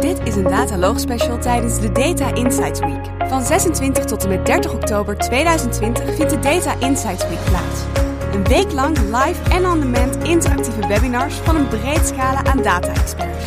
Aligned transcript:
Dit 0.00 0.20
is 0.24 0.36
een 0.36 0.42
Dataloog 0.42 1.00
special 1.00 1.38
tijdens 1.38 1.80
de 1.80 1.92
Data 1.92 2.34
Insights 2.34 2.80
Week. 2.80 3.28
Van 3.28 3.42
26 3.42 4.04
tot 4.04 4.22
en 4.22 4.28
met 4.28 4.46
30 4.46 4.72
oktober 4.72 5.18
2020 5.18 6.14
vindt 6.14 6.30
de 6.30 6.38
Data 6.38 6.80
Insights 6.80 7.28
Week 7.28 7.44
plaats. 7.44 7.82
Een 8.32 8.44
week 8.44 8.72
lang 8.72 8.98
live 8.98 9.50
en 9.50 9.66
on-demand 9.66 10.16
interactieve 10.16 10.86
webinars 10.86 11.34
van 11.34 11.56
een 11.56 11.68
breed 11.68 12.06
scala 12.06 12.44
aan 12.44 12.62
data-experts. 12.62 13.44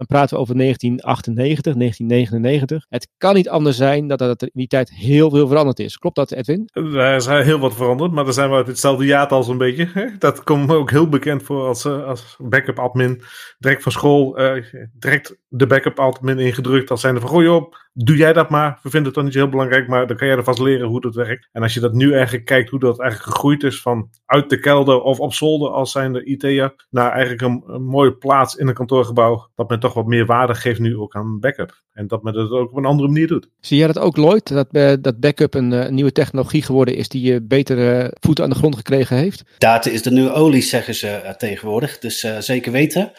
Dan 0.00 0.08
praten 0.08 0.36
we 0.36 0.42
over 0.42 0.56
1998, 0.56 1.74
1999. 1.74 2.86
Het 2.88 3.08
kan 3.16 3.34
niet 3.34 3.48
anders 3.48 3.76
zijn 3.76 4.08
dat 4.08 4.20
er 4.20 4.28
in 4.38 4.50
die 4.52 4.66
tijd 4.66 4.90
heel 4.90 5.30
veel 5.30 5.48
veranderd 5.48 5.78
is. 5.78 5.98
Klopt 5.98 6.16
dat, 6.16 6.32
Edwin? 6.32 6.68
Er 6.72 7.16
is 7.16 7.26
heel 7.26 7.58
wat 7.58 7.74
veranderd, 7.74 8.12
maar 8.12 8.24
dan 8.24 8.32
zijn 8.32 8.50
we 8.50 8.56
uit 8.56 8.66
hetzelfde 8.66 9.04
jaartal 9.04 9.42
zo'n 9.42 9.58
beetje. 9.58 10.14
Dat 10.18 10.42
komt 10.42 10.66
me 10.66 10.74
ook 10.74 10.90
heel 10.90 11.08
bekend 11.08 11.42
voor 11.42 11.66
als, 11.66 11.86
als 11.86 12.36
backup 12.38 12.78
admin. 12.78 13.22
Direct 13.58 13.82
van 13.82 13.92
school, 13.92 14.40
uh, 14.40 14.64
direct 14.98 15.36
de 15.52 15.66
backup 15.66 15.98
admin 15.98 16.38
ingedrukt. 16.38 16.90
Als 16.90 17.00
zijn 17.00 17.14
er 17.14 17.20
van, 17.20 17.30
gooi 17.30 17.48
op, 17.48 17.88
doe 17.92 18.16
jij 18.16 18.32
dat 18.32 18.50
maar. 18.50 18.78
We 18.82 18.90
vinden 18.90 19.04
het 19.04 19.14
dan 19.14 19.24
niet 19.24 19.34
heel 19.34 19.48
belangrijk, 19.48 19.88
maar 19.88 20.06
dan 20.06 20.16
kan 20.16 20.26
jij 20.26 20.36
er 20.36 20.44
vast 20.44 20.58
leren 20.58 20.88
hoe 20.88 21.00
dat 21.00 21.14
werkt. 21.14 21.48
En 21.52 21.62
als 21.62 21.74
je 21.74 21.80
dat 21.80 21.92
nu 21.92 22.12
eigenlijk 22.12 22.44
kijkt, 22.44 22.70
hoe 22.70 22.78
dat 22.78 23.00
eigenlijk 23.00 23.32
gegroeid 23.32 23.62
is 23.62 23.82
van 23.82 24.10
uit 24.26 24.50
de 24.50 24.58
kelder 24.60 25.00
of 25.00 25.20
op 25.20 25.34
zolder 25.34 25.70
als 25.70 25.92
zijn 25.92 26.12
de 26.12 26.24
IT'er, 26.24 26.86
naar 26.90 27.10
eigenlijk 27.10 27.42
een, 27.42 27.62
een, 27.66 27.82
mooie 27.82 28.16
plaats 28.16 28.54
in 28.54 28.68
een 28.68 28.74
kantoorgebouw, 28.74 29.50
dat 29.54 29.68
men 29.68 29.80
toch 29.80 29.94
wat 29.94 30.06
meer 30.06 30.26
waarde 30.26 30.54
geeft 30.54 30.80
nu 30.80 30.96
ook 30.96 31.14
aan 31.14 31.40
backup. 31.40 31.82
En 32.00 32.06
dat 32.06 32.22
men 32.22 32.38
het 32.38 32.50
ook 32.50 32.70
op 32.70 32.76
een 32.76 32.84
andere 32.84 33.08
manier 33.08 33.26
doet. 33.26 33.48
Zie 33.60 33.78
jij 33.78 33.86
dat 33.86 33.98
ook, 33.98 34.16
Lloyd? 34.16 34.48
Dat, 34.48 34.68
uh, 34.72 34.92
dat 35.00 35.20
backup 35.20 35.54
een, 35.54 35.72
uh, 35.72 35.88
nieuwe 35.88 36.12
technologie 36.12 36.62
geworden 36.62 36.96
is 36.96 37.08
die 37.08 37.22
je 37.22 37.42
betere 37.42 38.04
uh, 38.04 38.08
voeten 38.20 38.44
aan 38.44 38.50
de 38.50 38.56
grond 38.56 38.76
gekregen 38.76 39.16
heeft? 39.16 39.44
Data 39.58 39.90
is 39.90 40.02
de 40.02 40.10
nieuwe 40.10 40.32
olie, 40.32 40.62
zeggen 40.62 40.94
ze 40.94 41.34
tegenwoordig. 41.38 41.98
Dus 41.98 42.26
zeker 42.38 42.72
weten. 42.72 43.12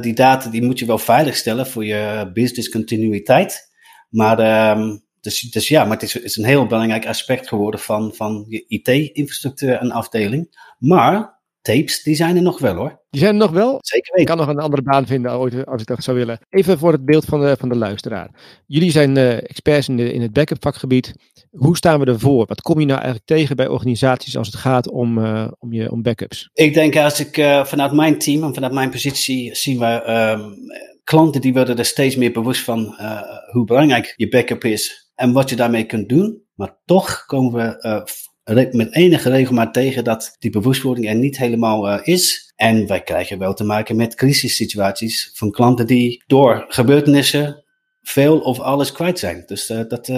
die 0.00 0.14
data 0.14 0.50
die 0.50 0.62
moet 0.62 0.78
je 0.78 0.86
wel 0.86 0.98
veilig 0.98 1.36
stellen 1.36 1.66
voor 1.66 1.84
je 1.84 2.30
business 2.32 2.68
continuïteit. 2.68 3.70
Maar, 4.08 4.70
um, 4.78 5.04
dus, 5.20 5.40
dus 5.40 5.68
ja, 5.68 5.82
maar 5.84 5.92
het 5.92 6.02
is, 6.02 6.16
is, 6.16 6.36
een 6.36 6.44
heel 6.44 6.66
belangrijk 6.66 7.06
aspect 7.06 7.48
geworden 7.48 7.80
van, 7.80 8.14
van 8.14 8.44
je 8.48 8.64
IT-infrastructuur 8.68 9.74
en 9.74 9.90
afdeling. 9.90 10.74
Maar 10.78 11.37
tapes, 11.72 12.02
die 12.02 12.14
zijn 12.14 12.36
er 12.36 12.42
nog 12.42 12.58
wel 12.58 12.74
hoor. 12.74 13.00
Die 13.10 13.20
zijn 13.20 13.32
er 13.32 13.40
nog 13.40 13.50
wel? 13.50 13.78
Zeker 13.80 14.12
weten. 14.14 14.20
Ik 14.20 14.26
kan 14.26 14.36
nog 14.36 14.56
een 14.56 14.62
andere 14.62 14.82
baan 14.82 15.06
vinden 15.06 15.38
ooit, 15.38 15.66
als 15.66 15.80
ik 15.80 15.86
dat 15.86 16.02
zou 16.02 16.16
willen. 16.16 16.38
Even 16.48 16.78
voor 16.78 16.92
het 16.92 17.04
beeld 17.04 17.24
van 17.24 17.40
de, 17.40 17.56
van 17.58 17.68
de 17.68 17.76
luisteraar. 17.76 18.30
Jullie 18.66 18.90
zijn 18.90 19.16
uh, 19.16 19.32
experts 19.32 19.88
in, 19.88 19.96
de, 19.96 20.12
in 20.12 20.22
het 20.22 20.32
backup 20.32 20.56
vakgebied. 20.60 21.14
Hoe 21.50 21.76
staan 21.76 22.00
we 22.00 22.06
ervoor? 22.06 22.46
Wat 22.46 22.60
kom 22.60 22.80
je 22.80 22.86
nou 22.86 22.98
eigenlijk 22.98 23.26
tegen 23.26 23.56
bij 23.56 23.68
organisaties 23.68 24.36
als 24.36 24.46
het 24.46 24.56
gaat 24.56 24.90
om, 24.90 25.18
uh, 25.18 25.48
om, 25.58 25.72
je, 25.72 25.90
om 25.90 26.02
backups? 26.02 26.50
Ik 26.52 26.74
denk 26.74 26.96
als 26.96 27.20
ik 27.20 27.36
uh, 27.36 27.64
vanuit 27.64 27.92
mijn 27.92 28.18
team 28.18 28.42
en 28.42 28.54
vanuit 28.54 28.72
mijn 28.72 28.90
positie 28.90 29.54
zien 29.54 29.78
we 29.78 30.10
um, 30.10 30.54
klanten 31.04 31.40
die 31.40 31.52
worden 31.52 31.78
er 31.78 31.84
steeds 31.84 32.16
meer 32.16 32.32
bewust 32.32 32.64
van 32.64 32.96
hoe 33.52 33.64
belangrijk 33.64 34.12
je 34.16 34.28
backup 34.28 34.64
is 34.64 35.10
en 35.14 35.32
wat 35.32 35.50
je 35.50 35.56
daarmee 35.56 35.84
kunt 35.84 36.08
doen. 36.08 36.42
Maar 36.54 36.78
toch 36.84 37.24
komen 37.26 37.52
we 37.52 38.02
met 38.54 38.94
enige 38.94 39.30
regelmaat 39.30 39.74
tegen 39.74 40.04
dat 40.04 40.36
die 40.38 40.50
bewustwording 40.50 41.08
er 41.08 41.14
niet 41.14 41.38
helemaal 41.38 41.88
uh, 41.88 41.98
is. 42.02 42.52
En 42.56 42.86
wij 42.86 43.02
krijgen 43.02 43.38
wel 43.38 43.54
te 43.54 43.64
maken 43.64 43.96
met 43.96 44.14
crisissituaties 44.14 45.30
van 45.34 45.50
klanten 45.50 45.86
die 45.86 46.22
door 46.26 46.64
gebeurtenissen 46.68 47.64
veel 48.02 48.38
of 48.38 48.60
alles 48.60 48.92
kwijt 48.92 49.18
zijn. 49.18 49.42
Dus 49.46 49.66
dat 49.66 50.10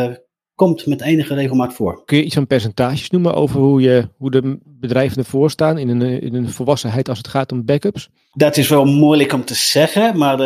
komt 0.54 0.86
met 0.86 1.02
enige 1.02 1.34
regelmaat 1.34 1.72
voor. 1.72 2.04
Kun 2.04 2.16
je 2.16 2.24
iets 2.24 2.34
van 2.34 2.46
percentages 2.46 3.10
noemen 3.10 3.34
over 3.34 3.60
hoe, 3.60 3.80
je, 3.80 4.08
hoe 4.16 4.30
de 4.30 4.58
bedrijven 4.64 5.16
ervoor 5.16 5.50
staan 5.50 5.78
in 5.78 5.88
een, 5.88 6.20
in 6.20 6.34
een 6.34 6.48
volwassenheid 6.48 7.08
als 7.08 7.18
het 7.18 7.28
gaat 7.28 7.52
om 7.52 7.64
backups? 7.64 8.08
Dat 8.32 8.56
is 8.56 8.68
wel 8.68 8.84
moeilijk 8.84 9.32
om 9.32 9.44
te 9.44 9.54
zeggen, 9.54 10.18
maar 10.18 10.38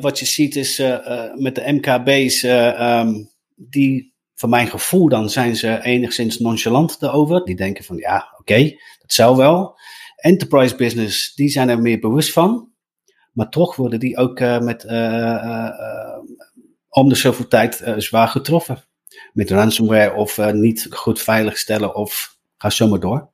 wat 0.00 0.18
je 0.18 0.26
ziet 0.26 0.56
is 0.56 0.82
met 1.34 1.54
de 1.54 1.72
MKB's, 1.72 2.42
um, 2.42 3.30
die 3.56 4.11
van 4.42 4.50
mijn 4.50 4.68
gevoel 4.68 5.08
dan 5.08 5.30
zijn 5.30 5.56
ze 5.56 5.82
enigszins 5.82 6.38
nonchalant 6.38 6.96
erover. 7.00 7.44
Die 7.44 7.56
denken 7.56 7.84
van 7.84 7.96
ja, 7.96 8.34
oké, 8.38 8.62
dat 8.98 9.12
zou 9.12 9.36
wel. 9.36 9.78
Enterprise 10.16 10.76
business, 10.76 11.34
die 11.34 11.48
zijn 11.48 11.68
er 11.68 11.80
meer 11.80 11.98
bewust 11.98 12.32
van. 12.32 12.70
Maar 13.32 13.48
toch 13.48 13.76
worden 13.76 14.00
die 14.00 14.16
ook 14.16 14.40
met 14.40 14.84
om 16.88 17.08
de 17.08 17.14
zoveel 17.14 17.48
tijd 17.48 17.82
zwaar 17.96 18.28
getroffen 18.28 18.84
met 19.32 19.50
ransomware 19.50 20.14
of 20.14 20.52
niet 20.52 20.86
goed 20.90 21.20
veiligstellen 21.20 21.94
of 21.94 22.36
ga 22.56 22.70
zomaar 22.70 23.00
door. 23.00 23.31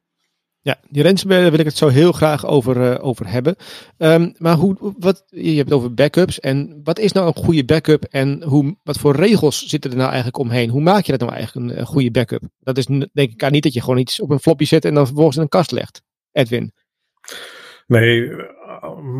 Ja, 0.60 0.80
die 0.88 1.02
ransomware 1.02 1.50
wil 1.50 1.58
ik 1.58 1.64
het 1.64 1.76
zo 1.76 1.88
heel 1.88 2.12
graag 2.12 2.46
over, 2.46 2.76
uh, 2.76 3.04
over 3.04 3.28
hebben. 3.28 3.56
Um, 3.98 4.34
maar 4.38 4.54
hoe, 4.54 4.94
wat, 4.98 5.24
je 5.26 5.56
hebt 5.56 5.68
het 5.68 5.78
over 5.78 5.94
backups. 5.94 6.40
En 6.40 6.80
wat 6.84 6.98
is 6.98 7.12
nou 7.12 7.26
een 7.26 7.44
goede 7.44 7.64
backup? 7.64 8.04
En 8.04 8.42
hoe, 8.42 8.76
wat 8.82 8.98
voor 8.98 9.16
regels 9.16 9.66
zitten 9.66 9.90
er 9.90 9.96
nou 9.96 10.08
eigenlijk 10.08 10.38
omheen? 10.38 10.70
Hoe 10.70 10.80
maak 10.80 11.04
je 11.04 11.12
dat 11.12 11.20
nou 11.20 11.32
eigenlijk 11.32 11.70
een, 11.70 11.78
een 11.78 11.86
goede 11.86 12.10
backup? 12.10 12.42
Dat 12.60 12.78
is 12.78 12.86
denk 12.86 13.10
ik 13.14 13.50
niet 13.50 13.62
dat 13.62 13.72
je 13.72 13.80
gewoon 13.80 13.98
iets 13.98 14.20
op 14.20 14.30
een 14.30 14.40
floppy 14.40 14.64
zet 14.64 14.84
en 14.84 14.94
dan 14.94 15.06
vervolgens 15.06 15.36
in 15.36 15.42
een 15.42 15.48
kast 15.48 15.70
legt. 15.70 16.02
Edwin. 16.32 16.72
Nee, 17.86 18.30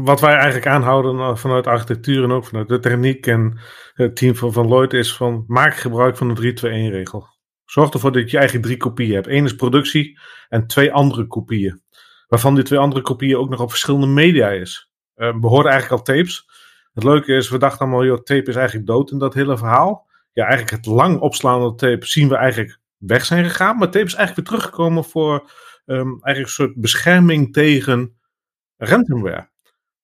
wat 0.02 0.20
wij 0.20 0.34
eigenlijk 0.34 0.66
aanhouden 0.66 1.18
eh, 1.18 1.36
vanuit 1.36 1.66
architectuur 1.66 2.24
en 2.24 2.30
ook 2.30 2.44
vanuit 2.44 2.68
de 2.68 2.78
techniek 2.78 3.26
en 3.26 3.58
het 3.92 4.16
team 4.16 4.36
van, 4.36 4.52
van 4.52 4.66
Lloyd 4.66 4.92
is 4.92 5.16
van 5.16 5.44
maak 5.46 5.74
gebruik 5.74 6.16
van 6.16 6.34
de 6.34 6.52
3-2-1 6.60 6.92
regel. 6.92 7.26
Zorg 7.70 7.90
ervoor 7.90 8.12
dat 8.12 8.30
je 8.30 8.38
eigen 8.38 8.60
drie 8.60 8.76
kopieën 8.76 9.14
hebt. 9.14 9.26
Eén 9.26 9.44
is 9.44 9.54
productie 9.54 10.18
en 10.48 10.66
twee 10.66 10.92
andere 10.92 11.26
kopieën. 11.26 11.82
Waarvan 12.28 12.54
die 12.54 12.64
twee 12.64 12.78
andere 12.78 13.02
kopieën 13.02 13.36
ook 13.36 13.48
nog 13.48 13.60
op 13.60 13.70
verschillende 13.70 14.06
media 14.06 14.48
is. 14.48 14.90
Uh, 15.16 15.32
we 15.40 15.46
hoorden 15.46 15.72
eigenlijk 15.72 16.00
al 16.00 16.14
tapes. 16.14 16.48
Het 16.92 17.04
leuke 17.04 17.34
is, 17.34 17.48
we 17.48 17.58
dachten 17.58 17.80
allemaal, 17.80 18.04
joh, 18.04 18.22
tape 18.22 18.50
is 18.50 18.56
eigenlijk 18.56 18.86
dood 18.86 19.10
in 19.10 19.18
dat 19.18 19.34
hele 19.34 19.58
verhaal. 19.58 20.06
Ja, 20.32 20.44
eigenlijk 20.44 20.76
het 20.76 20.94
lang 20.94 21.20
opslaande 21.20 21.74
tape 21.74 22.06
zien 22.06 22.28
we 22.28 22.36
eigenlijk 22.36 22.78
weg 22.96 23.24
zijn 23.24 23.44
gegaan. 23.44 23.76
Maar 23.76 23.90
tape 23.90 24.06
is 24.06 24.14
eigenlijk 24.14 24.48
weer 24.48 24.58
teruggekomen 24.58 25.04
voor 25.04 25.50
um, 25.86 26.08
eigenlijk 26.22 26.38
een 26.38 26.48
soort 26.48 26.74
bescherming 26.76 27.52
tegen 27.52 28.18
ransomware. 28.76 29.50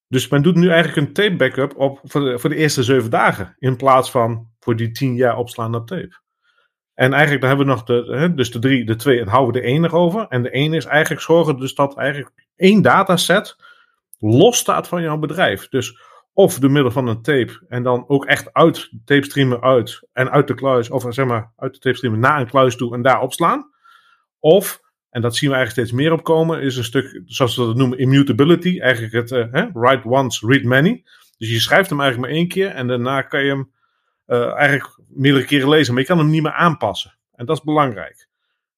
Dus 0.08 0.28
men 0.28 0.42
doet 0.42 0.54
nu 0.54 0.68
eigenlijk 0.68 1.06
een 1.06 1.12
tape 1.12 1.36
backup 1.36 1.76
op 1.76 2.00
voor 2.02 2.20
de, 2.20 2.38
voor 2.38 2.50
de 2.50 2.56
eerste 2.56 2.82
zeven 2.82 3.10
dagen. 3.10 3.54
In 3.58 3.76
plaats 3.76 4.10
van 4.10 4.48
voor 4.60 4.76
die 4.76 4.90
tien 4.90 5.14
jaar 5.14 5.36
opslaande 5.36 5.84
tape. 5.84 6.22
En 6.94 7.12
eigenlijk 7.12 7.40
dan 7.40 7.48
hebben 7.48 7.66
we 7.66 7.72
nog 7.72 7.84
de, 7.84 8.16
hè, 8.16 8.34
dus 8.34 8.50
de 8.50 8.58
drie, 8.58 8.84
de 8.84 8.96
twee, 8.96 9.20
en 9.20 9.28
houden 9.28 9.54
we 9.54 9.60
de 9.60 9.66
één 9.66 9.90
over. 9.90 10.26
En 10.28 10.42
de 10.42 10.50
één 10.50 10.74
is 10.74 10.84
eigenlijk 10.84 11.22
zorgen 11.22 11.58
dus 11.58 11.74
dat 11.74 11.96
eigenlijk 11.96 12.32
één 12.56 12.82
dataset 12.82 13.56
los 14.18 14.58
staat 14.58 14.88
van 14.88 15.02
jouw 15.02 15.18
bedrijf. 15.18 15.68
Dus 15.68 15.98
of 16.32 16.58
door 16.58 16.70
middel 16.70 16.90
van 16.90 17.06
een 17.06 17.22
tape 17.22 17.64
en 17.68 17.82
dan 17.82 18.04
ook 18.08 18.24
echt 18.24 18.52
uit 18.52 18.88
de 18.90 19.00
tape 19.04 19.24
streamen 19.24 19.60
uit 19.60 20.08
en 20.12 20.30
uit 20.30 20.46
de 20.46 20.54
kluis, 20.54 20.90
of 20.90 21.06
zeg 21.08 21.26
maar 21.26 21.52
uit 21.56 21.72
de 21.72 21.78
tape 21.78 21.96
streamen 21.96 22.20
naar 22.20 22.40
een 22.40 22.50
kluis 22.50 22.76
toe 22.76 22.94
en 22.94 23.02
daar 23.02 23.20
opslaan. 23.20 23.70
Of, 24.38 24.80
en 25.10 25.20
dat 25.20 25.36
zien 25.36 25.50
we 25.50 25.56
eigenlijk 25.56 25.88
steeds 25.88 26.02
meer 26.02 26.12
opkomen, 26.12 26.60
is 26.60 26.76
een 26.76 26.84
stuk, 26.84 27.22
zoals 27.24 27.56
we 27.56 27.64
dat 27.64 27.76
noemen, 27.76 27.98
immutability. 27.98 28.80
Eigenlijk 28.80 29.12
het 29.12 29.30
uh, 29.30 29.66
write 29.72 30.08
once, 30.08 30.46
read 30.46 30.62
many. 30.62 31.04
Dus 31.38 31.50
je 31.50 31.60
schrijft 31.60 31.90
hem 31.90 32.00
eigenlijk 32.00 32.30
maar 32.30 32.40
één 32.40 32.48
keer 32.48 32.68
en 32.68 32.86
daarna 32.86 33.22
kan 33.22 33.44
je 33.44 33.50
hem 33.50 33.72
eigenlijk 34.26 35.00
meerdere 35.08 35.44
keren 35.44 35.68
lezen, 35.68 35.92
maar 35.92 36.02
je 36.02 36.08
kan 36.08 36.18
hem 36.18 36.30
niet 36.30 36.42
meer 36.42 36.52
aanpassen. 36.52 37.18
En 37.32 37.46
dat 37.46 37.56
is 37.56 37.62
belangrijk. 37.62 38.28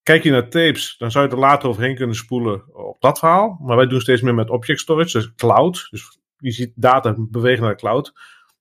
Kijk 0.03 0.23
je 0.23 0.31
naar 0.31 0.49
tapes, 0.49 0.97
dan 0.99 1.11
zou 1.11 1.27
je 1.27 1.33
er 1.33 1.39
later 1.39 1.69
overheen 1.69 1.95
kunnen 1.95 2.17
spoelen 2.17 2.75
op 2.75 3.01
dat 3.01 3.19
verhaal. 3.19 3.59
Maar 3.63 3.77
wij 3.77 3.87
doen 3.87 4.01
steeds 4.01 4.21
meer 4.21 4.35
met 4.35 4.51
object 4.51 4.81
storage, 4.81 5.19
dus 5.19 5.35
cloud. 5.35 5.87
Dus 5.91 6.19
je 6.39 6.51
ziet 6.51 6.73
data 6.75 7.15
bewegen 7.19 7.63
naar 7.63 7.73
de 7.73 7.79
cloud. 7.81 8.13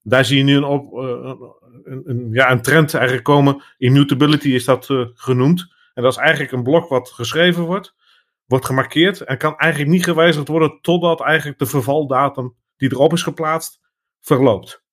Daar 0.01 0.25
zie 0.25 0.37
je 0.37 0.43
nu 0.43 0.55
een, 0.55 0.63
op, 0.63 0.93
uh, 0.93 1.33
een, 1.83 2.01
een, 2.05 2.29
ja, 2.31 2.51
een 2.51 2.61
trend 2.61 2.93
eigenlijk 2.93 3.25
komen. 3.25 3.63
Immutability 3.77 4.49
is 4.49 4.65
dat 4.65 4.89
uh, 4.89 5.07
genoemd. 5.13 5.73
En 5.93 6.03
dat 6.03 6.11
is 6.11 6.17
eigenlijk 6.17 6.51
een 6.51 6.63
blok 6.63 6.89
wat 6.89 7.09
geschreven 7.09 7.63
wordt, 7.63 7.95
wordt 8.45 8.65
gemarkeerd 8.65 9.21
en 9.21 9.37
kan 9.37 9.57
eigenlijk 9.57 9.91
niet 9.91 10.03
gewijzigd 10.03 10.47
worden 10.47 10.79
totdat 10.81 11.21
eigenlijk 11.21 11.59
de 11.59 11.65
vervaldatum 11.65 12.55
die 12.77 12.91
erop 12.91 13.13
is 13.13 13.23
geplaatst 13.23 13.79
verloopt. 14.21 14.84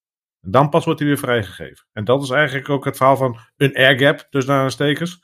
En 0.43 0.51
dan 0.51 0.69
pas 0.69 0.85
wordt 0.85 0.99
hij 0.99 1.09
weer 1.09 1.17
vrijgegeven. 1.17 1.85
En 1.91 2.03
dat 2.03 2.23
is 2.23 2.29
eigenlijk 2.29 2.69
ook 2.69 2.85
het 2.85 2.97
verhaal 2.97 3.17
van 3.17 3.37
een 3.57 3.75
airgap, 3.75 4.27
dus 4.29 4.45
naar 4.45 4.71
stekers. 4.71 5.19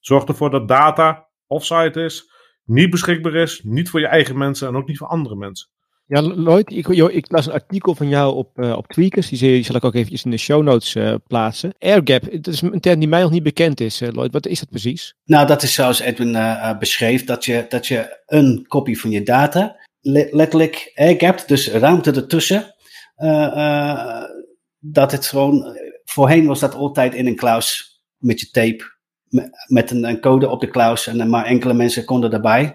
Zorg 0.00 0.24
ervoor 0.24 0.50
dat 0.50 0.68
data 0.68 1.28
offsite 1.46 2.02
is, 2.02 2.32
niet 2.64 2.90
beschikbaar 2.90 3.34
is, 3.34 3.60
niet 3.62 3.90
voor 3.90 4.00
je 4.00 4.06
eigen 4.06 4.38
mensen 4.38 4.68
en 4.68 4.76
ook 4.76 4.86
niet 4.86 4.98
voor 4.98 5.08
andere 5.08 5.36
mensen. 5.36 5.68
Ja, 6.06 6.22
Lloyd, 6.22 6.72
ik, 6.72 6.88
ik, 6.88 7.32
las 7.32 7.46
een 7.46 7.52
artikel 7.52 7.94
van 7.94 8.08
jou 8.08 8.34
op, 8.34 8.58
uh, 8.58 8.76
op 8.76 8.86
Tweakers. 8.86 9.28
Die 9.28 9.62
zal 9.62 9.76
ik 9.76 9.84
ook 9.84 9.94
eventjes 9.94 10.24
in 10.24 10.30
de 10.30 10.36
show 10.36 10.62
notes 10.62 10.94
uh, 10.94 11.14
plaatsen. 11.26 11.74
Airgap, 11.78 12.22
het 12.30 12.46
is 12.46 12.60
een 12.60 12.80
term 12.80 12.98
die 12.98 13.08
mij 13.08 13.20
nog 13.20 13.30
niet 13.30 13.42
bekend 13.42 13.80
is, 13.80 14.02
uh, 14.02 14.08
Lloyd. 14.08 14.32
Wat 14.32 14.46
is 14.46 14.58
dat 14.58 14.70
precies? 14.70 15.14
Nou, 15.24 15.46
dat 15.46 15.62
is 15.62 15.74
zoals 15.74 16.00
Edwin 16.00 16.36
beschreef. 16.78 17.24
Dat 17.24 17.44
je, 17.44 17.66
dat 17.68 17.86
je 17.86 18.22
een 18.26 18.64
kopie 18.68 19.00
van 19.00 19.10
je 19.10 19.22
data, 19.22 19.76
letterlijk 20.00 20.92
airgapt, 20.94 21.48
dus 21.48 21.70
ruimte 21.70 22.12
ertussen. 22.12 22.74
Dat 24.86 25.12
het 25.12 25.26
gewoon, 25.26 25.78
voorheen 26.04 26.46
was 26.46 26.60
dat 26.60 26.74
altijd 26.74 27.14
in 27.14 27.26
een 27.26 27.36
klaus 27.36 27.98
met 28.16 28.40
je 28.40 28.50
tape. 28.50 28.92
Met 29.66 29.90
een, 29.90 30.20
code 30.20 30.48
op 30.48 30.60
de 30.60 30.70
klaus 30.70 31.06
en 31.06 31.30
maar 31.30 31.44
enkele 31.44 31.74
mensen 31.74 32.04
konden 32.04 32.30
daarbij. 32.30 32.74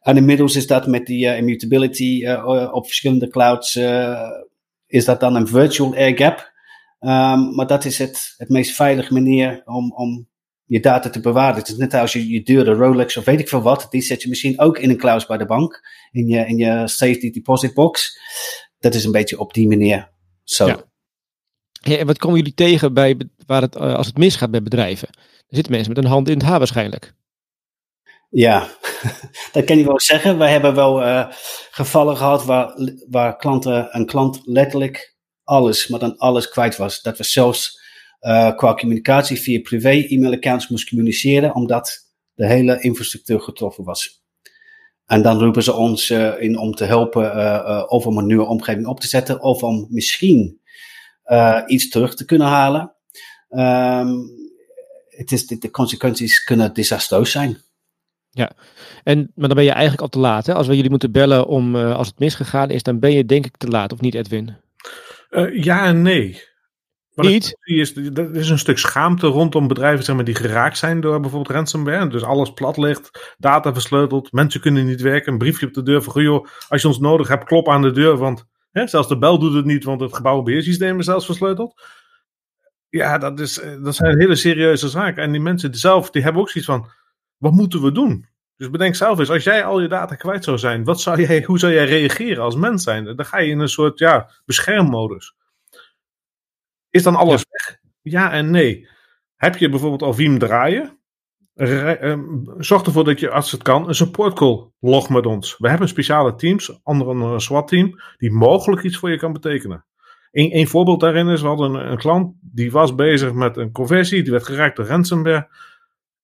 En 0.00 0.16
inmiddels 0.16 0.56
is 0.56 0.66
dat 0.66 0.86
met 0.86 1.06
die 1.06 1.26
uh, 1.26 1.36
immutability 1.36 2.20
uh, 2.22 2.70
op 2.72 2.86
verschillende 2.86 3.28
clouds, 3.28 3.76
is 4.86 5.04
dat 5.04 5.20
dan 5.20 5.34
een 5.34 5.46
virtual 5.46 5.94
air 5.94 6.16
gap. 6.16 6.52
Um, 7.00 7.54
maar 7.54 7.66
dat 7.66 7.84
is 7.84 7.98
het, 7.98 8.34
het 8.36 8.48
meest 8.48 8.74
veilige 8.74 9.12
manier 9.12 9.62
om, 9.64 9.92
om 9.92 10.28
je 10.64 10.80
data 10.80 11.10
te 11.10 11.20
bewaren. 11.20 11.56
Het 11.56 11.68
is 11.68 11.76
net 11.76 11.94
als 11.94 12.12
je 12.12 12.28
je 12.28 12.42
dure 12.42 12.72
Rolex 12.72 13.16
of 13.16 13.24
weet 13.24 13.40
ik 13.40 13.48
veel 13.48 13.62
wat, 13.62 13.86
die 13.90 14.02
zet 14.02 14.22
je 14.22 14.28
misschien 14.28 14.60
ook 14.60 14.78
in 14.78 14.90
een 14.90 14.96
cloud 14.96 15.26
bij 15.26 15.36
de 15.36 15.46
bank, 15.46 15.80
in 16.10 16.26
je, 16.26 16.46
in 16.46 16.56
je 16.56 16.88
safety 16.88 17.30
deposit 17.30 17.74
box. 17.74 18.18
Dat 18.78 18.94
is 18.94 19.04
een 19.04 19.12
beetje 19.12 19.38
op 19.38 19.54
die 19.54 19.68
manier 19.68 20.10
zo. 20.42 20.66
Ja. 20.66 20.92
En 21.84 22.06
wat 22.06 22.18
komen 22.18 22.36
jullie 22.36 22.54
tegen 22.54 22.94
bij, 22.94 23.16
waar 23.46 23.62
het, 23.62 23.76
als 23.76 24.06
het 24.06 24.16
misgaat 24.16 24.50
bij 24.50 24.62
bedrijven? 24.62 25.08
Er 25.48 25.56
zitten 25.60 25.72
mensen 25.72 25.92
met 25.92 26.04
een 26.04 26.10
hand 26.10 26.28
in 26.28 26.38
het 26.38 26.46
haar 26.46 26.58
waarschijnlijk. 26.58 27.14
Ja, 28.30 28.68
dat 29.52 29.64
kan 29.64 29.78
je 29.78 29.84
wel 29.84 30.00
zeggen. 30.00 30.38
We 30.38 30.44
hebben 30.44 30.74
wel 30.74 31.02
uh, 31.02 31.26
gevallen 31.70 32.16
gehad 32.16 32.44
waar, 32.44 32.74
waar 33.08 33.36
klanten, 33.36 33.88
een 33.90 34.06
klant 34.06 34.40
letterlijk 34.44 35.16
alles, 35.42 35.88
maar 35.88 36.00
dan 36.00 36.16
alles 36.16 36.48
kwijt 36.48 36.76
was. 36.76 37.02
Dat 37.02 37.18
we 37.18 37.24
zelfs 37.24 37.80
uh, 38.20 38.56
qua 38.56 38.74
communicatie 38.74 39.40
via 39.40 39.60
privé 39.60 39.90
e-mailaccounts 39.90 40.68
moesten 40.68 40.88
communiceren, 40.88 41.54
omdat 41.54 42.12
de 42.34 42.46
hele 42.46 42.80
infrastructuur 42.80 43.40
getroffen 43.40 43.84
was. 43.84 44.22
En 45.06 45.22
dan 45.22 45.38
roepen 45.38 45.62
ze 45.62 45.72
ons 45.72 46.10
in 46.38 46.58
om 46.58 46.74
te 46.74 46.84
helpen 46.84 47.90
of 47.90 48.06
om 48.06 48.18
een 48.18 48.26
nieuwe 48.26 48.46
omgeving 48.46 48.86
op 48.86 49.00
te 49.00 49.06
zetten, 49.06 49.42
of 49.42 49.62
om 49.62 49.86
misschien 49.90 50.60
iets 51.66 51.88
terug 51.88 52.14
te 52.14 52.24
kunnen 52.24 52.46
halen. 52.46 52.94
Um, 53.50 54.42
het 55.08 55.32
is, 55.32 55.46
de, 55.46 55.58
de 55.58 55.70
consequenties 55.70 56.44
kunnen 56.44 56.74
desastreus 56.74 57.30
zijn. 57.30 57.58
Ja, 58.30 58.52
en, 59.02 59.32
maar 59.34 59.48
dan 59.48 59.56
ben 59.56 59.64
je 59.64 59.70
eigenlijk 59.70 60.02
al 60.02 60.08
te 60.08 60.18
laat. 60.18 60.46
Hè? 60.46 60.54
Als 60.54 60.66
we 60.66 60.74
jullie 60.74 60.90
moeten 60.90 61.12
bellen 61.12 61.46
om 61.46 61.76
uh, 61.76 61.96
als 61.96 62.06
het 62.06 62.18
misgegaan 62.18 62.70
is, 62.70 62.82
dan 62.82 62.98
ben 62.98 63.12
je 63.12 63.24
denk 63.24 63.46
ik 63.46 63.56
te 63.56 63.68
laat, 63.68 63.92
of 63.92 64.00
niet 64.00 64.14
Edwin? 64.14 64.56
Uh, 65.30 65.62
ja 65.64 65.84
en 65.84 66.02
nee. 66.02 66.42
Wat 67.14 67.26
niet? 67.26 67.56
Is, 67.60 67.96
er 67.96 68.36
is 68.36 68.48
een 68.48 68.58
stuk 68.58 68.78
schaamte 68.78 69.26
rondom 69.26 69.68
bedrijven 69.68 70.04
zeg 70.04 70.16
maar, 70.16 70.24
die 70.24 70.34
geraakt 70.34 70.78
zijn 70.78 71.00
door 71.00 71.20
bijvoorbeeld 71.20 71.56
ransomware. 71.56 72.08
Dus 72.08 72.22
alles 72.22 72.52
plat 72.52 72.76
ligt, 72.76 73.34
data 73.38 73.72
versleuteld, 73.72 74.32
mensen 74.32 74.60
kunnen 74.60 74.86
niet 74.86 75.00
werken, 75.00 75.32
een 75.32 75.38
briefje 75.38 75.66
op 75.66 75.74
de 75.74 75.82
deur 75.82 76.02
van, 76.02 76.22
joh, 76.22 76.46
als 76.68 76.82
je 76.82 76.88
ons 76.88 76.98
nodig 76.98 77.28
hebt, 77.28 77.44
klop 77.44 77.68
aan 77.68 77.82
de 77.82 77.92
deur, 77.92 78.16
want 78.16 78.46
hè, 78.74 78.86
zelfs 78.86 79.08
de 79.08 79.18
bel 79.18 79.38
doet 79.38 79.54
het 79.54 79.64
niet, 79.64 79.84
want 79.84 80.00
het 80.00 80.14
gebouwenbeheersysteem 80.14 80.98
is 80.98 81.04
zelfs 81.04 81.26
versleuteld. 81.26 81.82
Ja, 82.88 83.18
dat, 83.18 83.40
is, 83.40 83.60
eh, 83.60 83.82
dat 83.82 83.94
zijn 83.94 84.18
hele 84.18 84.36
serieuze 84.36 84.88
zaken. 84.88 85.22
En 85.22 85.32
die 85.32 85.40
mensen 85.40 85.74
zelf, 85.74 86.10
die 86.10 86.22
hebben 86.22 86.42
ook 86.42 86.50
zoiets 86.50 86.70
van, 86.70 86.90
wat 87.36 87.52
moeten 87.52 87.82
we 87.82 87.92
doen? 87.92 88.28
Dus 88.56 88.70
bedenk 88.70 88.94
zelf 88.94 89.18
eens, 89.18 89.30
als 89.30 89.44
jij 89.44 89.64
al 89.64 89.80
je 89.80 89.88
data 89.88 90.14
kwijt 90.14 90.44
zou 90.44 90.58
zijn, 90.58 90.84
wat 90.84 91.00
zou 91.00 91.22
jij, 91.22 91.42
hoe 91.46 91.58
zou 91.58 91.72
jij 91.72 91.84
reageren 91.84 92.42
als 92.42 92.56
mens 92.56 92.82
zijn? 92.82 93.16
Dan 93.16 93.26
ga 93.26 93.38
je 93.38 93.50
in 93.50 93.58
een 93.58 93.68
soort 93.68 93.98
ja, 93.98 94.30
beschermmodus. 94.44 95.34
Is 96.90 97.02
dan 97.02 97.16
alles 97.16 97.44
weg? 97.48 97.78
Ja 98.02 98.32
en 98.32 98.50
nee. 98.50 98.88
Heb 99.36 99.56
je 99.56 99.68
bijvoorbeeld 99.68 100.02
al 100.02 100.14
Veeam 100.14 100.38
draaien? 100.38 100.98
Ehm, 101.54 102.22
zorg 102.58 102.82
ervoor 102.82 103.04
dat 103.04 103.20
je, 103.20 103.30
als 103.30 103.52
het 103.52 103.62
kan, 103.62 103.88
een 103.88 103.94
support 103.94 104.34
call 104.34 104.70
log 104.80 105.08
met 105.08 105.26
ons. 105.26 105.56
We 105.58 105.68
hebben 105.68 105.88
speciale 105.88 106.34
teams, 106.34 106.80
onder 106.82 107.08
een 107.08 107.40
SWAT-team, 107.40 108.00
die 108.16 108.32
mogelijk 108.32 108.82
iets 108.82 108.96
voor 108.96 109.10
je 109.10 109.18
kan 109.18 109.32
betekenen. 109.32 109.84
Een, 110.32 110.56
een 110.56 110.68
voorbeeld 110.68 111.00
daarin 111.00 111.28
is, 111.28 111.40
we 111.40 111.46
hadden 111.46 111.90
een, 111.90 111.98
klant 111.98 112.34
die 112.40 112.72
was 112.72 112.94
bezig 112.94 113.32
met 113.32 113.56
een 113.56 113.72
conversie, 113.72 114.22
die 114.22 114.32
werd 114.32 114.44
geraakt 114.44 114.76
door 114.76 114.86
ransomware 114.86 115.48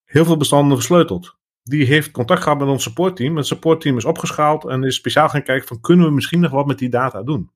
heel 0.04 0.24
veel 0.24 0.36
bestanden 0.36 0.76
versleuteld. 0.76 1.38
Die 1.62 1.84
heeft 1.84 2.10
contact 2.10 2.42
gehad 2.42 2.58
met 2.58 2.68
ons 2.68 2.82
supportteam. 2.82 3.36
Het 3.36 3.46
supportteam 3.46 3.96
is 3.96 4.04
opgeschaald 4.04 4.64
en 4.64 4.84
is 4.84 4.94
speciaal 4.94 5.28
gaan 5.28 5.42
kijken 5.42 5.68
van 5.68 5.80
kunnen 5.80 6.06
we 6.06 6.12
misschien 6.12 6.40
nog 6.40 6.50
wat 6.50 6.66
met 6.66 6.78
die 6.78 6.88
data 6.88 7.22
doen. 7.22 7.50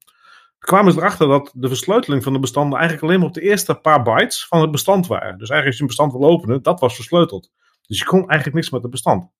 Kwamen 0.58 0.92
ze 0.92 0.98
erachter 0.98 1.28
dat 1.28 1.52
de 1.54 1.68
versleuteling 1.68 2.22
van 2.22 2.32
de 2.32 2.38
bestanden 2.38 2.78
eigenlijk 2.78 3.06
alleen 3.06 3.18
maar 3.18 3.28
op 3.28 3.34
de 3.34 3.40
eerste 3.40 3.74
paar 3.74 4.02
bytes 4.02 4.46
van 4.46 4.60
het 4.60 4.70
bestand 4.70 5.06
waren. 5.06 5.38
Dus 5.38 5.48
eigenlijk 5.48 5.66
als 5.66 5.76
je 5.76 5.82
een 5.82 5.86
bestand 5.86 6.12
wil 6.12 6.30
openen, 6.30 6.62
dat 6.62 6.80
was 6.80 6.94
versleuteld. 6.94 7.50
Dus 7.86 7.98
je 7.98 8.04
kon 8.04 8.28
eigenlijk 8.28 8.54
niks 8.54 8.70
met 8.70 8.82
het 8.82 8.90
bestand. 8.90 9.30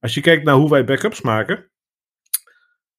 Als 0.00 0.14
je 0.14 0.20
kijkt 0.20 0.44
naar 0.44 0.54
hoe 0.54 0.70
wij 0.70 0.84
backups 0.84 1.20
maken, 1.20 1.70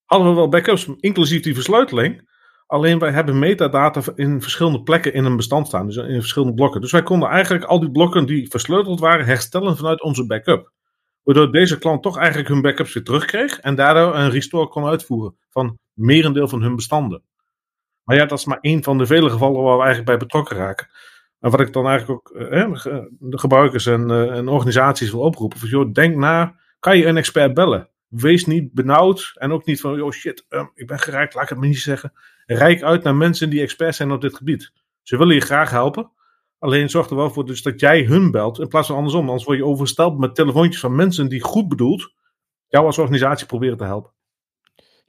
hadden 0.05 0.29
we 0.29 0.35
wel 0.35 0.49
backups 0.49 0.87
inclusief 0.99 1.41
die 1.41 1.53
versleuteling. 1.53 2.27
Alleen 2.65 2.99
wij 2.99 3.11
hebben 3.11 3.39
metadata 3.39 4.01
in 4.15 4.41
verschillende 4.41 4.83
plekken 4.83 5.13
in 5.13 5.25
een 5.25 5.35
bestand 5.35 5.67
staan, 5.67 5.85
dus 5.85 5.95
in 5.95 6.19
verschillende 6.19 6.53
blokken. 6.53 6.81
Dus 6.81 6.91
wij 6.91 7.03
konden 7.03 7.29
eigenlijk 7.29 7.63
al 7.63 7.79
die 7.79 7.91
blokken 7.91 8.25
die 8.25 8.49
versleuteld 8.49 8.99
waren 8.99 9.25
herstellen 9.25 9.77
vanuit 9.77 10.01
onze 10.01 10.25
backup. 10.25 10.71
Waardoor 11.23 11.51
deze 11.51 11.77
klant 11.77 12.03
toch 12.03 12.17
eigenlijk 12.17 12.47
hun 12.47 12.61
backups 12.61 12.93
weer 12.93 13.03
terugkreeg 13.03 13.59
en 13.59 13.75
daardoor 13.75 14.15
een 14.15 14.29
restore 14.29 14.67
kon 14.67 14.85
uitvoeren 14.85 15.37
van 15.49 15.77
merendeel 15.93 16.47
van 16.47 16.61
hun 16.61 16.75
bestanden. 16.75 17.23
Maar 18.03 18.15
ja, 18.15 18.25
dat 18.25 18.39
is 18.39 18.45
maar 18.45 18.59
één 18.61 18.83
van 18.83 18.97
de 18.97 19.05
vele 19.05 19.29
gevallen 19.29 19.61
waar 19.61 19.77
we 19.77 19.83
eigenlijk 19.83 20.05
bij 20.05 20.17
betrokken 20.17 20.57
raken. 20.57 20.87
En 21.39 21.51
wat 21.51 21.59
ik 21.59 21.73
dan 21.73 21.87
eigenlijk 21.87 22.19
ook 22.19 22.37
eh, 22.37 22.73
de 23.19 23.39
gebruikers 23.39 23.85
en, 23.85 24.11
eh, 24.11 24.37
en 24.37 24.47
organisaties 24.47 25.11
wil 25.11 25.21
oproepen: 25.21 25.59
van, 25.59 25.69
joh, 25.69 25.93
denk 25.93 26.15
na, 26.15 26.55
kan 26.79 26.97
je 26.97 27.05
een 27.05 27.17
expert 27.17 27.53
bellen? 27.53 27.89
Wees 28.07 28.45
niet 28.45 28.73
benauwd 28.73 29.31
en 29.35 29.51
ook 29.51 29.65
niet 29.65 29.81
van, 29.81 29.95
joh 29.95 30.11
shit, 30.11 30.45
um, 30.49 30.71
ik 30.73 30.87
ben 30.87 30.99
geraakt, 30.99 31.33
laat 31.33 31.43
ik 31.43 31.49
het 31.49 31.57
maar 31.57 31.67
niet 31.67 31.79
zeggen. 31.79 32.13
Rijk 32.45 32.81
uit 32.83 33.03
naar 33.03 33.15
mensen 33.15 33.49
die 33.49 33.61
experts 33.61 33.97
zijn 33.97 34.11
op 34.11 34.21
dit 34.21 34.35
gebied. 34.35 34.71
Ze 35.01 35.17
willen 35.17 35.35
je 35.35 35.41
graag 35.41 35.69
helpen. 35.69 36.11
Alleen 36.59 36.89
zorg 36.89 37.09
er 37.09 37.15
wel 37.15 37.29
voor 37.29 37.45
dus 37.45 37.61
dat 37.61 37.79
jij 37.79 38.03
hun 38.03 38.31
belt 38.31 38.59
in 38.59 38.67
plaats 38.67 38.87
van 38.87 38.95
andersom. 38.95 39.27
Anders 39.27 39.43
word 39.43 39.57
je 39.57 39.65
oversteld 39.65 40.17
met 40.17 40.35
telefoontjes 40.35 40.79
van 40.79 40.95
mensen 40.95 41.29
die 41.29 41.41
goed 41.41 41.67
bedoeld 41.67 42.13
jou 42.67 42.85
als 42.85 42.97
organisatie 42.97 43.47
proberen 43.47 43.77
te 43.77 43.83
helpen. 43.83 44.11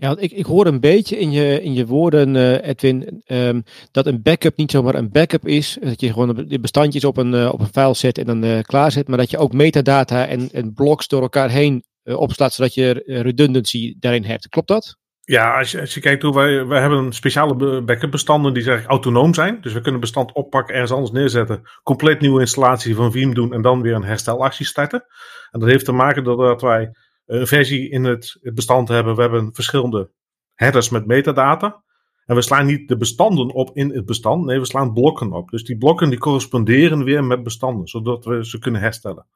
Ja, 0.01 0.17
ik, 0.19 0.33
ik 0.33 0.47
hoor 0.47 0.67
een 0.67 0.81
beetje 0.81 1.19
in 1.19 1.31
je, 1.31 1.63
in 1.63 1.75
je 1.75 1.87
woorden, 1.87 2.35
uh, 2.35 2.69
Edwin, 2.69 3.23
um, 3.27 3.63
dat 3.91 4.07
een 4.07 4.23
backup 4.23 4.57
niet 4.57 4.71
zomaar 4.71 4.95
een 4.95 5.11
backup 5.11 5.47
is. 5.47 5.79
Dat 5.81 6.01
je 6.01 6.13
gewoon 6.13 6.45
de 6.49 6.61
bestandjes 6.61 7.05
op 7.05 7.17
een, 7.17 7.33
uh, 7.33 7.53
op 7.53 7.61
een 7.61 7.67
file 7.67 7.95
zet 7.95 8.19
en 8.19 8.27
dan 8.27 8.45
uh, 8.45 8.61
klaar 8.61 8.93
zet. 8.93 9.09
Maar 9.09 9.19
dat 9.19 9.31
je 9.31 9.39
ook 9.39 9.53
metadata 9.53 10.27
en, 10.27 10.49
en 10.53 10.73
blocks 10.73 11.09
door 11.09 11.23
elkaar 11.23 11.51
heen 11.51 11.85
opslaat, 12.05 12.53
zodat 12.53 12.75
je 12.75 13.03
redundancy 13.07 13.95
daarin 13.99 14.25
hebt. 14.25 14.49
Klopt 14.49 14.69
dat? 14.69 14.97
Ja, 15.21 15.59
als 15.59 15.71
je, 15.71 15.81
als 15.81 15.95
je 15.95 16.01
kijkt 16.01 16.23
hoe 16.23 16.35
wij, 16.35 16.67
wij 16.67 16.81
hebben 16.81 17.13
speciale 17.13 17.83
backup 17.83 18.11
bestanden 18.11 18.55
die 18.55 18.63
zeg 18.63 18.85
autonoom 18.85 19.35
zijn. 19.35 19.59
Dus 19.61 19.73
we 19.73 19.81
kunnen 19.81 20.01
bestand 20.01 20.33
oppakken, 20.33 20.75
ergens 20.75 20.93
anders 20.93 21.11
neerzetten, 21.11 21.63
compleet 21.83 22.21
nieuwe 22.21 22.41
installatie 22.41 22.95
van 22.95 23.13
Veeam 23.13 23.35
doen 23.35 23.53
en 23.53 23.63
dan 23.63 23.83
weer 23.83 23.95
een 23.95 24.05
herstelactie 24.05 24.67
starten. 24.67 25.05
En 25.51 25.61
dat 25.61 25.69
heeft 25.69 25.85
te 25.85 25.93
maken 25.93 26.25
doordat 26.25 26.63
wij 26.63 26.91
versie 27.31 27.89
in 27.89 28.05
het, 28.05 28.39
het 28.43 28.55
bestand 28.55 28.89
hebben. 28.89 29.15
We 29.15 29.21
hebben 29.21 29.55
verschillende 29.55 30.11
headers 30.55 30.89
met 30.89 31.07
metadata. 31.07 31.83
En 32.27 32.35
we 32.35 32.43
slaan 32.43 32.67
niet 32.67 32.89
de 32.89 32.97
bestanden 32.97 33.53
op 33.53 33.71
in 33.77 33.95
het 33.95 34.07
bestand. 34.07 34.45
Nee, 34.45 34.59
we 34.59 34.67
slaan 34.67 34.93
blokken 34.93 35.33
op. 35.33 35.51
Dus 35.51 35.65
die 35.65 35.79
blokken 35.79 36.11
die 36.11 36.19
corresponderen 36.19 37.05
weer 37.05 37.25
met 37.25 37.43
bestanden. 37.43 37.89
Zodat 37.89 38.25
we 38.25 38.47
ze 38.47 38.59
kunnen 38.59 38.81
herstellen. 38.81 39.27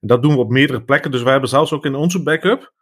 En 0.00 0.08
dat 0.08 0.22
doen 0.22 0.32
we 0.32 0.38
op 0.38 0.50
meerdere 0.50 0.82
plekken. 0.82 1.10
Dus 1.10 1.22
wij 1.22 1.32
hebben 1.32 1.50
zelfs 1.50 1.72
ook 1.72 1.84
in 1.84 1.94
onze 1.94 2.22
backup 2.22 2.72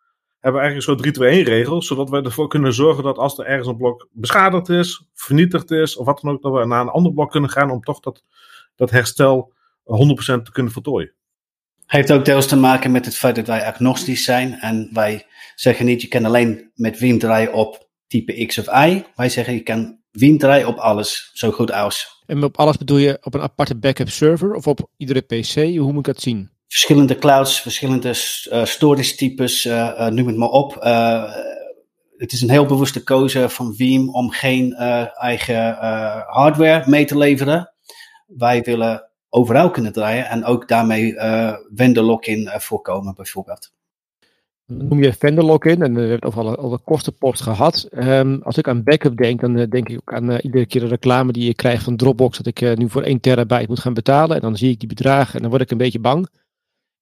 hebben 0.46 0.60
we 0.60 0.66
eigenlijk 0.66 1.16
zo'n 1.16 1.42
3-2-1 1.44 1.48
regel, 1.48 1.82
zodat 1.82 2.10
we 2.10 2.22
ervoor 2.22 2.48
kunnen 2.48 2.72
zorgen 2.72 3.04
dat 3.04 3.18
als 3.18 3.38
er 3.38 3.46
ergens 3.46 3.68
een 3.68 3.76
blok 3.76 4.08
beschadigd 4.10 4.68
is, 4.68 5.06
vernietigd 5.14 5.70
is, 5.70 5.96
of 5.96 6.06
wat 6.06 6.20
dan 6.20 6.32
ook, 6.32 6.42
dat 6.42 6.52
we 6.52 6.66
naar 6.66 6.80
een 6.80 6.88
ander 6.88 7.12
blok 7.12 7.30
kunnen 7.30 7.50
gaan 7.50 7.70
om 7.70 7.80
toch 7.80 8.00
dat, 8.00 8.22
dat 8.74 8.90
herstel 8.90 9.52
100% 9.82 9.84
te 10.42 10.52
kunnen 10.52 10.72
voltooien. 10.72 11.12
Heeft 11.86 12.12
ook 12.12 12.24
deels 12.24 12.46
te 12.46 12.56
maken 12.56 12.90
met 12.90 13.04
het 13.04 13.16
feit 13.16 13.34
dat 13.34 13.46
wij 13.46 13.64
agnostisch 13.64 14.24
zijn 14.24 14.54
en 14.54 14.88
wij 14.92 15.26
zeggen 15.54 15.86
niet 15.86 16.02
je 16.02 16.08
kan 16.08 16.24
alleen 16.24 16.70
met 16.74 16.96
Veeam 16.96 17.18
draaien 17.18 17.52
op 17.52 17.88
type 18.06 18.46
X 18.46 18.58
of 18.58 18.66
Y. 18.66 19.04
Wij 19.14 19.28
zeggen 19.28 19.54
je 19.54 19.62
kan 19.62 19.98
Veeam 20.12 20.38
draaien 20.38 20.66
op 20.66 20.76
alles, 20.76 21.30
zo 21.34 21.50
goed 21.50 21.72
als. 21.72 22.22
En 22.26 22.44
op 22.44 22.58
alles 22.58 22.76
bedoel 22.76 22.98
je 22.98 23.18
op 23.22 23.34
een 23.34 23.40
aparte 23.40 23.76
backup 23.76 24.08
server 24.08 24.54
of 24.54 24.66
op 24.66 24.90
iedere 24.96 25.20
PC? 25.20 25.54
Hoe 25.54 25.92
moet 25.92 26.06
ik 26.06 26.14
dat 26.14 26.20
zien? 26.20 26.54
verschillende 26.68 27.18
clouds, 27.18 27.60
verschillende 27.60 28.08
uh, 28.08 28.64
storage 28.64 29.14
types, 29.14 29.64
uh, 29.64 30.08
noem 30.08 30.26
het 30.26 30.36
maar 30.36 30.48
op. 30.48 30.74
het 32.16 32.32
is 32.32 32.42
een 32.42 32.50
heel 32.50 32.66
bewuste 32.66 33.02
keuze 33.04 33.48
van 33.48 33.74
Veeam 33.74 34.08
om 34.08 34.30
geen 34.30 34.72
eigen 35.14 35.76
hardware 36.26 36.90
mee 36.90 37.04
te 37.04 37.18
leveren. 37.18 37.72
Wij 38.26 38.62
willen 38.62 39.05
overal 39.36 39.70
kunnen 39.70 39.92
draaien 39.92 40.28
en 40.28 40.44
ook 40.44 40.68
daarmee 40.68 41.14
vendor 41.74 42.04
lock-in 42.04 42.50
voorkomen 42.56 43.14
bijvoorbeeld. 43.14 43.74
Noem 44.66 45.02
je 45.02 45.12
vendor 45.12 45.44
lock-in 45.44 45.82
en 45.82 45.94
we 45.94 46.00
hebben 46.00 46.16
het 46.16 46.24
over 46.24 46.40
al, 46.40 46.56
al 46.56 46.70
de 46.70 46.78
kostenpost 46.84 47.42
gehad. 47.42 47.88
Um, 47.92 48.42
als 48.42 48.58
ik 48.58 48.68
aan 48.68 48.82
backup 48.82 49.16
denk, 49.16 49.40
dan 49.40 49.54
denk 49.54 49.88
ik 49.88 49.96
ook 49.96 50.12
aan 50.12 50.30
iedere 50.30 50.66
keer 50.66 50.80
de 50.80 50.86
reclame 50.86 51.32
die 51.32 51.46
je 51.46 51.54
krijgt 51.54 51.84
van 51.84 51.96
Dropbox. 51.96 52.36
Dat 52.36 52.46
ik 52.46 52.76
nu 52.76 52.90
voor 52.90 53.02
1 53.02 53.20
terabyte 53.20 53.68
moet 53.68 53.80
gaan 53.80 53.94
betalen. 53.94 54.36
En 54.36 54.42
dan 54.42 54.56
zie 54.56 54.70
ik 54.70 54.78
die 54.78 54.88
bedragen 54.88 55.34
en 55.34 55.40
dan 55.40 55.50
word 55.50 55.62
ik 55.62 55.70
een 55.70 55.78
beetje 55.78 56.00
bang. 56.00 56.28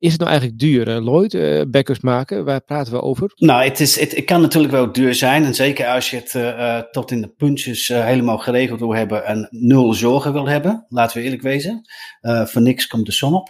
Is 0.05 0.11
het 0.11 0.21
nou 0.21 0.31
eigenlijk 0.31 0.61
duur, 0.61 0.89
uh, 0.89 1.05
Lloyd, 1.05 1.35
uh, 1.35 1.63
backups 1.69 2.01
maken? 2.01 2.45
Waar 2.45 2.61
praten 2.61 2.93
we 2.93 3.03
over? 3.03 3.33
Nou, 3.37 3.65
het, 3.65 3.81
is, 3.81 4.01
het, 4.01 4.25
kan 4.25 4.41
natuurlijk 4.41 4.73
wel 4.73 4.93
duur 4.93 5.15
zijn. 5.15 5.45
En 5.45 5.55
zeker 5.55 5.87
als 5.87 6.11
je 6.11 6.17
het 6.17 6.35
uh, 6.35 6.79
tot 6.79 7.11
in 7.11 7.21
de 7.21 7.29
puntjes 7.29 7.89
helemaal 7.89 8.39
geregeld 8.39 8.81
wil 8.81 8.95
hebben 8.95 9.25
en 9.27 9.49
nul 9.51 9.93
zorgen 9.93 10.33
wil 10.33 10.49
hebben. 10.49 10.87
Laten 10.89 11.17
we 11.17 11.23
eerlijk 11.23 11.43
wezen. 11.43 11.81
voor 12.21 12.63
niks 12.63 12.87
komt 12.87 13.07
de 13.07 13.13
zon 13.13 13.35
op. 13.35 13.49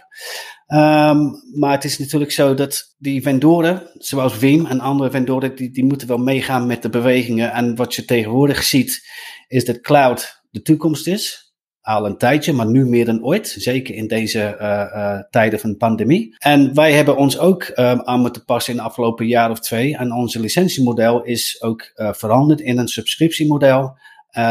Um, 0.67 1.31
maar 1.53 1.71
het 1.71 1.83
is 1.83 1.99
natuurlijk 1.99 2.31
zo 2.31 2.53
dat 2.53 2.95
die 2.97 3.21
vendoren, 3.21 3.89
zoals 3.93 4.33
Veeam 4.33 4.65
en 4.65 4.79
andere 4.79 5.11
vendoren, 5.11 5.55
die, 5.55 5.71
die 5.71 5.85
moeten 5.85 6.07
wel 6.07 6.17
meegaan 6.17 6.67
met 6.67 6.81
de 6.81 6.89
bewegingen. 6.89 7.51
En 7.51 7.75
wat 7.75 7.95
je 7.95 8.05
tegenwoordig 8.05 8.63
ziet, 8.63 9.07
is 9.47 9.65
dat 9.65 9.81
cloud 9.81 10.43
de 10.51 10.61
toekomst 10.61 11.07
is 11.07 11.44
al 11.85 12.05
een 12.05 12.17
tijdje, 12.17 12.53
maar 12.53 12.67
nu 12.67 12.85
meer 12.85 13.05
dan 13.05 13.23
ooit. 13.23 13.55
Zeker 13.57 13.95
in 13.95 14.07
deze 14.07 14.57
uh, 14.59 14.67
uh, 14.67 15.19
tijden 15.29 15.59
van 15.59 15.77
pandemie. 15.77 16.35
En 16.37 16.73
wij 16.73 16.93
hebben 16.93 17.17
ons 17.17 17.39
ook 17.39 17.63
um, 17.63 18.01
aan 18.01 18.19
moeten 18.19 18.45
passen 18.45 18.73
in 18.73 18.79
de 18.79 18.85
afgelopen 18.85 19.27
jaar 19.27 19.51
of 19.51 19.59
twee. 19.59 19.97
En 19.97 20.11
onze 20.11 20.39
licentiemodel 20.39 21.23
is 21.23 21.61
ook 21.61 21.91
uh, 21.95 22.13
veranderd 22.13 22.61
in 22.61 22.77
een 22.77 22.87
subscriptiemodel. 22.87 23.97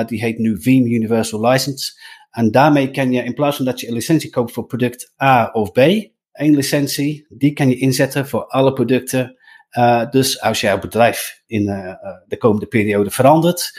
die 0.07 0.21
heet 0.21 0.39
nu 0.39 0.63
Veeam 0.63 0.87
Universal 0.87 1.49
License. 1.49 1.93
En 2.31 2.51
daarmee 2.51 2.91
kan 2.91 3.13
je, 3.13 3.25
in 3.25 3.35
plaats 3.35 3.57
van 3.57 3.65
dat 3.65 3.81
je 3.81 3.89
een 3.89 3.95
licentie 3.95 4.31
koopt 4.31 4.53
voor 4.53 4.67
product 4.67 5.13
A 5.23 5.51
of 5.53 5.73
B, 5.73 5.79
één 6.33 6.55
licentie, 6.55 7.27
die 7.29 7.53
kan 7.53 7.69
je 7.69 7.77
inzetten 7.77 8.29
voor 8.29 8.47
alle 8.47 8.73
producten. 8.73 9.37
dus 10.11 10.41
als 10.41 10.61
jouw 10.61 10.79
bedrijf 10.79 11.43
in 11.47 11.65
de 12.27 12.37
komende 12.37 12.67
periode 12.67 13.11
verandert, 13.11 13.73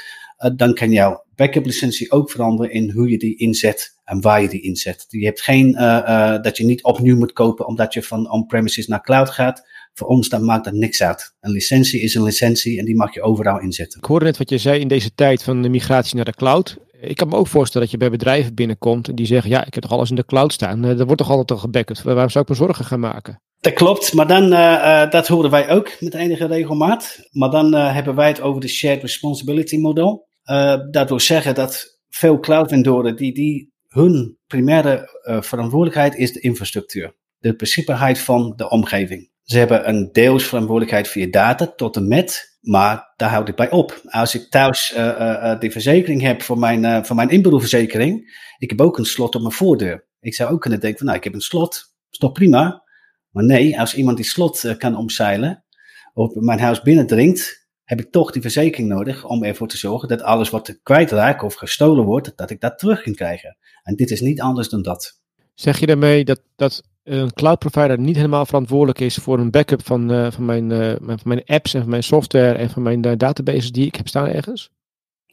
dan 0.56 0.74
kan 0.74 0.92
jouw 0.92 1.24
backup 1.36 1.66
licentie 1.66 2.12
ook 2.12 2.32
veranderen 2.32 2.72
in 2.72 2.92
hoe 2.92 3.10
je 3.10 3.18
die 3.18 3.38
inzet 3.38 3.96
en 4.04 4.22
waar 4.22 4.42
je 4.42 4.50
die 4.50 4.62
inzet. 4.62 5.06
Je 5.10 5.26
hebt 5.26 5.42
geen, 5.42 5.68
uh, 5.68 5.82
uh, 5.82 6.42
dat 6.42 6.58
je 6.58 6.66
niet 6.66 6.84
opnieuw 6.84 7.18
moet 7.18 7.34
kopen 7.34 7.68
omdat 7.68 7.94
je 7.94 8.04
van 8.04 8.32
on-premises 8.32 8.88
naar 8.88 9.02
cloud 9.02 9.30
gaat. 9.30 9.68
Voor 9.94 10.08
ons 10.08 10.30
dan 10.30 10.46
maakt 10.46 10.66
dat 10.66 10.74
niks 10.74 11.04
uit. 11.04 11.36
Een 11.40 11.52
licentie 11.52 12.02
is 12.02 12.16
een 12.16 12.24
licentie 12.24 12.80
en 12.80 12.86
die 12.86 12.96
mag 12.96 13.14
je 13.14 13.22
overal 13.22 13.60
inzetten. 13.60 14.00
Ik 14.00 14.06
hoorde 14.06 14.26
net 14.26 14.38
wat 14.38 14.50
je 14.50 14.58
zei 14.58 14.80
in 14.80 14.88
deze 14.88 15.14
tijd 15.16 15.44
van 15.44 15.62
de 15.62 15.70
migratie 15.70 16.16
naar 16.16 16.26
de 16.26 16.36
cloud. 16.36 16.78
Ik 17.02 17.16
kan 17.16 17.28
me 17.28 17.36
ook 17.36 17.48
voorstellen 17.48 17.88
dat 17.88 17.92
je 17.92 18.02
bij 18.02 18.18
bedrijven 18.18 18.54
binnenkomt 18.54 19.08
en 19.08 19.16
die 19.16 19.26
zeggen, 19.26 19.50
ja, 19.50 19.66
ik 19.66 19.74
heb 19.74 19.84
toch 19.84 19.92
alles 19.92 20.10
in 20.10 20.16
de 20.16 20.26
cloud 20.26 20.54
staan. 20.54 20.84
Er 20.84 21.06
wordt 21.06 21.18
toch 21.18 21.30
altijd 21.30 21.52
al 21.52 21.58
gebackupt. 21.58 22.02
Waarom 22.02 22.30
zou 22.30 22.44
ik 22.44 22.50
me 22.50 22.56
zorgen 22.56 22.86
gaan 22.86 23.00
maken? 23.00 23.40
Dat 23.60 23.74
klopt, 23.74 24.14
maar 24.14 24.28
dan, 24.28 24.54
uh, 24.54 25.10
dat 25.10 25.28
horen 25.28 25.50
wij 25.50 25.70
ook 25.70 25.92
met 26.00 26.14
enige 26.14 26.48
regelmaat. 26.48 27.28
Maar 27.32 27.50
dan 27.50 27.74
hebben 27.74 28.16
wij 28.16 28.28
het 28.28 28.42
over 28.42 28.62
de 28.62 28.68
Shared 28.68 29.02
Responsibility 29.02 29.78
model. 29.78 30.28
Uh, 30.52 30.78
dat 30.92 31.10
wil 31.10 31.20
zeggen 31.20 31.56
dat 31.56 32.00
veel 32.10 32.40
cloud 32.40 32.70
vendoren 32.70 33.16
die, 33.16 33.34
die 33.34 33.74
hun 33.88 34.38
primaire 34.48 35.22
uh, 35.24 35.42
verantwoordelijkheid 35.42 36.16
is 36.16 36.34
de 36.34 36.40
infrastructuur. 36.40 37.16
De 37.38 37.56
beschikbaarheid 37.56 38.20
van 38.20 38.54
de 38.56 38.70
omgeving. 38.70 39.30
Ze 39.44 39.58
hebben 39.58 39.90
een 39.90 40.10
deels 40.12 40.44
verantwoordelijkheid 40.44 41.12
je 41.14 41.30
data 41.30 41.68
tot 41.68 41.96
en 41.96 42.08
met, 42.08 42.58
maar 42.62 43.14
daar 43.16 43.30
houd 43.30 43.50
ik 43.50 43.56
bij 43.56 43.70
op. 43.72 44.02
Als 44.06 44.36
ik 44.36 44.50
thuis 44.50 44.94
uh, 44.98 45.60
de 45.60 45.72
verzekering 45.72 46.22
heb 46.22 46.42
voor 46.42 46.60
mijn, 46.60 47.06
voor 47.06 47.16
mijn 47.16 47.30
inboedelverzekering, 47.30 48.44
ik 48.58 48.70
heb 48.70 48.82
ook 48.82 48.98
een 48.98 49.06
slot 49.06 49.36
op 49.36 49.42
mijn 49.42 49.54
voordeur. 49.54 50.08
Ik 50.20 50.36
zou 50.36 50.52
ook 50.52 50.62
kunnen 50.62 50.80
denken 50.80 50.98
van 50.98 51.08
nou, 51.08 51.18
ik 51.18 51.24
heb 51.24 51.34
een 51.34 51.42
slot, 51.42 51.96
is 52.12 52.18
toch 52.18 52.32
prima? 52.32 52.84
Maar 53.30 53.44
nee, 53.44 53.80
als 53.80 53.96
iemand 53.96 54.18
die 54.18 54.26
slot 54.26 54.76
kan 54.78 54.98
omzeilen, 54.98 55.66
of 56.14 56.36
mijn 56.36 56.60
huis 56.60 56.82
binnendringt, 56.82 57.65
heb 57.86 58.00
ik 58.00 58.12
toch 58.12 58.32
die 58.32 58.42
verzekering 58.42 58.90
nodig 58.90 59.26
om 59.26 59.44
ervoor 59.44 59.68
te 59.68 59.78
zorgen 59.78 60.08
dat 60.08 60.22
alles 60.22 60.50
wat 60.50 60.80
kwijtraakt 60.84 61.44
of 61.44 61.54
gestolen 61.54 62.06
wordt, 62.06 62.34
dat 62.36 62.50
ik 62.50 62.62
dat 62.62 62.80
terug 62.80 63.02
kan 63.02 63.14
krijgen. 63.14 63.58
En 63.84 63.96
dit 63.96 64.12
is 64.12 64.22
niet 64.22 64.42
anders 64.42 64.70
dan 64.70 64.82
dat. 64.82 65.22
Zeg 65.54 65.80
je 65.80 65.86
daarmee 65.86 66.26
dat, 66.26 66.42
dat 66.56 66.84
een 67.04 67.34
cloud 67.34 67.60
provider 67.60 68.00
niet 68.00 68.16
helemaal 68.16 68.46
verantwoordelijk 68.46 69.00
is 69.00 69.16
voor 69.16 69.40
een 69.40 69.52
backup 69.52 69.86
van, 69.86 70.12
uh, 70.12 70.32
van, 70.32 70.46
mijn, 70.46 70.70
uh, 70.70 70.96
van 71.00 71.20
mijn 71.24 71.44
apps 71.46 71.74
en 71.74 71.82
van 71.82 71.90
mijn 71.90 72.04
software 72.04 72.58
en 72.58 72.70
van 72.70 72.82
mijn 72.82 73.08
uh, 73.08 73.14
databases 73.18 73.72
die 73.72 73.86
ik 73.86 73.96
heb 73.96 74.08
staan 74.08 74.28
ergens? 74.28 74.70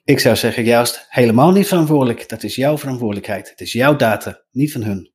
Ik 0.04 0.18
zou 0.18 0.36
zeggen 0.36 0.64
juist 0.64 1.06
helemaal 1.08 1.52
niet 1.52 1.66
verantwoordelijk. 1.66 2.28
Dat 2.28 2.42
is 2.42 2.54
jouw 2.54 2.78
verantwoordelijkheid. 2.78 3.50
Het 3.50 3.60
is 3.60 3.72
jouw 3.72 3.96
data, 3.96 4.42
niet 4.50 4.72
van 4.72 4.82
hun. 4.82 5.10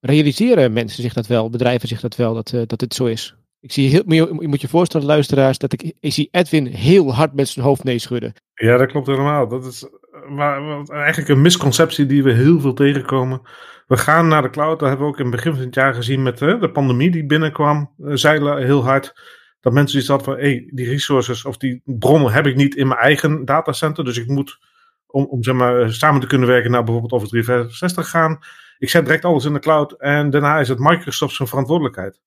Realiseren 0.00 0.72
mensen 0.72 1.02
zich 1.02 1.12
dat 1.12 1.26
wel, 1.26 1.50
bedrijven 1.50 1.88
zich 1.88 2.00
dat 2.00 2.16
wel, 2.16 2.34
dat, 2.34 2.52
dat 2.66 2.78
dit 2.78 2.94
zo 2.94 3.04
is? 3.04 3.36
Ik 3.60 3.72
zie 3.72 3.88
heel, 3.88 4.12
je 4.40 4.48
moet 4.48 4.60
je 4.60 4.68
voorstellen, 4.68 5.06
luisteraars, 5.06 5.58
dat 5.58 5.72
ik, 5.72 5.92
ik 6.00 6.12
zie 6.12 6.28
Edwin 6.30 6.66
heel 6.66 7.14
hard 7.14 7.34
met 7.34 7.48
zijn 7.48 7.64
hoofd 7.64 7.84
nee 7.84 7.98
schudden. 7.98 8.32
Ja, 8.54 8.76
dat 8.76 8.90
klopt 8.90 9.06
helemaal. 9.06 9.48
Dat 9.48 9.64
is 9.64 9.88
maar, 10.28 10.84
eigenlijk 10.88 11.28
een 11.28 11.40
misconceptie 11.40 12.06
die 12.06 12.22
we 12.22 12.32
heel 12.32 12.60
veel 12.60 12.74
tegenkomen. 12.74 13.40
We 13.86 13.96
gaan 13.96 14.28
naar 14.28 14.42
de 14.42 14.50
cloud. 14.50 14.78
Dat 14.78 14.88
hebben 14.88 15.06
we 15.06 15.12
ook 15.12 15.18
in 15.18 15.26
het 15.26 15.34
begin 15.34 15.52
van 15.52 15.64
het 15.64 15.74
jaar 15.74 15.94
gezien 15.94 16.22
met 16.22 16.40
hè, 16.40 16.58
de 16.58 16.70
pandemie 16.70 17.10
die 17.10 17.26
binnenkwam. 17.26 17.92
Uh, 17.98 18.14
zeilen 18.14 18.64
heel 18.64 18.84
hard. 18.84 19.20
Dat 19.60 19.72
mensen 19.72 19.98
die 19.98 20.08
hadden 20.08 20.26
van, 20.26 20.36
hey, 20.36 20.70
die 20.72 20.88
resources 20.88 21.44
of 21.44 21.56
die 21.56 21.82
bronnen 21.84 22.32
heb 22.32 22.46
ik 22.46 22.56
niet 22.56 22.74
in 22.74 22.88
mijn 22.88 23.00
eigen 23.00 23.44
datacenter. 23.44 24.04
Dus 24.04 24.18
ik 24.18 24.28
moet, 24.28 24.58
om, 25.06 25.24
om 25.24 25.42
zeg 25.42 25.54
maar, 25.54 25.92
samen 25.92 26.20
te 26.20 26.26
kunnen 26.26 26.48
werken 26.48 26.70
naar 26.70 26.84
bijvoorbeeld 26.84 27.12
Office 27.12 27.30
365 27.30 28.08
gaan. 28.08 28.38
Ik 28.78 28.90
zet 28.90 29.04
direct 29.04 29.24
alles 29.24 29.44
in 29.44 29.52
de 29.52 29.58
cloud 29.58 29.92
en 29.92 30.30
daarna 30.30 30.58
is 30.58 30.68
het 30.68 30.78
Microsoft 30.78 31.34
zijn 31.34 31.48
verantwoordelijkheid. 31.48 32.20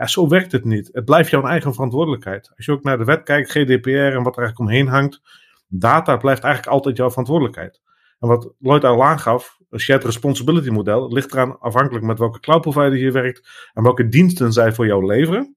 Ja, 0.00 0.06
zo 0.06 0.28
werkt 0.28 0.52
het 0.52 0.64
niet. 0.64 0.88
Het 0.92 1.04
blijft 1.04 1.30
jouw 1.30 1.42
eigen 1.42 1.74
verantwoordelijkheid. 1.74 2.52
Als 2.56 2.66
je 2.66 2.72
ook 2.72 2.82
naar 2.82 2.98
de 2.98 3.04
wet 3.04 3.22
kijkt, 3.22 3.50
GDPR 3.50 3.88
en 3.88 4.22
wat 4.22 4.36
er 4.36 4.42
eigenlijk 4.42 4.58
omheen 4.58 4.86
hangt, 4.86 5.20
data 5.68 6.16
blijft 6.16 6.42
eigenlijk 6.42 6.74
altijd 6.74 6.96
jouw 6.96 7.08
verantwoordelijkheid. 7.08 7.80
En 8.18 8.28
wat 8.28 8.52
Lloyd 8.58 8.84
al 8.84 9.04
aangaf, 9.04 9.58
een 9.70 9.80
shared 9.80 10.04
responsibility 10.04 10.68
model, 10.68 11.12
ligt 11.12 11.32
eraan 11.32 11.58
afhankelijk 11.58 12.04
met 12.04 12.18
welke 12.18 12.40
cloud 12.40 12.60
provider 12.60 12.96
je 12.96 13.10
werkt 13.10 13.70
en 13.72 13.82
welke 13.82 14.08
diensten 14.08 14.52
zij 14.52 14.72
voor 14.72 14.86
jou 14.86 15.06
leveren, 15.06 15.56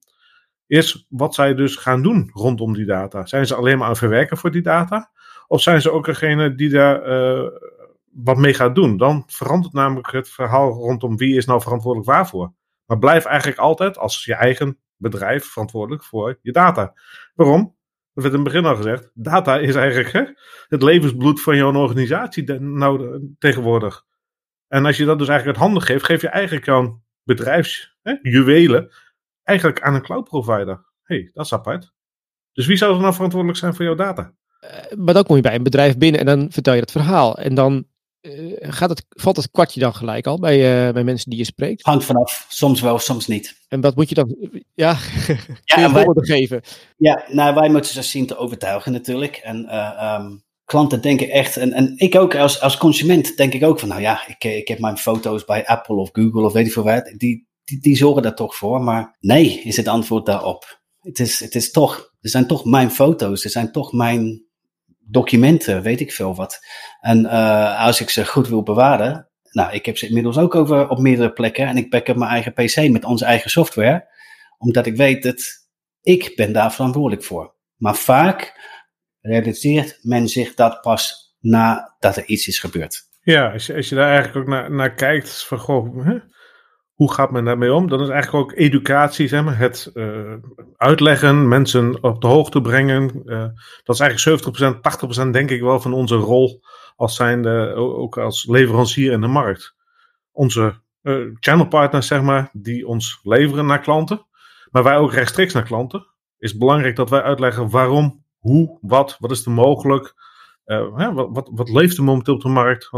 is 0.68 1.06
wat 1.10 1.36
zij 1.36 1.54
dus 1.54 1.76
gaan 1.76 2.02
doen 2.02 2.30
rondom 2.34 2.74
die 2.74 2.86
data. 2.86 3.26
Zijn 3.26 3.48
ze 3.48 3.56
alleen 3.56 3.78
maar 3.78 3.88
aan 3.88 3.96
verwerken 3.96 4.38
voor 4.38 4.52
die 4.52 4.62
data? 4.62 5.12
Of 5.48 5.62
zijn 5.62 5.82
ze 5.82 5.92
ook 5.92 6.06
degene 6.06 6.56
die 6.56 6.70
daar 6.70 7.08
uh, 7.08 7.50
wat 8.12 8.38
mee 8.38 8.54
gaat 8.54 8.76
doen? 8.76 8.98
Dan 8.98 9.24
verandert 9.28 9.74
namelijk 9.74 10.12
het 10.12 10.30
verhaal 10.30 10.72
rondom 10.72 11.18
wie 11.18 11.36
is 11.36 11.46
nou 11.46 11.62
verantwoordelijk 11.62 12.12
waarvoor. 12.12 12.54
Maar 12.86 13.00
blijf 13.00 13.26
eigenlijk 13.26 13.60
altijd 13.60 13.98
als 13.98 14.26
je 14.26 14.36
eigen 14.36 14.80
bedrijf 14.98 15.46
verantwoordelijk 15.46 16.04
voor 16.04 16.40
je 16.42 16.52
data. 16.52 16.94
Waarom? 17.36 17.78
Dat 18.14 18.24
werd 18.24 18.36
in 18.36 18.42
het 18.44 18.54
begin 18.54 18.66
al 18.66 18.76
gezegd. 18.76 19.12
Data 19.14 19.58
is 19.58 19.76
eigenlijk 19.76 20.12
hè, 20.12 20.24
het 20.68 20.84
levensbloed 20.84 21.42
van 21.42 21.56
jouw 21.56 21.74
organisatie 21.74 22.60
nou, 22.60 23.22
tegenwoordig. 23.40 24.06
En 24.68 24.86
als 24.86 24.98
je 24.98 25.06
dat 25.06 25.20
dus 25.20 25.28
eigenlijk 25.28 25.58
het 25.58 25.68
handen 25.68 25.88
geeft, 25.88 26.06
geef 26.06 26.22
je 26.22 26.28
eigenlijk 26.28 26.66
jouw 26.66 27.02
bedrijfsjuwelen 27.24 28.94
eigenlijk 29.44 29.82
aan 29.82 29.94
een 29.94 30.02
cloud 30.02 30.24
provider. 30.24 30.86
hey, 31.04 31.30
dat 31.34 31.46
is 31.46 31.54
apart. 31.54 31.94
Dus 32.54 32.66
wie 32.66 32.78
zou 32.78 32.96
er 32.96 33.02
nou 33.02 33.14
verantwoordelijk 33.14 33.60
zijn 33.60 33.76
voor 33.76 33.86
jouw 33.86 33.96
data? 33.96 34.34
Uh, 34.64 34.98
maar 34.98 35.14
dan 35.14 35.24
kom 35.24 35.36
je 35.36 35.42
bij 35.42 35.56
een 35.56 35.64
bedrijf 35.64 35.98
binnen 35.98 36.20
en 36.20 36.26
dan 36.26 36.52
vertel 36.52 36.74
je 36.74 36.80
het 36.80 36.92
verhaal. 36.92 37.38
En 37.38 37.56
dan 37.56 37.86
gaat 38.60 38.90
het, 38.90 39.06
valt 39.10 39.36
het 39.36 39.52
kwartje 39.52 39.80
dan 39.80 39.96
gelijk 39.96 40.28
al 40.28 40.40
bij, 40.40 40.88
uh, 40.88 40.94
bij 40.94 41.04
mensen 41.04 41.30
die 41.30 41.40
je 41.40 41.46
spreekt? 41.46 41.82
Hangt 41.82 42.06
vanaf. 42.06 42.46
Soms 42.50 42.82
wel, 42.82 43.00
soms 43.00 43.28
niet. 43.28 43.56
En 43.68 43.82
wat 43.82 43.96
moet 43.96 44.10
je 44.10 44.16
dan... 44.16 44.36
Ja, 44.74 44.98
ja 45.64 45.90
voorbeelden 45.90 46.26
geven? 46.26 46.62
Ja, 46.98 47.26
nou, 47.28 47.56
wij 47.56 47.70
moeten 47.70 47.94
ze 47.94 48.02
zien 48.02 48.26
te 48.26 48.38
overtuigen 48.38 48.92
natuurlijk. 48.92 49.36
En 49.36 49.66
uh, 49.66 50.20
um, 50.20 50.44
klanten 50.66 51.02
denken 51.02 51.30
echt... 51.30 51.58
En, 51.58 51.74
en 51.74 51.94
ik 51.98 52.16
ook 52.16 52.36
als, 52.36 52.62
als 52.62 52.78
consument 52.78 53.38
denk 53.38 53.54
ik 53.54 53.64
ook 53.64 53.80
van... 53.80 53.90
Nou 53.90 54.02
ja, 54.02 54.28
ik, 54.28 54.44
ik 54.44 54.68
heb 54.68 54.80
mijn 54.80 54.98
foto's 54.98 55.46
bij 55.46 55.68
Apple 55.68 55.96
of 55.96 56.10
Google 56.12 56.46
of 56.46 56.54
weet 56.54 56.66
ik 56.66 56.74
veel 56.74 56.84
wat. 56.84 57.14
Die, 57.18 57.48
die, 57.64 57.80
die 57.80 57.96
zorgen 57.96 58.22
daar 58.22 58.36
toch 58.36 58.56
voor. 58.56 58.82
Maar 58.82 59.18
nee, 59.20 59.62
is 59.64 59.78
het 59.78 59.88
antwoord 59.88 60.26
daarop. 60.26 60.82
Het 61.00 61.20
is, 61.20 61.40
het 61.40 61.56
is 61.56 61.72
toch... 61.72 62.12
Er 62.22 62.30
zijn 62.30 62.48
toch 62.48 62.66
mijn 62.66 62.92
foto's. 62.92 63.44
Er 63.44 63.50
zijn 63.50 63.72
toch 63.72 63.94
mijn 63.94 64.46
documenten, 65.06 65.82
weet 65.82 66.00
ik 66.00 66.12
veel 66.12 66.36
wat. 66.36 66.60
En 67.02 67.26
uh, 67.26 67.86
als 67.86 68.02
ik 68.02 68.10
ze 68.10 68.26
goed 68.26 68.48
wil 68.48 68.64
bewaren, 68.64 69.30
nou, 69.52 69.74
ik 69.74 69.86
heb 69.86 69.98
ze 69.98 70.08
inmiddels 70.08 70.38
ook 70.38 70.56
over 70.56 70.90
op 70.90 71.00
meerdere 71.00 71.32
plekken 71.32 71.68
en 71.68 71.78
ik 71.78 71.90
backup 71.90 72.16
mijn 72.16 72.32
eigen 72.32 72.54
PC 72.54 72.90
met 72.90 73.04
onze 73.04 73.26
eigen 73.26 73.50
software, 73.50 74.08
omdat 74.58 74.86
ik 74.86 74.96
weet 74.96 75.24
dat 75.24 75.68
ik 76.02 76.36
ben 76.36 76.54
daar 76.54 76.74
verantwoordelijk 76.74 77.24
voor. 77.24 77.56
Maar 77.76 77.96
vaak 77.96 78.62
realiseert 79.22 80.00
men 80.02 80.28
zich 80.28 80.54
dat 80.54 80.82
pas 80.82 81.36
nadat 81.40 82.18
er 82.18 82.26
iets 82.26 82.48
is 82.48 82.60
gebeurd. 82.60 83.02
Ja, 83.22 83.52
als 83.52 83.66
je, 83.66 83.76
als 83.76 83.90
je 83.90 83.96
daar 83.96 84.10
eigenlijk 84.10 84.38
ook 84.38 84.48
naar, 84.48 84.72
naar 84.72 84.94
kijkt, 84.94 85.44
van 85.44 85.60
goh, 85.60 86.06
hè? 86.06 86.18
Hoe 87.04 87.14
gaat 87.14 87.32
men 87.32 87.46
daarmee 87.46 87.74
om? 87.74 87.90
Dan 87.90 88.02
is 88.02 88.10
eigenlijk 88.10 88.44
ook 88.44 88.58
educatie, 88.58 89.28
zeg 89.28 89.44
maar, 89.44 89.58
het 89.58 89.92
uh, 89.94 90.34
uitleggen, 90.78 91.48
mensen 91.48 92.04
op 92.04 92.22
de 92.22 92.28
hoogte 92.28 92.62
brengen. 92.62 93.22
Uh, 93.26 93.46
dat 93.84 93.96
is 93.96 94.00
eigenlijk 94.00 94.82
70%, 95.22 95.26
80% 95.26 95.30
denk 95.30 95.50
ik 95.50 95.62
wel 95.62 95.80
van 95.80 95.94
onze 95.94 96.16
rol 96.16 96.64
als 96.96 97.16
zijnde, 97.16 97.74
ook 97.76 98.18
als 98.18 98.46
leverancier 98.46 99.12
in 99.12 99.22
de 99.22 99.28
markt. 99.28 99.76
Onze 100.32 100.82
channelpartners, 101.40 102.08
zeg 102.08 102.22
maar, 102.22 102.50
die 102.54 102.88
ons 102.88 103.20
leveren 103.24 103.66
naar 103.66 103.82
klanten, 103.82 104.26
maar 104.72 104.84
wij 104.84 104.98
ook 104.98 105.14
rechtstreeks 105.14 105.54
naar 105.54 105.64
klanten. 105.64 106.06
Is 106.38 106.58
belangrijk 106.58 106.96
dat 106.96 107.10
wij 107.10 107.22
uitleggen 107.22 107.70
waarom, 107.70 108.26
hoe, 108.38 108.78
wat, 108.82 109.18
wat 109.20 109.32
is 109.32 109.46
er 109.46 109.52
mogelijk, 109.52 110.14
hè, 110.66 111.14
wat, 111.14 111.50
wat, 111.52 111.70
leeft 111.70 111.98
er 111.98 112.04
momenteel 112.04 112.34
op 112.34 112.42
de 112.42 112.50
markt. 112.50 112.90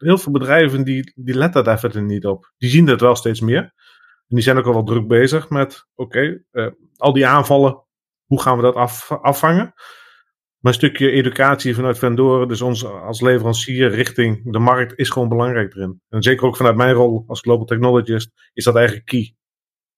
Heel 0.00 0.18
veel 0.18 0.32
bedrijven 0.32 0.84
die, 0.84 1.12
die 1.14 1.34
letten 1.34 1.64
daar 1.64 1.78
verder 1.80 2.02
niet 2.02 2.26
op. 2.26 2.52
Die 2.58 2.70
zien 2.70 2.84
dat 2.84 3.00
wel 3.00 3.16
steeds 3.16 3.40
meer. 3.40 3.62
En 3.62 4.36
die 4.36 4.40
zijn 4.40 4.58
ook 4.58 4.66
al 4.66 4.72
wel 4.72 4.84
druk 4.84 5.06
bezig 5.06 5.48
met, 5.48 5.86
oké, 5.94 6.42
uh, 6.52 6.66
al 6.96 7.12
die 7.12 7.26
aanvallen, 7.26 7.84
hoe 8.24 8.40
gaan 8.40 8.56
we 8.56 8.62
dat 8.62 8.74
af, 8.74 9.12
afvangen? 9.12 9.72
Maar 10.58 10.72
een 10.72 10.78
stukje 10.78 11.10
educatie 11.10 11.74
vanuit 11.74 11.98
vendoren, 11.98 12.48
dus 12.48 12.60
ons 12.60 12.84
als 12.84 13.20
leverancier 13.20 13.90
richting 13.90 14.52
de 14.52 14.58
markt, 14.58 14.98
is 14.98 15.10
gewoon 15.10 15.28
belangrijk 15.28 15.74
erin. 15.74 16.00
En 16.08 16.22
zeker 16.22 16.46
ook 16.46 16.56
vanuit 16.56 16.76
mijn 16.76 16.94
rol 16.94 17.24
als 17.26 17.40
Global 17.40 17.64
Technologist, 17.64 18.30
is 18.52 18.64
dat 18.64 18.76
eigenlijk 18.76 19.06
key. 19.06 19.34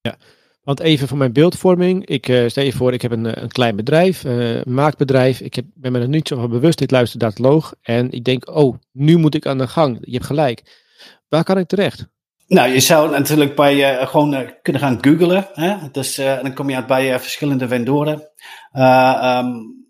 Ja, 0.00 0.18
want 0.62 0.80
even 0.80 1.08
voor 1.08 1.18
mijn 1.18 1.32
beeldvorming. 1.32 2.06
Ik 2.06 2.28
uh, 2.28 2.48
stel 2.48 2.64
je 2.64 2.72
voor, 2.72 2.92
ik 2.92 3.02
heb 3.02 3.10
een, 3.10 3.26
eh, 3.26 3.42
een 3.42 3.52
klein 3.52 3.76
bedrijf, 3.76 4.24
uh, 4.24 4.62
maakbedrijf. 4.64 5.40
Ik 5.40 5.54
heb, 5.54 5.64
ben 5.74 5.92
me 5.92 6.00
er 6.00 6.08
niet 6.08 6.28
zo 6.28 6.36
van 6.36 6.50
bewust, 6.50 6.78
dit 6.78 6.90
luistert 6.90 7.22
dataloog. 7.22 7.74
En 7.82 8.10
ik 8.10 8.24
denk, 8.24 8.50
oh, 8.50 8.76
nu 8.92 9.16
moet 9.16 9.34
ik 9.34 9.46
aan 9.46 9.58
de 9.58 9.68
gang. 9.68 9.98
Je 10.00 10.12
hebt 10.12 10.26
gelijk. 10.26 10.80
Waar 11.28 11.44
kan 11.44 11.58
ik 11.58 11.66
terecht? 11.66 12.10
Nou, 12.46 12.70
je 12.70 12.80
zou 12.80 13.10
natuurlijk 13.10 13.56
bij 13.56 14.00
uh, 14.00 14.06
gewoon 14.06 14.52
kunnen 14.62 14.82
gaan 14.82 14.98
googlen. 15.00 15.48
Hè? 15.52 15.76
Dus 15.92 16.14
dan 16.14 16.54
kom 16.54 16.68
je 16.70 16.76
uit 16.76 16.86
bij 16.86 17.20
verschillende 17.20 17.68
vendoren. 17.68 18.30
Um, 18.72 19.80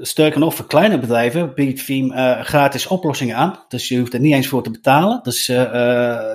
sterker 0.00 0.40
nog, 0.40 0.54
voor 0.54 0.66
kleine 0.66 0.98
bedrijven 0.98 1.54
biedt 1.54 1.80
Veeam 1.80 2.12
gratis 2.44 2.86
oplossingen 2.86 3.36
aan. 3.36 3.64
Dus 3.68 3.88
je 3.88 3.98
hoeft 3.98 4.14
er 4.14 4.20
niet 4.20 4.34
eens 4.34 4.46
voor 4.46 4.62
te 4.62 4.70
betalen. 4.70 5.20
Dus 5.22 5.52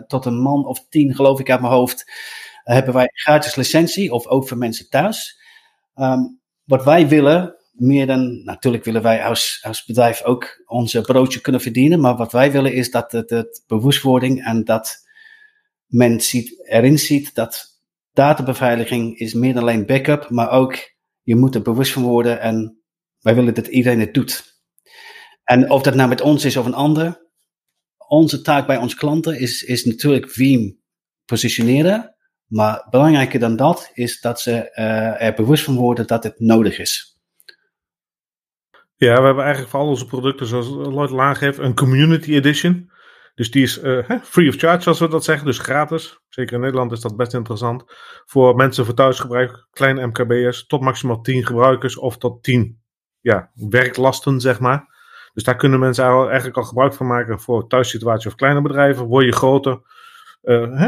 tot 0.08 0.26
een 0.26 0.42
man 0.42 0.66
of 0.66 0.86
tien, 0.90 1.16
geloof 1.16 1.40
ik 1.40 1.50
uit 1.50 1.62
mijn 1.62 1.74
hoofd, 1.74 2.06
hebben 2.64 2.94
wij 2.94 3.10
gratis 3.14 3.56
licentie, 3.56 4.12
of 4.12 4.28
ook 4.28 4.48
voor 4.48 4.58
mensen 4.58 4.90
thuis. 4.90 5.40
Um, 5.96 6.42
wat 6.64 6.84
wij 6.84 7.08
willen, 7.08 7.56
meer 7.72 8.08
dan, 8.08 8.44
natuurlijk 8.44 8.84
willen 8.84 9.02
wij 9.02 9.26
als, 9.26 9.60
als 9.62 9.86
bedrijf 9.86 10.24
ook 10.24 10.64
onze 10.66 11.02
broodje 11.02 11.42
kunnen 11.42 11.62
verdienen, 11.62 12.00
maar 12.00 12.16
wat 12.16 12.32
wij 12.32 12.52
willen 12.52 12.74
is 12.74 12.92
dat 12.92 13.12
het, 13.12 13.30
het 13.30 13.64
bewustwording 13.68 14.46
en 14.46 14.64
dat 14.64 14.96
men 15.86 16.22
ziet, 16.22 16.68
erin 16.68 17.00
ziet 17.00 17.36
dat 17.36 17.66
databeveiliging 18.14 19.18
is 19.18 19.34
meer 19.34 19.54
dan 19.54 19.62
alleen 19.62 19.86
backup, 19.86 20.30
maar 20.30 20.50
ook 20.50 20.78
je 21.22 21.36
moet 21.36 21.56
er 21.56 21.62
bewust 21.62 21.92
van 21.92 22.04
worden 22.04 22.42
en 22.42 22.82
wij 23.20 23.36
willen 23.36 23.54
dat 23.54 23.68
iedereen 23.68 24.00
het 24.00 24.14
doet. 24.14 24.60
En 25.44 25.72
of 25.72 25.82
dat 25.82 25.96
nou 25.96 26.10
met 26.10 26.22
ons 26.22 26.46
is 26.46 26.58
of 26.58 26.66
een 26.66 26.74
ander, 26.74 27.30
onze 28.08 28.42
taak 28.42 28.68
bij 28.68 28.78
onze 28.78 28.96
klanten 28.96 29.40
is, 29.40 29.64
is 29.64 29.86
natuurlijk 29.86 30.30
Veeam 30.30 30.80
positioneren, 31.26 32.11
maar 32.52 32.88
belangrijker 32.90 33.40
dan 33.40 33.56
dat 33.56 33.92
is 33.94 34.22
dat 34.22 34.40
ze 34.40 34.52
uh, 34.52 35.22
er 35.22 35.34
bewust 35.34 35.64
van 35.64 35.76
worden 35.76 36.08
dat 36.08 36.24
het 36.24 36.40
nodig 36.40 36.80
is. 36.80 37.20
Ja, 38.96 39.16
we 39.16 39.26
hebben 39.26 39.44
eigenlijk 39.44 39.72
voor 39.72 39.80
al 39.80 39.88
onze 39.88 40.06
producten, 40.06 40.46
zoals 40.46 40.70
Lloyd 40.70 41.14
aangeeft, 41.14 41.58
een 41.58 41.76
community 41.76 42.34
edition. 42.34 42.92
Dus 43.36 43.52
die 43.52 43.64
is 43.64 43.84
uh, 43.84 44.10
free 44.24 44.50
of 44.50 44.56
charge, 44.56 44.82
zoals 44.82 45.00
we 45.00 45.08
dat 45.08 45.24
zeggen, 45.24 45.46
dus 45.46 45.58
gratis. 45.58 46.20
Zeker 46.30 46.54
in 46.54 46.60
Nederland 46.62 46.92
is 46.92 47.00
dat 47.00 47.18
best 47.18 47.34
interessant. 47.34 47.84
Voor 48.26 48.56
mensen 48.56 48.86
voor 48.86 48.94
thuisgebruik, 48.94 49.68
kleine 49.72 50.08
MKB'ers, 50.08 50.66
tot 50.66 50.82
maximaal 50.82 51.22
10 51.22 51.46
gebruikers 51.46 51.98
of 51.98 52.18
tot 52.18 52.44
10 52.44 52.82
ja, 53.20 53.52
werklasten, 53.54 54.40
zeg 54.40 54.60
maar. 54.60 54.86
Dus 55.34 55.44
daar 55.44 55.56
kunnen 55.56 55.80
mensen 55.80 56.06
eigenlijk 56.06 56.58
al 56.58 56.64
gebruik 56.64 56.94
van 56.94 57.08
maken 57.08 57.40
voor 57.40 57.68
thuissituatie 57.68 58.30
of 58.30 58.36
kleine 58.36 58.62
bedrijven. 58.62 59.06
Word 59.06 59.26
je 59.26 59.32
groter, 59.32 59.82
uh? 60.42 60.86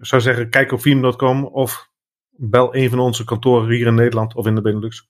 Zou 0.00 0.22
zeggen, 0.22 0.50
kijk 0.50 0.72
op 0.72 0.80
Veeam.com 0.80 1.44
of 1.44 1.88
bel 2.30 2.74
een 2.74 2.90
van 2.90 2.98
onze 2.98 3.24
kantoren 3.24 3.70
hier 3.70 3.86
in 3.86 3.94
Nederland 3.94 4.34
of 4.34 4.46
in 4.46 4.54
de 4.54 4.60
Benelux. 4.60 5.08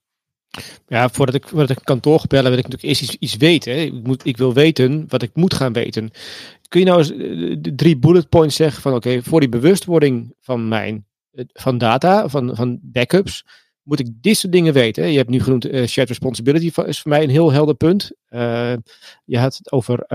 Ja, 0.87 1.09
voordat 1.09 1.35
ik, 1.35 1.47
voordat 1.47 1.69
ik 1.69 1.77
een 1.77 1.83
kantoor 1.83 2.19
ga 2.19 2.27
bellen, 2.27 2.49
wil 2.49 2.59
ik 2.59 2.67
natuurlijk 2.67 2.89
eerst 2.89 3.01
iets, 3.01 3.15
iets 3.19 3.37
weten. 3.37 3.79
Ik, 3.79 4.03
moet, 4.03 4.25
ik 4.25 4.37
wil 4.37 4.53
weten 4.53 5.05
wat 5.07 5.21
ik 5.21 5.29
moet 5.33 5.53
gaan 5.53 5.73
weten. 5.73 6.09
Kun 6.67 6.79
je 6.79 6.85
nou 6.85 6.99
eens 6.99 7.11
uh, 7.11 7.57
drie 7.75 7.97
bullet 7.97 8.29
points 8.29 8.55
zeggen 8.55 8.81
van 8.81 8.93
oké, 8.93 9.21
voor 9.23 9.39
die 9.39 9.49
bewustwording 9.49 10.35
van 10.39 10.67
mijn 10.67 11.05
eh, 11.31 11.45
van 11.53 11.77
data, 11.77 12.29
van, 12.29 12.55
van 12.55 12.79
backups, 12.81 13.45
moet 13.81 13.99
ik 13.99 14.07
dit 14.21 14.37
soort 14.37 14.53
dingen 14.53 14.73
weten. 14.73 15.11
Je 15.11 15.17
hebt 15.17 15.29
nu 15.29 15.39
genoemd 15.39 15.65
uh, 15.65 15.85
shared 15.85 16.09
responsibility, 16.09 16.81
is 16.85 17.01
voor 17.01 17.11
mij 17.11 17.23
een 17.23 17.29
heel 17.29 17.51
helder 17.51 17.75
punt. 17.75 18.11
Je 19.25 19.37
had 19.37 19.57
het 19.57 19.71
over 19.71 20.05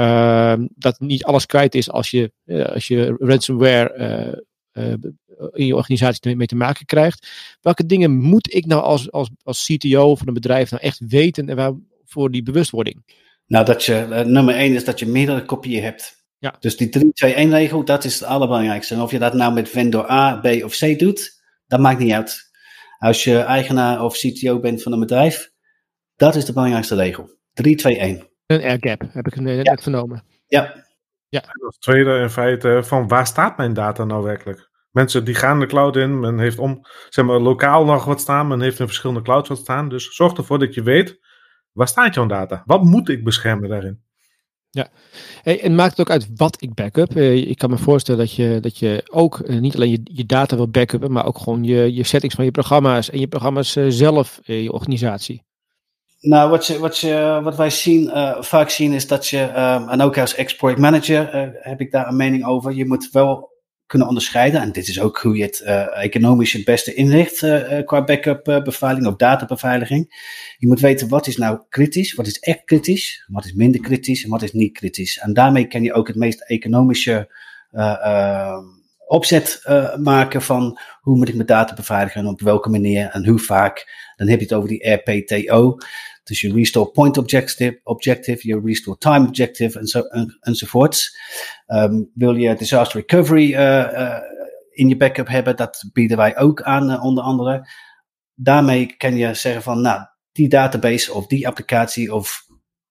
dat 0.74 1.00
niet 1.00 1.24
alles 1.24 1.46
kwijt 1.46 1.74
is 1.74 1.90
als 1.90 2.10
je, 2.10 2.32
als 2.72 2.88
je 2.88 3.16
ransomware 3.18 4.44
in 5.52 5.66
je 5.66 5.76
organisatie 5.76 6.36
mee 6.36 6.46
te 6.46 6.56
maken 6.56 6.86
krijgt. 6.86 7.28
Welke 7.60 7.86
dingen 7.86 8.16
moet 8.16 8.54
ik 8.54 8.66
nou 8.66 8.82
als, 8.82 9.12
als, 9.12 9.30
als 9.42 9.64
CTO 9.64 10.14
van 10.14 10.28
een 10.28 10.34
bedrijf 10.34 10.70
nou 10.70 10.82
echt 10.82 11.00
weten 11.08 11.48
en 11.48 11.56
waar, 11.56 11.72
voor 12.04 12.30
die 12.30 12.42
bewustwording? 12.42 13.04
Nou, 13.46 13.64
dat 13.64 13.84
je, 13.84 14.06
uh, 14.10 14.20
nummer 14.20 14.54
één 14.54 14.74
is 14.74 14.84
dat 14.84 14.98
je 14.98 15.06
meerdere 15.06 15.44
kopieën 15.44 15.82
hebt. 15.82 16.24
Ja. 16.38 16.54
Dus 16.60 16.76
die 16.76 16.88
3-2-1-regel, 16.98 17.84
dat 17.84 18.04
is 18.04 18.14
het 18.14 18.28
allerbelangrijkste. 18.28 18.94
En 18.94 19.00
of 19.00 19.10
je 19.10 19.18
dat 19.18 19.34
nou 19.34 19.52
met 19.52 19.68
vendor 19.68 20.10
A, 20.10 20.36
B 20.36 20.46
of 20.64 20.76
C 20.76 20.98
doet, 20.98 21.42
dat 21.66 21.80
maakt 21.80 21.98
niet 21.98 22.12
uit. 22.12 22.50
Als 22.98 23.24
je 23.24 23.38
eigenaar 23.38 24.02
of 24.02 24.16
CTO 24.16 24.60
bent 24.60 24.82
van 24.82 24.92
een 24.92 25.00
bedrijf, 25.00 25.50
dat 26.16 26.34
is 26.34 26.44
de 26.44 26.52
belangrijkste 26.52 26.94
regel. 26.94 27.28
3-2-1. 27.28 27.34
Een 28.46 28.62
air 28.62 28.76
gap, 28.80 29.02
heb 29.12 29.26
ik 29.26 29.40
net 29.40 29.66
ja. 29.66 29.76
vernomen. 29.76 30.24
Ja. 30.46 30.85
Ja. 31.28 31.42
Als 31.64 31.78
tweede 31.78 32.18
in 32.18 32.30
feite 32.30 32.80
van 32.84 33.08
waar 33.08 33.26
staat 33.26 33.56
mijn 33.56 33.72
data 33.72 34.04
nou 34.04 34.22
werkelijk? 34.22 34.70
Mensen 34.90 35.24
die 35.24 35.34
gaan 35.34 35.60
de 35.60 35.66
cloud 35.66 35.96
in, 35.96 36.20
men 36.20 36.38
heeft 36.38 36.58
om, 36.58 36.86
zeg 37.08 37.24
maar, 37.24 37.40
lokaal 37.40 37.84
nog 37.84 38.04
wat 38.04 38.20
staan, 38.20 38.48
men 38.48 38.60
heeft 38.60 38.80
in 38.80 38.86
verschillende 38.86 39.22
clouds 39.22 39.48
wat 39.48 39.58
staan. 39.58 39.88
Dus 39.88 40.14
zorg 40.14 40.32
ervoor 40.32 40.58
dat 40.58 40.74
je 40.74 40.82
weet, 40.82 41.20
waar 41.72 41.88
staat 41.88 42.14
jouw 42.14 42.26
data? 42.26 42.62
Wat 42.66 42.82
moet 42.82 43.08
ik 43.08 43.24
beschermen 43.24 43.68
daarin? 43.68 44.04
Ja, 44.70 44.88
hey, 45.42 45.60
en 45.60 45.74
maakt 45.74 45.90
het 45.90 46.00
ook 46.00 46.10
uit 46.10 46.28
wat 46.34 46.62
ik 46.62 46.74
backup. 46.74 47.16
Uh, 47.16 47.34
ik 47.34 47.58
kan 47.58 47.70
me 47.70 47.78
voorstellen 47.78 48.20
dat 48.20 48.32
je, 48.34 48.58
dat 48.60 48.78
je 48.78 49.02
ook 49.10 49.38
uh, 49.38 49.58
niet 49.58 49.74
alleen 49.74 49.90
je, 49.90 50.00
je 50.02 50.26
data 50.26 50.56
wil 50.56 50.68
backuppen, 50.68 51.12
maar 51.12 51.26
ook 51.26 51.38
gewoon 51.38 51.64
je, 51.64 51.94
je 51.94 52.02
settings 52.02 52.34
van 52.34 52.44
je 52.44 52.50
programma's 52.50 53.10
en 53.10 53.20
je 53.20 53.28
programma's 53.28 53.76
uh, 53.76 53.84
zelf, 53.88 54.40
je 54.42 54.72
organisatie. 54.72 55.44
Nou, 56.20 56.50
wat, 56.50 56.66
je, 56.66 56.78
wat, 56.78 56.98
je, 56.98 57.40
wat 57.42 57.56
wij 57.56 57.70
zien, 57.70 58.10
vaak 58.40 58.70
zien 58.70 58.92
is 58.92 59.06
dat 59.06 59.28
je, 59.28 59.40
um, 59.42 59.88
en 59.88 60.00
ook 60.00 60.18
als 60.18 60.34
export 60.34 60.78
manager 60.78 61.54
heb 61.60 61.80
ik 61.80 61.90
daar 61.90 62.08
een 62.08 62.16
mening 62.16 62.46
over, 62.46 62.72
je 62.72 62.86
moet 62.86 63.08
wel 63.12 63.54
kunnen 63.86 64.08
onderscheiden. 64.08 64.60
En 64.60 64.72
dit 64.72 64.88
is 64.88 65.00
ook 65.00 65.18
hoe 65.18 65.36
je 65.36 65.42
het 65.42 65.62
uh, 65.64 66.04
economisch 66.04 66.52
het 66.52 66.64
beste 66.64 66.94
inricht 66.94 67.42
uh, 67.42 67.84
qua 67.84 68.04
backup 68.04 68.48
uh, 68.48 68.62
beveiliging 68.62 69.12
of 69.12 69.16
databeveiliging. 69.16 70.06
Je 70.58 70.66
moet 70.66 70.80
weten 70.80 71.08
wat 71.08 71.26
is 71.26 71.36
nou 71.36 71.60
kritisch, 71.68 72.14
wat 72.14 72.26
is 72.26 72.38
echt 72.38 72.64
kritisch, 72.64 73.24
wat 73.26 73.44
is 73.44 73.52
minder 73.52 73.80
kritisch 73.80 74.24
en 74.24 74.30
wat 74.30 74.42
is 74.42 74.52
niet 74.52 74.72
kritisch. 74.72 75.18
En 75.18 75.32
daarmee 75.32 75.66
kan 75.66 75.82
je 75.82 75.92
ook 75.92 76.06
het 76.06 76.16
meest 76.16 76.40
economische 76.40 77.34
opzet 79.06 79.60
uh, 79.68 79.96
maken 79.96 80.42
van 80.42 80.78
hoe 81.00 81.16
moet 81.16 81.28
ik 81.28 81.34
mijn 81.34 81.46
data 81.46 81.74
beveiligen 81.74 82.20
en 82.20 82.26
op 82.26 82.40
welke 82.40 82.68
manier 82.68 83.08
en 83.08 83.26
hoe 83.26 83.38
vaak. 83.38 83.86
Dan 84.16 84.28
heb 84.28 84.38
je 84.38 84.44
het 84.44 84.54
over 84.54 84.68
die 84.68 84.90
RPTO. 84.90 85.76
Dus 86.24 86.40
je 86.40 86.52
restore 86.52 86.90
point 86.90 87.18
objective, 87.18 87.80
objective 87.82 88.48
je 88.48 88.60
restore 88.64 88.98
time 88.98 89.28
objective 89.28 89.78
en 89.78 90.10
en, 90.10 90.36
enzovoorts. 90.40 91.18
Um, 91.66 92.10
wil 92.14 92.34
je 92.34 92.54
disaster 92.54 93.04
recovery 93.06 93.52
uh, 93.52 93.58
uh, 93.58 94.18
in 94.70 94.88
je 94.88 94.96
backup 94.96 95.28
hebben, 95.28 95.56
dat 95.56 95.88
bieden 95.92 96.16
wij 96.16 96.36
ook 96.36 96.62
aan, 96.62 97.00
onder 97.00 97.24
andere. 97.24 97.68
Daarmee 98.34 98.94
kan 98.96 99.16
je 99.16 99.34
zeggen 99.34 99.62
van, 99.62 99.80
nou, 99.80 100.00
die 100.32 100.48
database 100.48 101.12
of 101.12 101.26
die 101.26 101.46
applicatie 101.46 102.14
of 102.14 102.45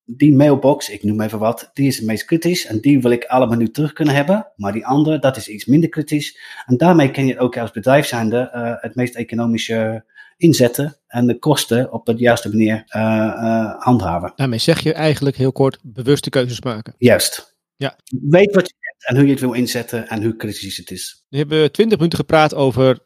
die 0.06 0.36
mailbox, 0.36 0.90
ik 0.90 1.04
noem 1.04 1.22
even 1.22 1.40
wat, 1.40 1.70
die 1.74 1.88
is 1.88 1.96
het 1.98 2.06
meest 2.06 2.26
kritisch. 2.26 2.66
En 2.66 2.80
die 2.80 3.02
wil 3.02 3.12
ik 3.12 3.26
allemaal 3.26 3.58
nu 3.58 3.70
terug 3.70 3.94
kunnen 3.94 4.16
hebben. 4.16 4.52
Maar 4.56 4.74
die 4.74 4.86
andere, 4.86 5.20
dat 5.20 5.38
is 5.38 5.48
iets 5.48 5.66
minder 5.66 5.90
kritisch. 5.90 6.40
En 6.66 6.78
daarmee 6.78 7.12
kan 7.12 7.26
je 7.26 7.40
ook 7.40 7.58
als 7.58 7.72
bedrijf 7.72 8.06
zijnde 8.06 8.52
uh, 8.56 8.74
het 8.76 8.96
meest 8.96 9.16
economische 9.16 10.06
inzetten. 10.38 10.98
En 11.08 11.28
de 11.28 11.40
kosten 11.40 11.92
op 11.92 12.06
de 12.06 12.14
juiste 12.16 12.50
manier 12.50 12.76
uh, 12.76 13.02
uh, 13.02 13.74
handhaven. 13.78 14.32
Daarmee 14.36 14.60
zeg 14.60 14.80
je 14.80 14.94
eigenlijk 14.94 15.36
heel 15.36 15.52
kort 15.52 15.80
bewuste 15.84 16.30
keuzes 16.30 16.62
maken. 16.62 16.96
Juist. 16.98 17.58
Ja. 17.76 17.96
Weet 18.22 18.56
wat 18.56 18.68
je 18.68 18.76
hebt 18.80 19.06
en 19.08 19.16
hoe 19.16 19.26
je 19.26 19.32
het 19.32 19.40
wil 19.40 19.54
inzetten 19.54 20.08
en 20.08 20.24
hoe 20.24 20.36
kritisch 20.36 20.78
het 20.78 20.92
is. 20.92 21.26
We 21.30 21.38
hebben 21.38 21.72
twintig 21.72 21.98
minuten 21.98 22.20
gepraat 22.20 22.56
over 22.56 23.00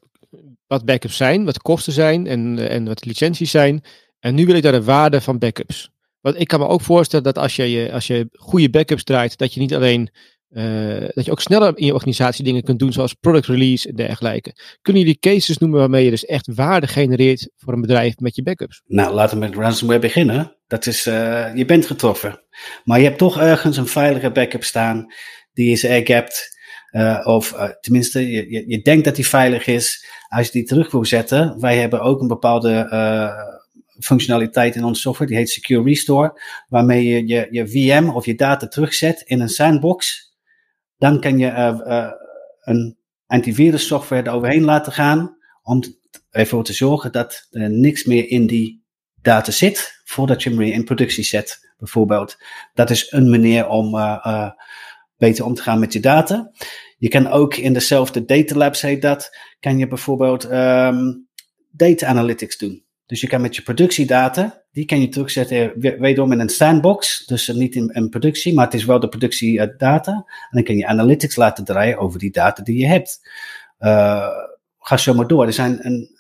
wat 0.68 0.86
backups 0.86 1.18
zijn, 1.18 1.46
wat 1.46 1.54
de 1.54 1.62
kosten 1.62 1.94
zijn 1.94 2.28
en, 2.28 2.70
en 2.70 2.86
wat 2.86 3.00
de 3.00 3.08
licenties 3.08 3.52
zijn. 3.52 3.84
En 4.20 4.36
nu 4.36 4.46
wil 4.46 4.56
ik 4.56 4.64
daar 4.64 4.72
de 4.72 4.84
waarde 4.84 5.22
van 5.22 5.38
backups. 5.38 5.92
Want 6.21 6.39
ik 6.39 6.47
kan 6.47 6.60
me 6.60 6.67
ook 6.67 6.82
voorstellen 6.82 7.25
dat 7.25 7.38
als 7.38 7.55
je, 7.55 7.89
als 7.93 8.08
je 8.08 8.27
goede 8.32 8.69
backups 8.69 9.03
draait, 9.03 9.38
dat 9.38 9.53
je 9.53 9.60
niet 9.60 9.75
alleen 9.75 10.10
uh, 10.51 11.08
dat 11.13 11.25
je 11.25 11.32
ook 11.32 11.41
sneller 11.41 11.77
in 11.77 11.86
je 11.86 11.93
organisatie 11.93 12.43
dingen 12.43 12.63
kunt 12.63 12.79
doen, 12.79 12.93
zoals 12.93 13.13
product 13.13 13.45
release 13.45 13.89
en 13.89 13.95
dergelijke. 13.95 14.53
Kunnen 14.82 15.01
jullie 15.01 15.19
cases 15.19 15.58
noemen 15.58 15.79
waarmee 15.79 16.03
je 16.03 16.10
dus 16.10 16.25
echt 16.25 16.53
waarde 16.55 16.88
genereert 16.88 17.49
voor 17.55 17.73
een 17.73 17.82
bedrijf 17.82 18.17
met 18.17 18.36
je 18.36 18.43
backups? 18.43 18.82
Nou, 18.86 19.13
laten 19.13 19.39
we 19.39 19.45
met 19.45 19.55
ransomware 19.55 19.99
beginnen. 19.99 20.55
Dat 20.67 20.86
is, 20.86 21.08
uh, 21.08 21.55
je 21.55 21.65
bent 21.65 21.86
getroffen. 21.86 22.41
Maar 22.84 22.99
je 22.99 23.05
hebt 23.05 23.17
toch 23.17 23.39
ergens 23.39 23.77
een 23.77 23.88
veilige 23.88 24.32
backup 24.32 24.63
staan 24.63 25.13
die 25.53 25.71
is 25.71 25.86
airgapped. 25.86 26.58
Uh, 26.91 27.21
of 27.23 27.53
uh, 27.53 27.69
tenminste, 27.79 28.32
je, 28.32 28.51
je, 28.51 28.63
je, 28.67 28.82
denkt 28.82 29.05
dat 29.05 29.15
die 29.15 29.27
veilig 29.27 29.67
is. 29.67 30.05
Als 30.27 30.45
je 30.45 30.51
die 30.51 30.63
terug 30.63 30.91
wil 30.91 31.05
zetten, 31.05 31.60
wij 31.60 31.77
hebben 31.77 32.01
ook 32.01 32.21
een 32.21 32.27
bepaalde 32.27 32.88
functionaliteit 34.00 34.76
in 34.76 34.84
onze 34.84 35.02
software, 35.02 35.30
die 35.30 35.40
heet 35.40 35.50
Secure 35.50 35.84
Restore, 35.84 36.42
waarmee 36.68 37.04
je 37.04 37.28
je, 37.28 37.48
je 37.52 37.68
VM 37.68 38.10
of 38.10 38.26
je 38.26 38.36
data 38.36 38.68
terugzet 38.68 39.22
in 39.22 39.40
een 39.40 39.50
sandbox. 39.50 40.28
Dan 40.98 41.20
kan 41.20 41.38
je 41.38 41.48
uh, 41.48 41.80
uh, 41.86 42.12
een 42.60 42.98
antivirus 43.26 43.88
software 43.88 44.28
eroverheen 44.28 44.64
laten 44.64 44.92
gaan, 44.92 45.38
om 45.64 45.84
ervoor 46.30 46.64
te 46.64 46.74
zorgen 46.74 47.12
dat 47.12 47.48
er 47.52 47.70
niks 47.70 48.04
meer 48.04 48.30
in 48.30 48.48
die 48.48 48.84
data 49.22 49.52
zit, 49.52 50.02
voordat 50.04 50.44
je 50.44 50.50
hem 50.50 50.58
weer 50.58 50.74
in 50.74 50.84
productie 50.84 51.24
zet, 51.24 51.74
bijvoorbeeld. 51.78 52.38
Dat 52.74 52.90
is 52.90 53.12
een 53.12 53.30
manier 53.30 53.68
om 53.68 53.96
uh, 53.96 54.50
beter 55.18 55.46
om 55.46 55.54
te 55.54 55.62
gaan 55.62 55.80
met 55.80 55.94
je 55.94 56.00
data. 56.00 56.52
Je 56.98 57.08
kan 57.08 57.28
ook 57.28 57.56
in 57.56 57.74
dezelfde 57.74 58.26
data 58.26 58.56
labs, 58.56 58.82
heet 58.82 59.02
dat, 59.02 59.38
kan 59.60 59.78
je 59.78 59.88
bijvoorbeeld 59.88 60.44
um, 60.44 61.28
data 61.72 62.08
analytics 62.08 62.58
doen. 62.58 62.84
Dus 63.10 63.22
je 63.22 63.28
kan 63.28 63.41
met 63.41 63.56
je 63.56 63.62
productiedata, 63.62 64.63
die 64.72 64.86
kan 64.86 65.02
je 65.02 65.10
terugzetten 65.10 65.74
wederom 65.80 66.32
in 66.32 66.39
een 66.39 66.50
sandbox. 66.50 67.26
Dus 67.26 67.48
niet 67.48 67.76
in, 67.76 67.89
in 67.89 68.10
productie, 68.10 68.54
maar 68.54 68.65
het 68.65 68.74
is 68.74 68.86
wel 68.86 69.00
de 69.00 69.10
productiedata. 69.10 70.12
En 70.13 70.26
dan 70.50 70.63
kan 70.63 70.78
je 70.78 70.88
analytics 70.88 71.36
laten 71.36 71.63
draaien 71.63 71.98
over 71.98 72.19
die 72.19 72.32
data 72.32 72.63
die 72.63 72.78
je 72.78 72.88
hebt. 72.88 73.30
Ga 74.80 74.98
zo 74.98 75.13
maar 75.13 75.28
door. 75.28 75.45
Er 75.45 75.54
zijn 75.54 75.86
een 75.86 76.19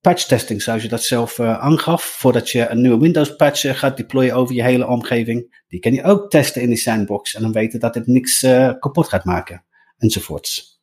patch 0.00 0.24
testing, 0.24 0.62
zoals 0.62 0.82
je 0.82 0.88
dat 0.88 1.02
zelf 1.02 1.40
aangaf. 1.40 2.04
Voordat 2.04 2.50
je 2.50 2.68
een 2.68 2.80
nieuwe 2.80 3.00
Windows 3.00 3.36
patch 3.36 3.78
gaat 3.78 3.96
deployen 3.96 4.34
over 4.34 4.54
je 4.54 4.62
hele 4.62 4.86
omgeving. 4.86 5.62
Die 5.68 5.80
kan 5.80 5.92
je 5.92 6.02
ook 6.02 6.30
testen 6.30 6.62
in 6.62 6.68
die 6.68 6.76
sandbox. 6.76 7.34
En 7.34 7.42
dan 7.42 7.52
weten 7.52 7.80
dat 7.80 7.94
het 7.94 8.06
niks 8.06 8.40
kapot 8.78 9.08
gaat 9.08 9.24
maken. 9.24 9.64
Enzovoorts. 9.98 10.80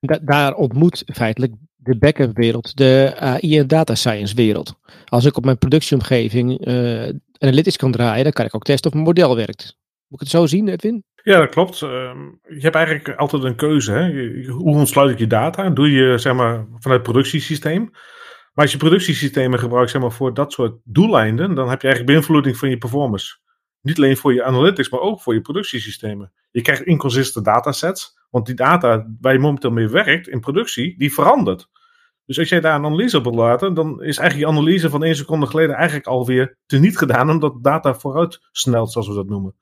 Da 0.00 0.18
daar 0.18 0.54
ontmoet 0.54 1.02
feitelijk 1.06 1.52
de 1.86 1.98
backup 1.98 2.36
wereld, 2.36 2.76
de 2.76 3.14
AI 3.16 3.58
en 3.58 3.66
data 3.66 3.94
science 3.94 4.34
wereld. 4.34 4.74
Als 5.04 5.24
ik 5.24 5.36
op 5.36 5.44
mijn 5.44 5.58
productieomgeving 5.58 6.66
uh, 6.66 7.08
analytics 7.38 7.76
kan 7.76 7.92
draaien, 7.92 8.24
dan 8.24 8.32
kan 8.32 8.44
ik 8.44 8.54
ook 8.54 8.64
testen 8.64 8.90
of 8.90 8.96
mijn 8.96 9.06
model 9.06 9.36
werkt. 9.36 9.76
Moet 10.08 10.20
ik 10.20 10.26
het 10.26 10.36
zo 10.36 10.46
zien, 10.46 10.68
Edwin? 10.68 11.04
Ja, 11.22 11.38
dat 11.38 11.48
klopt. 11.48 11.80
Uh, 11.80 11.90
je 12.42 12.60
hebt 12.60 12.74
eigenlijk 12.74 13.08
altijd 13.08 13.42
een 13.42 13.56
keuze. 13.56 13.92
Hè? 13.92 14.32
Hoe 14.46 14.74
ontsluit 14.74 15.10
ik 15.10 15.18
je 15.18 15.26
data? 15.26 15.70
Doe 15.70 15.90
je 15.90 16.18
zeg 16.18 16.34
maar, 16.34 16.54
vanuit 16.56 17.00
het 17.00 17.02
productiesysteem. 17.02 17.90
Maar 18.54 18.64
als 18.64 18.72
je 18.72 18.78
productiesystemen 18.78 19.58
gebruikt 19.58 19.90
zeg 19.90 20.00
maar, 20.00 20.12
voor 20.12 20.34
dat 20.34 20.52
soort 20.52 20.78
doeleinden, 20.84 21.54
dan 21.54 21.68
heb 21.68 21.80
je 21.82 21.86
eigenlijk 21.88 22.16
beïnvloeding 22.16 22.56
van 22.56 22.70
je 22.70 22.78
performance. 22.78 23.36
Niet 23.80 23.96
alleen 23.96 24.16
voor 24.16 24.34
je 24.34 24.44
analytics, 24.44 24.90
maar 24.90 25.00
ook 25.00 25.20
voor 25.20 25.34
je 25.34 25.40
productiesystemen. 25.40 26.32
Je 26.50 26.62
krijgt 26.62 26.82
inconsistent 26.82 27.44
datasets, 27.44 28.18
want 28.30 28.46
die 28.46 28.54
data 28.54 29.06
waar 29.20 29.32
je 29.32 29.38
momenteel 29.38 29.70
mee 29.70 29.88
werkt 29.88 30.28
in 30.28 30.40
productie, 30.40 30.98
die 30.98 31.12
verandert. 31.12 31.68
Dus 32.26 32.38
als 32.38 32.48
jij 32.48 32.60
daar 32.60 32.74
een 32.74 32.84
analyse 32.84 33.18
op 33.18 33.34
laten, 33.34 33.74
dan 33.74 34.02
is 34.02 34.18
eigenlijk 34.18 34.50
je 34.50 34.56
analyse 34.58 34.90
van 34.90 35.04
één 35.04 35.16
seconde 35.16 35.46
geleden 35.46 35.74
eigenlijk 35.74 36.06
alweer 36.06 36.58
teniet 36.66 36.98
gedaan, 36.98 37.30
omdat 37.30 37.62
data 37.62 37.94
vooruit 37.94 38.38
snelt, 38.52 38.92
zoals 38.92 39.08
we 39.08 39.14
dat 39.14 39.28
noemen. 39.28 39.54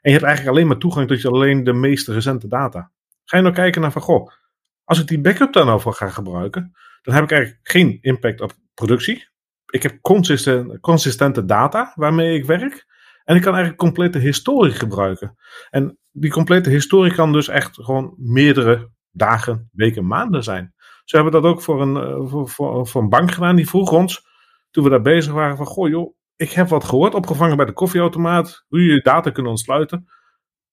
En 0.00 0.12
je 0.12 0.18
hebt 0.18 0.24
eigenlijk 0.24 0.56
alleen 0.56 0.66
maar 0.68 0.78
toegang 0.78 1.08
tot 1.08 1.20
je 1.20 1.28
alleen 1.28 1.64
de 1.64 1.72
meest 1.72 2.08
recente 2.08 2.48
data. 2.48 2.90
Ga 3.24 3.36
je 3.36 3.42
nou 3.42 3.54
kijken 3.54 3.80
naar 3.80 3.92
van, 3.92 4.02
goh, 4.02 4.30
als 4.84 5.00
ik 5.00 5.06
die 5.06 5.20
backup 5.20 5.52
daar 5.52 5.64
nou 5.64 5.80
voor 5.80 5.94
ga 5.94 6.08
gebruiken, 6.08 6.72
dan 7.02 7.14
heb 7.14 7.24
ik 7.24 7.30
eigenlijk 7.30 7.60
geen 7.62 7.98
impact 8.00 8.40
op 8.40 8.52
productie. 8.74 9.28
Ik 9.66 9.82
heb 9.82 10.00
consistent, 10.00 10.80
consistente 10.80 11.44
data 11.44 11.92
waarmee 11.94 12.38
ik 12.38 12.44
werk. 12.44 12.86
En 13.24 13.36
ik 13.36 13.42
kan 13.42 13.54
eigenlijk 13.54 13.82
complete 13.82 14.18
historie 14.18 14.72
gebruiken. 14.72 15.36
En 15.70 15.98
die 16.10 16.30
complete 16.30 16.70
historie 16.70 17.14
kan 17.14 17.32
dus 17.32 17.48
echt 17.48 17.74
gewoon 17.74 18.14
meerdere 18.16 18.90
dagen, 19.10 19.68
weken, 19.72 20.06
maanden 20.06 20.44
zijn. 20.44 20.74
Ze 21.06 21.16
hebben 21.16 21.42
dat 21.42 21.44
ook 21.44 21.62
voor 21.62 21.82
een, 21.82 21.96
eh, 21.96 22.44
voor, 22.44 23.02
een 23.02 23.08
bank 23.08 23.32
gedaan. 23.32 23.56
Die 23.56 23.68
vroeg 23.68 23.92
ons, 23.92 24.26
toen 24.70 24.84
we 24.84 24.90
daar 24.90 25.02
bezig 25.02 25.32
waren, 25.32 25.56
van 25.56 25.66
goh 25.66 25.88
joh, 25.88 26.14
ik 26.36 26.50
heb 26.50 26.68
wat 26.68 26.84
gehoord, 26.84 27.14
opgevangen 27.14 27.56
bij 27.56 27.66
de 27.66 27.72
koffieautomaat, 27.72 28.64
hoe 28.68 28.82
je 28.82 29.00
data 29.02 29.30
kunt 29.30 29.46
ontsluiten. 29.46 30.06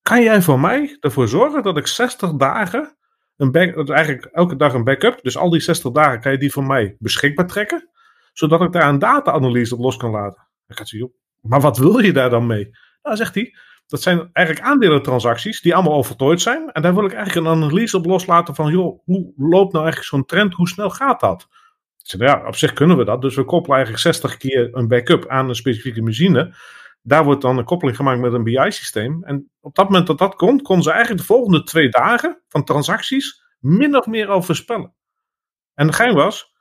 Kan 0.01 0.23
jij 0.23 0.41
voor 0.41 0.59
mij 0.59 0.97
ervoor 0.99 1.27
zorgen 1.27 1.63
dat 1.63 1.77
ik 1.77 1.87
60 1.87 2.33
dagen, 2.33 2.97
een 3.35 3.51
back, 3.51 3.89
eigenlijk 3.89 4.25
elke 4.25 4.55
dag 4.55 4.73
een 4.73 4.83
backup, 4.83 5.19
dus 5.21 5.37
al 5.37 5.49
die 5.49 5.59
60 5.59 5.91
dagen 5.91 6.19
kan 6.19 6.31
je 6.31 6.37
die 6.37 6.51
voor 6.51 6.65
mij 6.65 6.95
beschikbaar 6.99 7.47
trekken, 7.47 7.89
zodat 8.33 8.61
ik 8.61 8.71
daar 8.71 8.89
een 8.89 8.99
data-analyse 8.99 9.75
op 9.75 9.81
los 9.81 9.97
kan 9.97 10.11
laten. 10.11 10.47
Ik 10.67 10.77
had 10.77 10.89
joh, 10.89 11.13
maar 11.39 11.61
wat 11.61 11.77
wil 11.77 11.99
je 11.99 12.13
daar 12.13 12.29
dan 12.29 12.47
mee? 12.47 12.69
Nou, 13.01 13.15
zegt 13.15 13.35
hij, 13.35 13.55
dat 13.87 14.01
zijn 14.01 14.29
eigenlijk 14.33 14.67
aandelentransacties 14.67 15.61
die 15.61 15.75
allemaal 15.75 16.03
al 16.17 16.39
zijn. 16.39 16.71
En 16.71 16.81
daar 16.81 16.93
wil 16.93 17.05
ik 17.05 17.13
eigenlijk 17.13 17.47
een 17.47 17.53
analyse 17.53 17.97
op 17.97 18.05
loslaten 18.05 18.55
van, 18.55 18.71
joh, 18.71 18.99
hoe 19.05 19.33
loopt 19.37 19.73
nou 19.73 19.83
eigenlijk 19.83 20.03
zo'n 20.03 20.25
trend? 20.25 20.53
Hoe 20.53 20.67
snel 20.67 20.89
gaat 20.89 21.19
dat? 21.19 21.47
Ik 21.97 22.09
zei, 22.09 22.23
ja, 22.23 22.47
op 22.47 22.55
zich 22.55 22.73
kunnen 22.73 22.97
we 22.97 23.05
dat. 23.05 23.21
Dus 23.21 23.35
we 23.35 23.45
koppelen 23.45 23.77
eigenlijk 23.77 24.05
60 24.05 24.37
keer 24.37 24.69
een 24.71 24.87
backup 24.87 25.27
aan 25.27 25.49
een 25.49 25.55
specifieke 25.55 26.01
machine. 26.01 26.55
Daar 27.01 27.23
wordt 27.23 27.41
dan 27.41 27.57
een 27.57 27.63
koppeling 27.63 27.97
gemaakt 27.97 28.19
met 28.19 28.33
een 28.33 28.43
BI-systeem. 28.43 29.23
En 29.23 29.49
op 29.59 29.75
dat 29.75 29.85
moment 29.89 30.07
dat 30.07 30.17
dat 30.17 30.35
komt, 30.35 30.61
kon 30.61 30.83
ze 30.83 30.91
eigenlijk 30.91 31.21
de 31.21 31.27
volgende 31.27 31.63
twee 31.63 31.89
dagen 31.89 32.41
van 32.47 32.63
transacties 32.63 33.41
min 33.59 33.97
of 33.97 34.05
meer 34.05 34.27
al 34.27 34.41
voorspellen. 34.41 34.93
En 35.73 35.87
de 35.87 35.93
gein 35.93 36.13
was, 36.13 36.53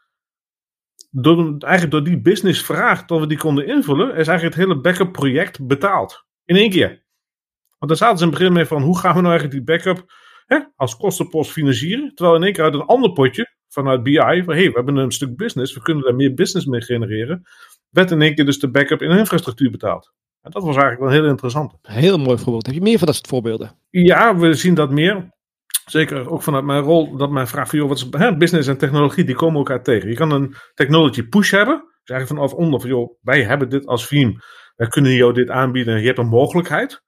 door, 1.10 1.56
eigenlijk 1.58 1.90
door 1.90 2.04
die 2.04 2.20
businessvraag 2.20 3.04
dat 3.04 3.20
we 3.20 3.26
die 3.26 3.38
konden 3.38 3.66
invullen, 3.66 4.08
is 4.08 4.28
eigenlijk 4.28 4.56
het 4.56 4.64
hele 4.64 4.80
backup 4.80 5.12
project 5.12 5.66
betaald. 5.66 6.26
In 6.44 6.56
één 6.56 6.70
keer. 6.70 7.01
Want 7.82 7.94
daar 7.94 8.08
zaten 8.08 8.18
ze 8.18 8.24
in 8.24 8.30
het 8.30 8.38
begin 8.38 8.54
mee 8.54 8.64
van 8.64 8.82
hoe 8.82 8.98
gaan 8.98 9.14
we 9.14 9.20
nou 9.20 9.32
eigenlijk 9.32 9.66
die 9.66 9.76
backup 9.76 10.12
hè, 10.46 10.58
als 10.76 10.96
kostenpost 10.96 11.50
financieren. 11.50 12.14
Terwijl 12.14 12.36
in 12.36 12.42
één 12.42 12.52
keer 12.52 12.64
uit 12.64 12.74
een 12.74 12.82
ander 12.82 13.12
potje 13.12 13.54
vanuit 13.68 14.02
BI, 14.02 14.42
van 14.44 14.54
hey, 14.54 14.66
we 14.66 14.72
hebben 14.74 14.96
een 14.96 15.10
stuk 15.10 15.36
business, 15.36 15.74
we 15.74 15.82
kunnen 15.82 16.04
daar 16.04 16.14
meer 16.14 16.34
business 16.34 16.66
mee 16.66 16.82
genereren, 16.82 17.42
werd 17.90 18.10
in 18.10 18.22
één 18.22 18.34
keer 18.34 18.44
dus 18.44 18.58
de 18.58 18.70
backup 18.70 19.02
in 19.02 19.10
infrastructuur 19.10 19.70
betaald. 19.70 20.12
En 20.40 20.50
dat 20.50 20.62
was 20.62 20.76
eigenlijk 20.76 21.00
wel 21.00 21.20
heel 21.20 21.30
interessant. 21.30 21.74
Heel 21.82 22.18
mooi 22.18 22.38
voorbeeld. 22.38 22.66
Heb 22.66 22.74
je 22.74 22.80
meer 22.80 22.98
van 22.98 23.06
dat 23.06 23.16
soort 23.16 23.28
voorbeelden? 23.28 23.72
Ja, 23.90 24.36
we 24.36 24.54
zien 24.54 24.74
dat 24.74 24.90
meer. 24.90 25.30
Zeker 25.86 26.30
ook 26.30 26.42
vanuit 26.42 26.64
mijn 26.64 26.82
rol, 26.82 27.16
dat 27.16 27.30
mijn 27.30 27.46
vraag 27.46 27.68
van, 27.68 27.78
joh, 27.78 27.88
wat 27.88 27.96
is 27.96 28.06
hè, 28.10 28.36
business 28.36 28.68
en 28.68 28.78
technologie, 28.78 29.24
die 29.24 29.34
komen 29.34 29.56
elkaar 29.56 29.82
tegen. 29.82 30.08
Je 30.08 30.14
kan 30.14 30.30
een 30.30 30.54
technology 30.74 31.22
push 31.22 31.50
hebben, 31.50 31.76
dus 31.76 32.16
eigenlijk 32.16 32.40
vanaf 32.40 32.64
onder 32.64 32.80
van, 32.80 32.90
joh, 32.90 33.18
wij 33.20 33.42
hebben 33.42 33.68
dit 33.68 33.86
als 33.86 34.08
team, 34.08 34.36
wij 34.76 34.88
kunnen 34.88 35.12
jou 35.12 35.32
dit 35.32 35.50
aanbieden, 35.50 36.00
je 36.00 36.06
hebt 36.06 36.18
een 36.18 36.28
mogelijkheid. 36.28 37.02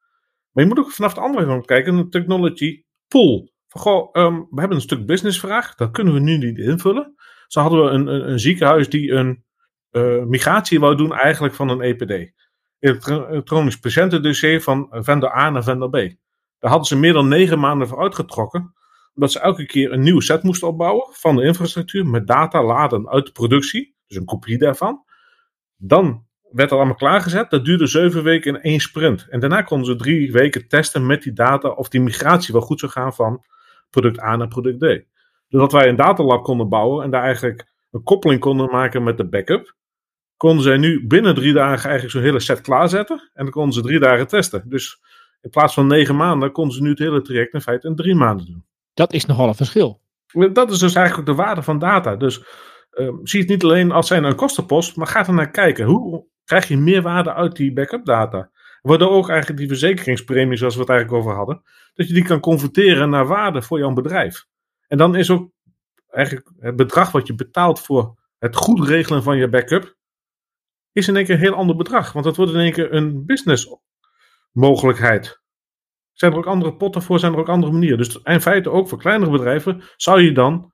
Maar 0.55 0.64
je 0.64 0.71
moet 0.71 0.79
ook 0.79 0.93
vanaf 0.93 1.14
de 1.14 1.21
andere 1.21 1.47
kant 1.47 1.67
kijken, 1.67 1.95
een 1.95 2.11
technology 2.11 2.85
pool. 3.09 3.53
Van, 3.69 3.81
goh, 3.81 4.09
um, 4.12 4.47
we 4.51 4.59
hebben 4.59 4.77
een 4.77 4.83
stuk 4.83 5.07
businessvraag, 5.07 5.75
dat 5.75 5.90
kunnen 5.90 6.14
we 6.14 6.21
nu 6.21 6.37
niet 6.37 6.59
invullen. 6.59 7.14
Zo 7.47 7.61
hadden 7.61 7.85
we 7.85 7.90
een, 7.90 8.07
een, 8.07 8.31
een 8.31 8.38
ziekenhuis 8.38 8.88
die 8.88 9.11
een 9.12 9.45
uh, 9.90 10.25
migratie 10.25 10.81
wou 10.81 10.97
doen 10.97 11.12
eigenlijk 11.12 11.55
van 11.55 11.69
een 11.69 11.81
EPD. 11.81 12.33
Elektronisch 12.79 13.79
patiëntendossier 13.79 14.62
van 14.62 14.87
vendor 14.90 15.37
A 15.37 15.51
naar 15.51 15.64
vendor 15.64 15.90
B. 15.90 15.93
Daar 16.59 16.71
hadden 16.71 16.88
ze 16.88 16.97
meer 16.97 17.12
dan 17.12 17.29
negen 17.29 17.59
maanden 17.59 17.88
voor 17.88 18.03
uitgetrokken 18.03 18.75
Omdat 19.14 19.33
ze 19.33 19.40
elke 19.40 19.67
keer 19.67 19.93
een 19.93 20.03
nieuwe 20.03 20.23
set 20.23 20.43
moesten 20.43 20.69
opbouwen 20.69 21.07
van 21.11 21.37
de 21.37 21.45
infrastructuur 21.45 22.07
met 22.07 22.27
data 22.27 22.64
laden 22.64 23.09
uit 23.09 23.27
de 23.27 23.33
productie. 23.33 23.97
Dus 24.07 24.17
een 24.17 24.25
kopie 24.25 24.59
daarvan. 24.59 25.05
Dan 25.77 26.27
werd 26.55 26.69
dat 26.69 26.79
allemaal 26.79 26.97
klaargezet. 26.97 27.51
Dat 27.51 27.64
duurde 27.64 27.87
zeven 27.87 28.23
weken 28.23 28.55
in 28.55 28.61
één 28.61 28.81
sprint. 28.81 29.27
En 29.29 29.40
daarna 29.40 29.62
konden 29.62 29.87
ze 29.87 29.97
drie 29.97 30.33
weken 30.33 30.69
testen 30.69 31.07
met 31.07 31.23
die 31.23 31.33
data 31.33 31.69
of 31.69 31.88
die 31.88 32.01
migratie 32.01 32.53
wel 32.53 32.62
goed 32.62 32.81
zou 32.81 32.93
gaan 32.93 33.14
van 33.14 33.45
product 33.90 34.21
A 34.21 34.37
naar 34.37 34.49
product 34.49 34.81
D. 34.81 35.05
Doordat 35.49 35.73
wij 35.73 35.88
een 35.88 35.97
datalab 35.97 36.43
konden 36.43 36.69
bouwen 36.69 37.05
en 37.05 37.11
daar 37.11 37.23
eigenlijk 37.23 37.73
een 37.90 38.03
koppeling 38.03 38.40
konden 38.40 38.71
maken 38.71 39.03
met 39.03 39.17
de 39.17 39.29
backup, 39.29 39.75
konden 40.37 40.64
zij 40.64 40.77
nu 40.77 41.07
binnen 41.07 41.35
drie 41.35 41.53
dagen 41.53 41.90
eigenlijk 41.90 42.11
zo'n 42.11 42.23
hele 42.23 42.40
set 42.40 42.61
klaarzetten. 42.61 43.31
En 43.35 43.43
dan 43.43 43.53
konden 43.53 43.73
ze 43.73 43.83
drie 43.83 43.99
dagen 43.99 44.27
testen. 44.27 44.62
Dus 44.67 45.01
in 45.40 45.51
plaats 45.51 45.75
van 45.75 45.87
negen 45.87 46.17
maanden 46.17 46.53
konden 46.53 46.75
ze 46.75 46.83
nu 46.83 46.90
het 46.90 46.99
hele 46.99 47.23
traject 47.23 47.55
in 47.55 47.61
feite 47.61 47.88
in 47.88 47.97
drie 47.97 48.14
maanden 48.14 48.47
doen. 48.47 48.64
Dat 48.95 49.12
is 49.12 49.27
nogal 49.27 49.49
een 49.49 49.55
verschil. 49.55 50.01
Dat 50.53 50.71
is 50.71 50.79
dus 50.79 50.95
eigenlijk 50.95 51.27
de 51.27 51.35
waarde 51.35 51.62
van 51.62 51.79
data. 51.79 52.17
Dus 52.17 52.45
uh, 52.93 53.11
zie 53.23 53.40
het 53.40 53.49
niet 53.49 53.64
alleen 53.64 53.93
als 53.93 54.07
zijn 54.07 54.25
een 54.25 54.35
kostenpost, 54.35 54.97
maar 54.97 55.07
ga 55.07 55.27
er 55.27 55.35
naar 55.35 55.51
kijken. 55.51 55.87
Hoe 55.87 56.25
krijg 56.44 56.68
je 56.68 56.76
meer 56.76 57.02
waarde 57.02 57.35
uit 57.35 57.57
die 57.57 57.72
backup 57.72 58.04
data? 58.04 58.50
Waardoor 58.83 59.11
ook 59.11 59.28
eigenlijk 59.28 59.59
die 59.59 59.68
verzekeringspremie, 59.68 60.57
zoals 60.57 60.74
we 60.74 60.80
het 60.80 60.90
eigenlijk 60.90 61.20
over 61.20 61.37
hadden, 61.37 61.62
dat 61.94 62.09
je 62.09 62.14
die 62.14 62.24
kan 62.24 62.40
converteren 62.40 63.11
naar 63.11 63.26
waarde 63.26 63.62
voor 63.62 63.78
jouw 63.78 63.92
bedrijf. 63.92 64.46
En 64.88 64.98
dan 64.98 65.14
is 65.14 65.30
ook 65.30 65.50
eigenlijk 66.09 66.50
het 66.59 66.76
bedrag 66.76 67.12
wat 67.12 67.26
je 67.26 67.35
betaalt 67.35 67.80
voor 67.80 68.18
het 68.38 68.57
goed 68.57 68.88
regelen 68.88 69.22
van 69.22 69.37
je 69.37 69.48
backup, 69.48 69.96
is 70.92 71.09
in 71.09 71.16
één 71.16 71.24
keer 71.24 71.35
een 71.35 71.40
heel 71.40 71.54
ander 71.54 71.76
bedrag. 71.76 72.12
Want 72.12 72.24
dat 72.24 72.37
wordt 72.37 72.52
in 72.52 72.59
één 72.59 72.72
keer 72.72 72.92
een 72.92 73.26
business 73.26 73.76
mogelijkheid. 74.52 75.42
Zijn 76.12 76.33
er 76.33 76.38
ook 76.38 76.46
andere 76.46 76.76
potten 76.76 77.02
voor, 77.02 77.18
zijn 77.18 77.33
er 77.33 77.38
ook 77.38 77.48
andere 77.48 77.72
manieren. 77.72 77.98
Dus 77.98 78.16
in 78.22 78.40
feite 78.40 78.70
ook 78.70 78.88
voor 78.88 78.98
kleinere 78.98 79.30
bedrijven 79.30 79.83
zou 79.96 80.20
je 80.20 80.33
dan 80.33 80.72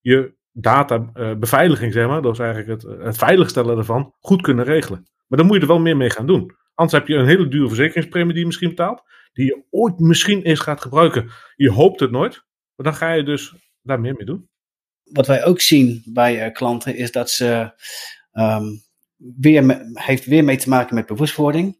je 0.00 0.35
data 0.58 1.10
uh, 1.14 1.34
beveiliging, 1.34 1.92
zeg 1.92 2.06
maar, 2.06 2.22
dat 2.22 2.32
is 2.32 2.38
eigenlijk 2.38 2.82
het, 2.82 3.00
het 3.00 3.18
veiligstellen 3.18 3.78
ervan, 3.78 4.14
goed 4.18 4.42
kunnen 4.42 4.64
regelen. 4.64 5.08
Maar 5.26 5.38
dan 5.38 5.46
moet 5.46 5.56
je 5.56 5.62
er 5.62 5.68
wel 5.68 5.78
meer 5.78 5.96
mee 5.96 6.10
gaan 6.10 6.26
doen. 6.26 6.56
Anders 6.74 6.98
heb 6.98 7.08
je 7.08 7.14
een 7.14 7.26
hele 7.26 7.48
dure 7.48 7.68
verzekeringspremie 7.68 8.32
die 8.32 8.40
je 8.40 8.46
misschien 8.46 8.68
betaalt, 8.68 9.02
die 9.32 9.44
je 9.44 9.64
ooit 9.70 9.98
misschien 9.98 10.42
eens 10.42 10.60
gaat 10.60 10.80
gebruiken. 10.80 11.30
Je 11.56 11.70
hoopt 11.70 12.00
het 12.00 12.10
nooit, 12.10 12.44
maar 12.74 12.86
dan 12.86 12.94
ga 12.94 13.12
je 13.12 13.22
dus 13.22 13.54
daar 13.82 14.00
meer 14.00 14.14
mee 14.14 14.26
doen. 14.26 14.48
Wat 15.02 15.26
wij 15.26 15.44
ook 15.44 15.60
zien 15.60 16.02
bij 16.04 16.46
uh, 16.46 16.52
klanten 16.52 16.96
is 16.96 17.12
dat 17.12 17.30
ze 17.30 17.72
um, 18.32 18.84
weer 19.16 19.90
heeft 19.92 20.24
weer 20.24 20.44
mee 20.44 20.56
te 20.56 20.68
maken 20.68 20.94
met 20.94 21.06
bewustwording. 21.06 21.78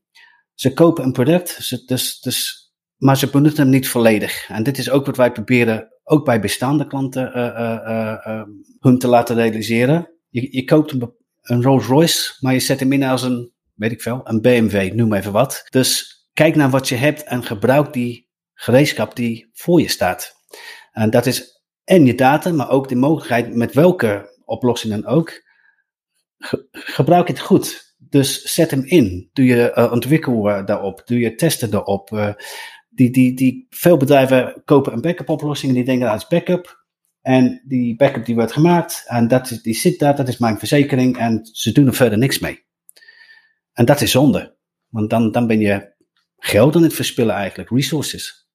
Ze 0.55 0.73
kopen 0.73 1.05
een 1.05 1.13
product, 1.13 1.49
ze, 1.49 1.85
dus, 1.85 2.21
dus, 2.21 2.71
maar 2.97 3.17
ze 3.17 3.31
benutten 3.31 3.63
hem 3.63 3.73
niet 3.73 3.89
volledig. 3.89 4.49
En 4.49 4.63
dit 4.63 4.79
is 4.79 4.91
ook 4.91 5.07
wat 5.07 5.17
wij 5.17 5.33
proberen 5.33 5.96
ook 6.09 6.25
bij 6.25 6.41
bestaande 6.41 6.87
klanten 6.87 7.29
uh, 7.29 7.45
uh, 7.45 8.17
uh, 8.27 8.43
hun 8.81 8.99
te 8.99 9.09
laten 9.09 9.37
realiseren. 9.37 10.11
Je, 10.29 10.57
je 10.57 10.65
koopt 10.65 10.93
een, 11.43 11.63
Rolls 11.63 11.87
Royce, 11.87 12.37
maar 12.41 12.53
je 12.53 12.61
zet 12.61 12.81
hem 12.81 12.93
in 12.93 13.03
als 13.03 13.23
een, 13.23 13.53
weet 13.75 13.93
ik 13.93 14.03
veel, 14.03 14.21
een 14.25 14.41
BMW, 14.41 14.93
noem 14.93 15.13
even 15.13 15.33
wat. 15.33 15.67
Dus 15.71 16.21
kijk 16.33 16.55
naar 16.55 16.71
wat 16.71 16.89
je 16.89 16.95
hebt 16.95 17.25
en 17.25 17.45
gebruik 17.45 17.93
die 17.93 18.29
gereedschap 18.55 19.17
die 19.17 19.51
voor 19.53 19.81
je 19.81 19.89
staat. 19.89 20.35
En 20.93 21.11
dat 21.11 21.27
is 21.27 21.63
en 21.85 22.07
je 22.07 22.15
data, 22.15 22.53
maar 22.53 22.71
ook 22.71 22.89
de 22.89 22.97
mogelijkheid 22.97 23.55
met 23.55 23.75
welke 23.75 24.41
oplossing 24.45 24.93
dan 24.93 25.07
ook. 25.07 25.45
Ge 26.39 26.69
gebruik 26.71 27.29
het 27.29 27.41
goed. 27.41 27.95
Dus 27.99 28.43
zet 28.43 28.71
hem 28.71 28.85
in. 28.85 29.31
Doe 29.33 29.45
je 29.45 29.73
uh, 29.75 29.93
ontwikkel 29.93 30.43
daarop. 30.65 31.03
Doe 31.05 31.19
je 31.19 31.35
testen 31.35 31.71
daarop. 31.71 32.37
Die, 32.97 33.11
die, 33.11 33.35
die, 33.35 33.67
veel 33.71 33.97
bedrijven 33.97 34.63
kopen 34.65 34.93
een 34.93 35.01
backup 35.01 35.29
oplossing 35.29 35.71
en 35.71 35.77
die 35.77 35.87
denken 35.87 36.07
dat 36.07 36.17
is 36.17 36.27
backup. 36.27 36.85
En 37.21 37.63
die 37.65 37.97
backup 37.97 38.25
die 38.25 38.35
wordt 38.35 38.53
gemaakt 38.53 39.05
en 39.07 39.29
dat 39.29 39.51
is, 39.51 39.63
die 39.63 39.75
zit 39.75 39.99
daar, 39.99 40.17
dat 40.17 40.29
is 40.29 40.39
mijn 40.39 40.59
verzekering 40.59 41.17
en 41.19 41.49
ze 41.53 41.73
doen 41.73 41.87
er 41.87 41.95
verder 41.95 42.19
niks 42.19 42.39
mee. 42.39 42.65
En 43.73 43.85
dat 43.85 44.01
is 44.01 44.11
zonde. 44.11 44.57
Want 44.89 45.11
dan, 45.11 45.33
dan 45.33 45.47
ben 45.47 45.61
je 45.61 45.93
geld 46.39 46.77
aan 46.77 46.83
het 46.83 46.95
verspillen 46.95 47.35
eigenlijk, 47.35 47.71
resources. 47.71 48.49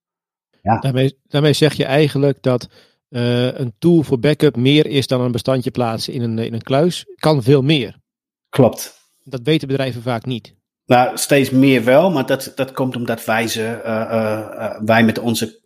Ja. 0.61 0.79
Daarmee, 0.79 1.17
daarmee 1.27 1.53
zeg 1.53 1.73
je 1.73 1.85
eigenlijk 1.85 2.41
dat 2.41 2.69
uh, 3.09 3.53
een 3.53 3.73
tool 3.79 4.03
voor 4.03 4.19
backup 4.19 4.55
meer 4.55 4.85
is 4.85 5.07
dan 5.07 5.21
een 5.21 5.31
bestandje 5.31 5.71
plaatsen 5.71 6.13
in 6.13 6.21
een, 6.21 6.37
in 6.37 6.53
een 6.53 6.61
kluis. 6.61 7.05
Kan 7.15 7.43
veel 7.43 7.61
meer. 7.61 7.99
Klopt. 8.49 8.99
Dat 9.23 9.41
weten 9.43 9.67
bedrijven 9.67 10.01
vaak 10.01 10.25
niet. 10.25 10.55
Nou, 10.85 11.17
steeds 11.17 11.49
meer 11.49 11.83
wel, 11.83 12.11
maar 12.11 12.25
dat, 12.25 12.51
dat 12.55 12.71
komt 12.71 12.95
omdat 12.95 13.25
wij, 13.25 13.47
ze, 13.47 13.81
uh, 13.85 14.07
uh, 14.11 14.79
wij 14.85 15.03
met 15.03 15.19
onze 15.19 15.59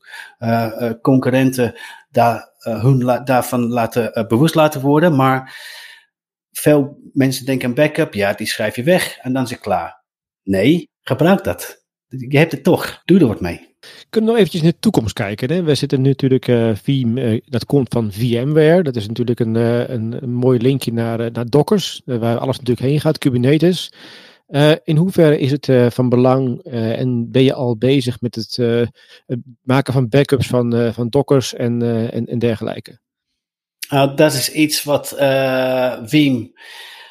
concurrenten 1.02 1.76
daar, 2.10 2.54
hun 2.60 3.22
daarvan 3.24 3.68
laten, 3.68 4.26
bewust 4.28 4.56
laten 4.56 4.82
worden. 4.82 5.16
Maar 5.16 5.56
veel 6.52 6.98
mensen 7.14 7.46
denken 7.46 7.70
een 7.70 7.76
backup, 7.76 8.14
ja, 8.14 8.34
die 8.34 8.48
schrijf 8.48 8.76
je 8.76 8.84
weg 8.84 9.18
en 9.18 9.34
dan 9.34 9.44
is 9.44 9.50
het 9.50 9.60
klaar. 9.60 10.04
Nee, 10.44 10.90
gebruik 11.02 11.44
dat. 11.44 11.84
Je 12.08 12.38
hebt 12.38 12.52
het 12.52 12.64
toch. 12.64 13.02
Doe 13.06 13.20
er 13.20 13.28
wat 13.28 13.42
mee. 13.42 13.76
Kunnen 14.10 14.30
we 14.30 14.36
nog 14.36 14.36
eventjes 14.36 14.62
naar 14.62 14.72
de 14.72 14.80
toekomst 14.80 15.14
kijken? 15.14 15.52
Hè? 15.52 15.64
We 15.64 15.76
zitten 15.76 16.02
natuurlijk, 16.02 16.48
uh, 16.48 16.76
VM, 16.76 17.40
dat 17.46 17.66
komt 17.66 17.88
van 17.90 18.12
VMware. 18.12 18.84
Dat 18.84 18.96
is 18.96 19.08
natuurlijk 19.08 19.40
een, 19.40 19.56
een, 19.56 20.24
een, 20.24 20.34
mooi 20.34 20.60
linkje 20.60 20.94
naar, 20.94 21.32
naar 21.32 21.50
Dockers, 21.50 22.02
waar 22.06 22.38
alles 22.38 22.58
natuurlijk 22.58 22.88
heen 22.88 23.00
gaat, 23.00 23.18
Kubernetes. 23.18 23.92
In 24.84 24.98
hoeverre 24.98 25.40
is 25.40 25.52
het 25.52 25.94
van 25.94 26.10
belang 26.10 26.64
en 26.64 27.32
ben 27.32 27.44
je 27.44 27.54
al 27.54 27.78
bezig 27.78 28.22
met 28.22 28.36
het, 28.36 28.58
maken 29.62 29.94
van 29.94 30.10
backups 30.10 30.48
van, 30.48 30.94
van 30.94 31.10
Dockers 31.10 31.54
en, 31.54 31.82
en, 32.12 32.26
en 32.26 32.40
dergelijke? 32.40 33.00
Nou, 33.90 34.16
dat 34.16 34.34
is 34.34 34.52
iets 34.52 34.84
wat 34.84 35.08
Veeam, 36.04 36.52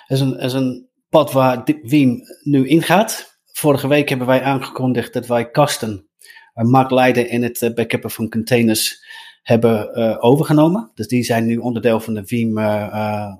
is 0.06 0.20
een, 0.20 0.38
is 0.38 0.52
een 0.52 0.88
pad 1.08 1.32
waar 1.32 1.62
Veeam 1.82 2.20
nu 2.42 2.66
ingaat. 2.66 3.38
Vorige 3.52 3.88
week 3.88 4.08
hebben 4.08 4.26
wij 4.26 4.42
aangekondigd 4.42 5.12
dat 5.12 5.26
wij 5.26 5.50
kasten 5.50 6.08
marktleider 6.54 7.28
in 7.28 7.42
het 7.42 7.62
eh, 7.62 7.74
backuppen 7.74 8.10
van 8.10 8.28
containers 8.28 9.04
hebben 9.42 9.94
overgenomen. 10.20 10.90
Dus 10.94 11.08
die 11.08 11.22
zijn 11.22 11.46
nu 11.46 11.56
onderdeel 11.56 12.00
van 12.00 12.14
de 12.14 12.26
Veeam 12.26 12.58
uh, 12.58 13.34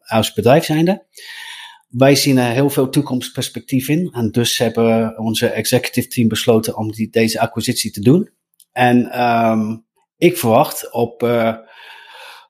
als 0.00 0.32
bedrijf 0.32 0.64
zijnde. 0.64 1.06
Wij 1.90 2.14
zien 2.14 2.38
er 2.38 2.52
heel 2.52 2.70
veel 2.70 2.88
toekomstperspectief 2.88 3.88
in. 3.88 4.10
En 4.12 4.30
dus 4.30 4.58
hebben 4.58 5.18
onze 5.18 5.46
executive 5.46 6.08
team 6.08 6.28
besloten 6.28 6.76
om 6.76 6.92
die, 6.92 7.10
deze 7.10 7.40
acquisitie 7.40 7.90
te 7.90 8.00
doen. 8.00 8.30
En 8.72 9.22
um, 9.22 9.84
ik 10.16 10.38
verwacht 10.38 10.92
op, 10.92 11.22
uh, 11.22 11.54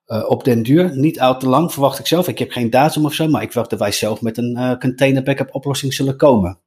uh, 0.07 0.24
op 0.29 0.44
den 0.44 0.62
duur, 0.62 0.96
niet 0.96 1.20
al 1.20 1.38
te 1.38 1.48
lang, 1.48 1.72
verwacht 1.72 1.98
ik 1.98 2.07
zelf. 2.07 2.29
Ik 2.29 2.38
heb 2.38 2.50
geen 2.50 2.70
datum 2.70 3.05
of 3.05 3.14
zo, 3.14 3.29
maar 3.29 3.42
ik 3.42 3.48
verwacht 3.50 3.70
dat 3.70 3.79
wij 3.79 3.92
zelf 3.92 4.20
met 4.20 4.38
een 4.38 4.57
uh, 4.59 4.76
container 4.76 5.22
backup 5.22 5.55
oplossing 5.55 5.94
zullen 5.94 6.16
komen. 6.16 6.59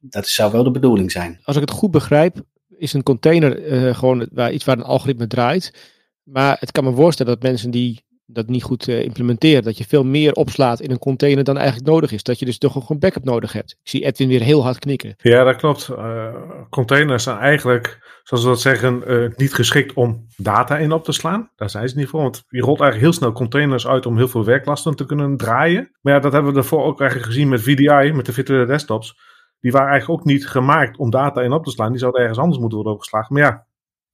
Dat 0.00 0.28
zou 0.28 0.52
wel 0.52 0.64
de 0.64 0.70
bedoeling 0.70 1.12
zijn. 1.12 1.40
Als 1.42 1.56
ik 1.56 1.62
het 1.62 1.70
goed 1.70 1.90
begrijp, 1.90 2.42
is 2.76 2.92
een 2.92 3.02
container 3.02 3.94
gewoon 3.94 4.28
iets 4.52 4.64
waar 4.64 4.78
een 4.78 4.84
algoritme 4.84 5.26
draait. 5.26 5.74
Maar 6.22 6.56
het 6.60 6.72
kan 6.72 6.84
me 6.84 6.94
voorstellen 6.94 7.32
dat 7.32 7.42
mensen 7.42 7.70
die 7.70 8.04
dat 8.32 8.48
niet 8.48 8.62
goed 8.62 8.88
uh, 8.88 9.02
implementeren, 9.02 9.62
dat 9.62 9.78
je 9.78 9.84
veel 9.84 10.04
meer 10.04 10.32
opslaat 10.32 10.80
in 10.80 10.90
een 10.90 10.98
container 10.98 11.44
dan 11.44 11.56
eigenlijk 11.56 11.88
nodig 11.88 12.12
is. 12.12 12.22
Dat 12.22 12.38
je 12.38 12.44
dus 12.44 12.58
toch 12.58 12.72
gewoon 12.72 12.98
backup 12.98 13.24
nodig 13.24 13.52
hebt. 13.52 13.70
Ik 13.70 13.88
zie 13.88 14.04
Edwin 14.04 14.28
weer 14.28 14.42
heel 14.42 14.62
hard 14.62 14.78
knikken. 14.78 15.14
Ja, 15.16 15.44
dat 15.44 15.56
klopt. 15.56 15.88
Uh, 15.90 16.34
containers 16.70 17.22
zijn 17.22 17.38
eigenlijk, 17.38 18.20
zoals 18.22 18.44
we 18.44 18.50
dat 18.50 18.60
zeggen, 18.60 19.02
niet 19.36 19.54
geschikt 19.54 19.94
om 19.94 20.26
data 20.36 20.78
in 20.78 20.92
op 20.92 21.04
te 21.04 21.12
slaan. 21.12 21.50
Daar 21.56 21.70
zijn 21.70 21.88
ze 21.88 21.98
niet 21.98 22.08
voor. 22.08 22.22
Want 22.22 22.44
je 22.48 22.60
rolt 22.60 22.80
eigenlijk 22.80 23.10
heel 23.10 23.20
snel 23.20 23.32
containers 23.32 23.86
uit 23.86 24.06
om 24.06 24.16
heel 24.16 24.28
veel 24.28 24.44
werklasten 24.44 24.96
te 24.96 25.06
kunnen 25.06 25.36
draaien. 25.36 25.90
Maar 26.00 26.12
ja, 26.14 26.20
dat 26.20 26.32
hebben 26.32 26.50
we 26.50 26.58
daarvoor 26.58 26.84
ook 26.84 27.00
eigenlijk 27.00 27.30
gezien 27.30 27.48
met 27.48 27.62
VDI, 27.62 28.12
met 28.12 28.26
de 28.26 28.32
virtuele 28.32 28.66
desktops 28.66 29.14
die 29.60 29.72
waren 29.72 29.90
eigenlijk 29.90 30.20
ook 30.20 30.26
niet 30.26 30.48
gemaakt 30.48 30.98
om 30.98 31.10
data 31.10 31.40
in 31.40 31.52
op 31.52 31.64
te 31.64 31.70
slaan. 31.70 31.90
Die 31.90 31.98
zouden 32.00 32.20
ergens 32.20 32.38
anders 32.38 32.58
moeten 32.58 32.76
worden 32.76 32.94
opgeslagen. 32.94 33.34
Maar 33.34 33.42
ja, 33.42 33.66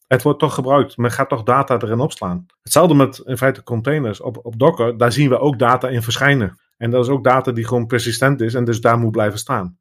het 0.06 0.22
wordt 0.22 0.38
toch 0.38 0.54
gebruikt. 0.54 0.96
Men 0.96 1.10
gaat 1.10 1.28
toch 1.28 1.42
data 1.42 1.78
erin 1.78 2.00
opslaan. 2.00 2.46
Hetzelfde 2.62 2.94
met 2.94 3.18
in 3.18 3.36
feite 3.36 3.62
containers 3.62 4.20
op, 4.20 4.38
op 4.42 4.58
Docker. 4.58 4.96
Daar 4.96 5.12
zien 5.12 5.28
we 5.28 5.38
ook 5.38 5.58
data 5.58 5.88
in 5.88 6.02
verschijnen. 6.02 6.60
En 6.76 6.90
dat 6.90 7.04
is 7.04 7.10
ook 7.10 7.24
data 7.24 7.52
die 7.52 7.66
gewoon 7.66 7.86
persistent 7.86 8.40
is 8.40 8.54
en 8.54 8.64
dus 8.64 8.80
daar 8.80 8.98
moet 8.98 9.12
blijven 9.12 9.38
staan. 9.38 9.78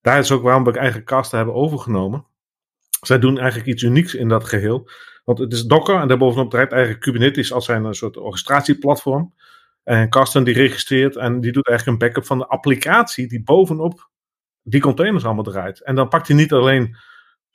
Daar 0.00 0.18
is 0.18 0.32
ook 0.32 0.42
waarom 0.42 0.64
we 0.64 0.72
eigenlijk 0.72 1.06
kasten 1.06 1.36
hebben 1.36 1.54
overgenomen. 1.54 2.26
Zij 3.00 3.18
doen 3.18 3.38
eigenlijk 3.38 3.68
iets 3.68 3.82
unieks 3.82 4.14
in 4.14 4.28
dat 4.28 4.44
geheel. 4.44 4.88
Want 5.24 5.38
het 5.38 5.52
is 5.52 5.64
Docker 5.64 6.00
en 6.00 6.08
daarbovenop 6.08 6.50
draait 6.50 6.72
eigenlijk 6.72 7.02
Kubernetes 7.02 7.52
als 7.52 7.64
zijn 7.64 7.84
een 7.84 7.94
soort 7.94 8.16
orchestratieplatform. 8.16 9.34
En 9.84 10.08
Kasten 10.08 10.44
die 10.44 10.54
registreert 10.54 11.16
en 11.16 11.40
die 11.40 11.52
doet 11.52 11.66
eigenlijk 11.68 12.00
een 12.00 12.06
backup 12.08 12.26
van 12.26 12.38
de 12.38 12.46
applicatie 12.46 13.28
die 13.28 13.42
bovenop 13.42 14.08
die 14.62 14.80
containers 14.80 15.24
allemaal 15.24 15.44
draait. 15.44 15.82
En 15.82 15.94
dan 15.94 16.08
pakt 16.08 16.28
hij 16.28 16.36
niet 16.36 16.52
alleen 16.52 16.96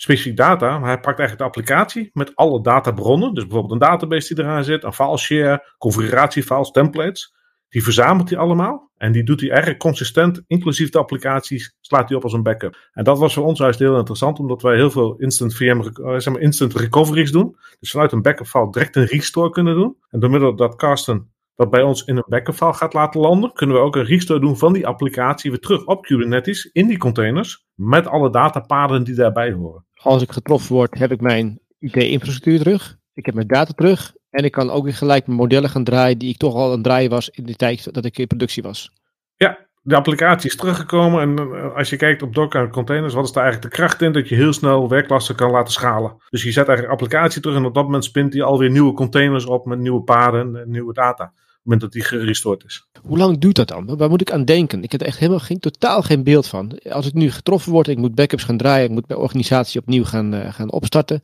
specifiek 0.04 0.38
data, 0.38 0.78
maar 0.80 0.90
hij 0.90 1.00
pakt 1.00 1.20
eigenlijk 1.20 1.38
de 1.38 1.44
applicatie 1.44 2.10
met 2.14 2.36
alle 2.36 2.62
databronnen. 2.62 3.34
Dus 3.34 3.44
bijvoorbeeld 3.44 3.74
een 3.82 3.88
database 3.88 4.34
die 4.34 4.44
eraan 4.44 4.64
zit, 4.64 4.84
een 4.84 4.94
file 4.94 5.18
share, 5.18 5.74
configuratiefiles, 5.78 6.72
templates. 6.72 7.34
Die 7.70 7.84
verzamelt 7.84 8.30
hij 8.30 8.40
allemaal 8.40 8.92
en 8.98 9.12
die 9.12 9.24
doet 9.24 9.40
hij 9.40 9.50
eigenlijk 9.50 9.80
consistent, 9.80 10.44
inclusief 10.48 10.90
de 10.90 10.98
applicaties, 10.98 11.76
slaat 11.82 12.10
hij 12.10 12.18
op 12.18 12.24
als 12.24 12.34
een 12.34 12.44
backup. 12.44 12.90
En 12.92 13.04
dat 13.04 13.20
was 13.20 13.34
voor 13.34 13.44
ons 13.44 13.60
juist 13.60 13.80
heel 13.80 13.98
interessant, 13.98 14.40
omdat 14.40 14.62
wij 14.62 14.76
heel 14.76 14.92
veel 14.92 15.16
instant 15.16 15.56
VM, 15.56 15.82
eh, 15.82 16.18
zeg 16.18 16.34
maar 16.34 16.42
instant 16.42 16.74
recoveries 16.76 17.32
doen. 17.32 17.58
Dus 17.80 17.92
vanuit 17.92 18.12
een 18.12 18.22
backup 18.22 18.48
file 18.48 18.72
direct 18.72 18.96
een 18.96 19.06
restore 19.06 19.50
kunnen 19.50 19.76
doen. 19.76 19.98
En 20.10 20.20
door 20.20 20.30
middel 20.30 20.56
dat 20.56 20.76
Carsten 20.76 21.33
dat 21.56 21.70
bij 21.70 21.82
ons 21.82 22.04
in 22.04 22.18
een 22.18 22.26
backup 22.28 22.56
file 22.56 22.74
gaat 22.74 22.94
laten 22.94 23.22
landen, 23.22 23.54
kunnen 23.54 23.76
we 23.76 23.82
ook 23.82 23.96
een 23.96 24.06
restore 24.06 24.40
doen 24.40 24.58
van 24.58 24.74
die 24.74 24.88
applicatie 24.88 25.52
weer 25.52 25.60
terug 25.60 25.86
op 25.86 26.02
Kubernetes 26.02 26.66
in 26.66 26.88
die 26.88 26.98
containers 26.98 27.66
met 27.74 28.08
alle 28.08 28.30
datapaden 28.30 29.04
die 29.04 29.16
daarbij 29.16 29.52
horen. 29.52 29.86
Als 29.94 30.22
ik 30.22 30.32
getroffen 30.32 30.76
word, 30.76 30.98
heb 30.98 31.12
ik 31.12 31.22
mijn 31.22 31.60
IT-infrastructuur 31.80 32.58
terug. 32.58 32.98
Ik 33.14 33.26
heb 33.26 33.36
mijn 33.36 33.48
data 33.48 33.74
terug. 33.74 34.14
En 34.30 34.44
ik 34.44 34.52
kan 34.52 34.70
ook 34.70 34.84
weer 34.84 34.94
gelijk 34.94 35.26
mijn 35.26 35.38
modellen 35.38 35.70
gaan 35.70 35.84
draaien 35.84 36.18
die 36.18 36.30
ik 36.30 36.38
toch 36.38 36.56
al 36.56 36.66
aan 36.66 36.72
het 36.72 36.84
draaien 36.84 37.10
was 37.10 37.30
in 37.30 37.46
de 37.46 37.56
tijd 37.56 37.94
dat 37.94 38.06
ik 38.06 38.18
in 38.18 38.28
productie 38.28 38.64
was. 38.64 38.92
Ja, 39.36 39.68
de 39.84 39.96
applicatie 39.96 40.50
is 40.50 40.56
teruggekomen. 40.56 41.22
En 41.22 41.38
eh, 41.38 41.76
als 41.76 41.90
je 41.90 41.96
kijkt 41.96 42.22
op 42.22 42.34
Docker 42.34 42.70
containers, 42.70 43.14
wat 43.14 43.26
is 43.26 43.32
daar 43.32 43.44
eigenlijk 43.44 43.74
de 43.74 43.80
kracht 43.82 44.02
in? 44.02 44.12
Dat 44.12 44.30
je 44.30 44.36
heel 44.36 44.54
snel 44.54 44.90
werklasten 44.90 45.36
kan 45.36 45.52
laten 45.52 45.74
schalen. 45.74 46.16
Dus 46.30 46.44
je 46.44 46.52
zet 46.52 46.68
eigenlijk 46.68 47.02
applicatie 47.02 47.42
terug 47.42 47.58
en 47.58 47.66
op 47.66 47.74
dat 47.74 47.84
moment 47.84 48.04
spint 48.04 48.34
hij 48.34 48.44
alweer 48.44 48.70
nieuwe 48.70 48.94
containers 48.94 49.46
op 49.46 49.66
met 49.66 49.80
nieuwe 49.80 50.02
paden 50.02 50.56
en 50.56 50.72
nieuwe 50.72 50.94
data. 50.94 51.24
Op 51.24 51.70
het 51.70 51.72
moment 51.72 51.82
dat 51.82 51.92
die 51.92 52.20
gerestored 52.20 52.64
is. 52.64 52.88
Hoe 53.02 53.18
lang 53.18 53.38
duurt 53.38 53.56
dat 53.56 53.68
dan? 53.68 53.98
Waar 53.98 54.10
moet 54.10 54.22
ik 54.22 54.32
aan 54.32 54.46
denken? 54.46 54.84
Ik 54.84 54.92
heb 54.92 55.02
echt 55.02 55.18
helemaal 55.18 55.40
geen, 55.40 55.60
totaal 55.60 56.02
geen 56.02 56.24
beeld 56.24 56.48
van. 56.48 56.80
Als 56.90 57.08
ik 57.08 57.14
nu 57.14 57.32
getroffen 57.32 57.72
word, 57.72 57.88
ik 57.88 57.98
moet 57.98 58.16
backups 58.16 58.44
gaan 58.44 58.58
draaien, 58.58 58.86
ik 58.86 58.92
moet 58.92 59.08
mijn 59.08 59.20
organisatie 59.20 59.82
opnieuw 59.82 60.04
gaan, 60.04 60.34
uh, 60.34 60.54
gaan 60.54 60.72
opstarten. 60.72 61.22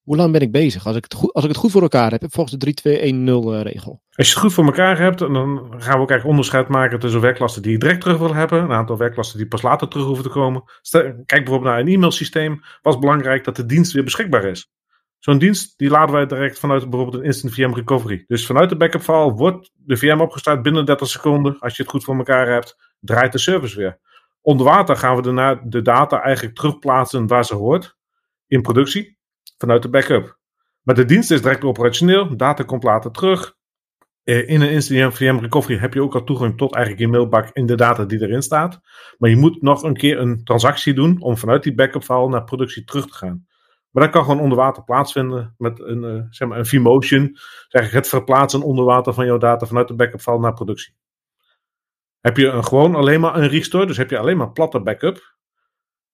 Hoe 0.00 0.16
lang 0.16 0.32
ben 0.32 0.40
ik 0.40 0.52
bezig? 0.52 0.86
Als 0.86 0.96
ik 0.96 1.04
het 1.04 1.14
goed, 1.14 1.32
als 1.32 1.44
ik 1.44 1.50
het 1.50 1.58
goed 1.58 1.70
voor 1.70 1.82
elkaar 1.82 2.10
heb, 2.10 2.24
volgens 2.28 2.56
de 2.58 2.74
3-2-1-0 3.62 3.62
regel. 3.62 4.02
Als 4.14 4.26
je 4.26 4.32
het 4.32 4.42
goed 4.42 4.52
voor 4.52 4.64
elkaar 4.64 4.98
hebt, 4.98 5.18
dan 5.18 5.58
gaan 5.58 5.96
we 5.96 6.02
ook 6.02 6.10
eigenlijk 6.10 6.24
onderscheid 6.24 6.68
maken 6.68 6.98
tussen 6.98 7.20
werklasten 7.20 7.62
die 7.62 7.72
je 7.72 7.78
direct 7.78 8.00
terug 8.00 8.18
wil 8.18 8.34
hebben. 8.34 8.62
Een 8.62 8.72
aantal 8.72 8.96
werklasten 8.96 9.38
die 9.38 9.48
pas 9.48 9.62
later 9.62 9.88
terug 9.88 10.06
hoeven 10.06 10.24
te 10.24 10.30
komen. 10.30 10.62
Kijk 10.90 11.26
bijvoorbeeld 11.26 11.62
naar 11.62 11.78
een 11.78 11.88
e-mailsysteem. 11.88 12.60
Was 12.82 12.98
belangrijk 12.98 13.44
dat 13.44 13.56
de 13.56 13.66
dienst 13.66 13.92
weer 13.92 14.04
beschikbaar 14.04 14.44
is. 14.44 14.70
Zo'n 15.18 15.38
dienst 15.38 15.78
die 15.78 15.90
laden 15.90 16.14
wij 16.14 16.26
direct 16.26 16.58
vanuit 16.58 16.90
bijvoorbeeld 16.90 17.22
een 17.22 17.26
instant 17.26 17.54
VM 17.54 17.74
recovery. 17.74 18.24
Dus 18.26 18.46
vanuit 18.46 18.68
de 18.68 18.76
backup 18.76 19.02
file 19.02 19.32
wordt 19.32 19.70
de 19.74 19.96
VM 19.96 20.20
opgestart 20.20 20.62
binnen 20.62 20.84
30 20.84 21.08
seconden. 21.08 21.58
Als 21.58 21.76
je 21.76 21.82
het 21.82 21.90
goed 21.90 22.04
voor 22.04 22.16
elkaar 22.16 22.48
hebt, 22.48 22.76
draait 23.00 23.32
de 23.32 23.38
service 23.38 23.76
weer. 23.76 23.98
Onder 24.40 24.66
water 24.66 24.96
gaan 24.96 25.16
we 25.16 25.22
daarna 25.22 25.54
de 25.64 25.82
data 25.82 26.22
eigenlijk 26.22 26.56
terugplaatsen 26.56 27.26
waar 27.26 27.44
ze 27.44 27.54
hoort. 27.54 27.96
In 28.46 28.62
productie 28.62 29.18
vanuit 29.60 29.82
de 29.82 29.88
backup. 29.88 30.38
Maar 30.82 30.94
de 30.94 31.04
dienst 31.04 31.30
is 31.30 31.42
direct 31.42 31.64
operationeel, 31.64 32.36
data 32.36 32.62
komt 32.62 32.82
later 32.82 33.10
terug. 33.10 33.54
Eh, 34.22 34.48
in 34.48 34.60
een 34.60 34.70
Instant 34.70 35.14
VM 35.14 35.38
Recovery 35.40 35.78
heb 35.78 35.94
je 35.94 36.02
ook 36.02 36.14
al 36.14 36.24
toegang 36.24 36.56
tot 36.56 36.74
eigenlijk 36.74 37.04
je 37.04 37.10
mailbak 37.10 37.50
in 37.52 37.66
de 37.66 37.74
data 37.74 38.04
die 38.04 38.20
erin 38.20 38.42
staat. 38.42 38.80
Maar 39.18 39.30
je 39.30 39.36
moet 39.36 39.62
nog 39.62 39.82
een 39.82 39.96
keer 39.96 40.18
een 40.18 40.44
transactie 40.44 40.94
doen 40.94 41.20
om 41.20 41.36
vanuit 41.36 41.62
die 41.62 41.74
backup 41.74 42.02
file 42.02 42.28
naar 42.28 42.44
productie 42.44 42.84
terug 42.84 43.06
te 43.06 43.14
gaan. 43.14 43.46
Maar 43.90 44.02
dat 44.02 44.12
kan 44.12 44.24
gewoon 44.24 44.40
onder 44.40 44.58
water 44.58 44.84
plaatsvinden 44.84 45.54
met 45.58 45.80
een, 45.80 46.02
uh, 46.02 46.22
zeg 46.30 46.48
maar 46.48 46.58
een 46.58 46.66
vMotion. 46.66 47.36
Zeg 47.68 47.90
het 47.90 48.08
verplaatsen 48.08 48.62
onder 48.62 48.84
water 48.84 49.14
van 49.14 49.26
jouw 49.26 49.38
data 49.38 49.66
vanuit 49.66 49.88
de 49.88 49.94
backup 49.94 50.20
file 50.20 50.38
naar 50.38 50.54
productie. 50.54 50.94
Heb 52.20 52.36
je 52.36 52.46
een, 52.46 52.64
gewoon 52.64 52.94
alleen 52.94 53.20
maar 53.20 53.36
een 53.36 53.48
restore, 53.48 53.86
dus 53.86 53.96
heb 53.96 54.10
je 54.10 54.18
alleen 54.18 54.36
maar 54.36 54.52
platte 54.52 54.80
backup, 54.80 55.36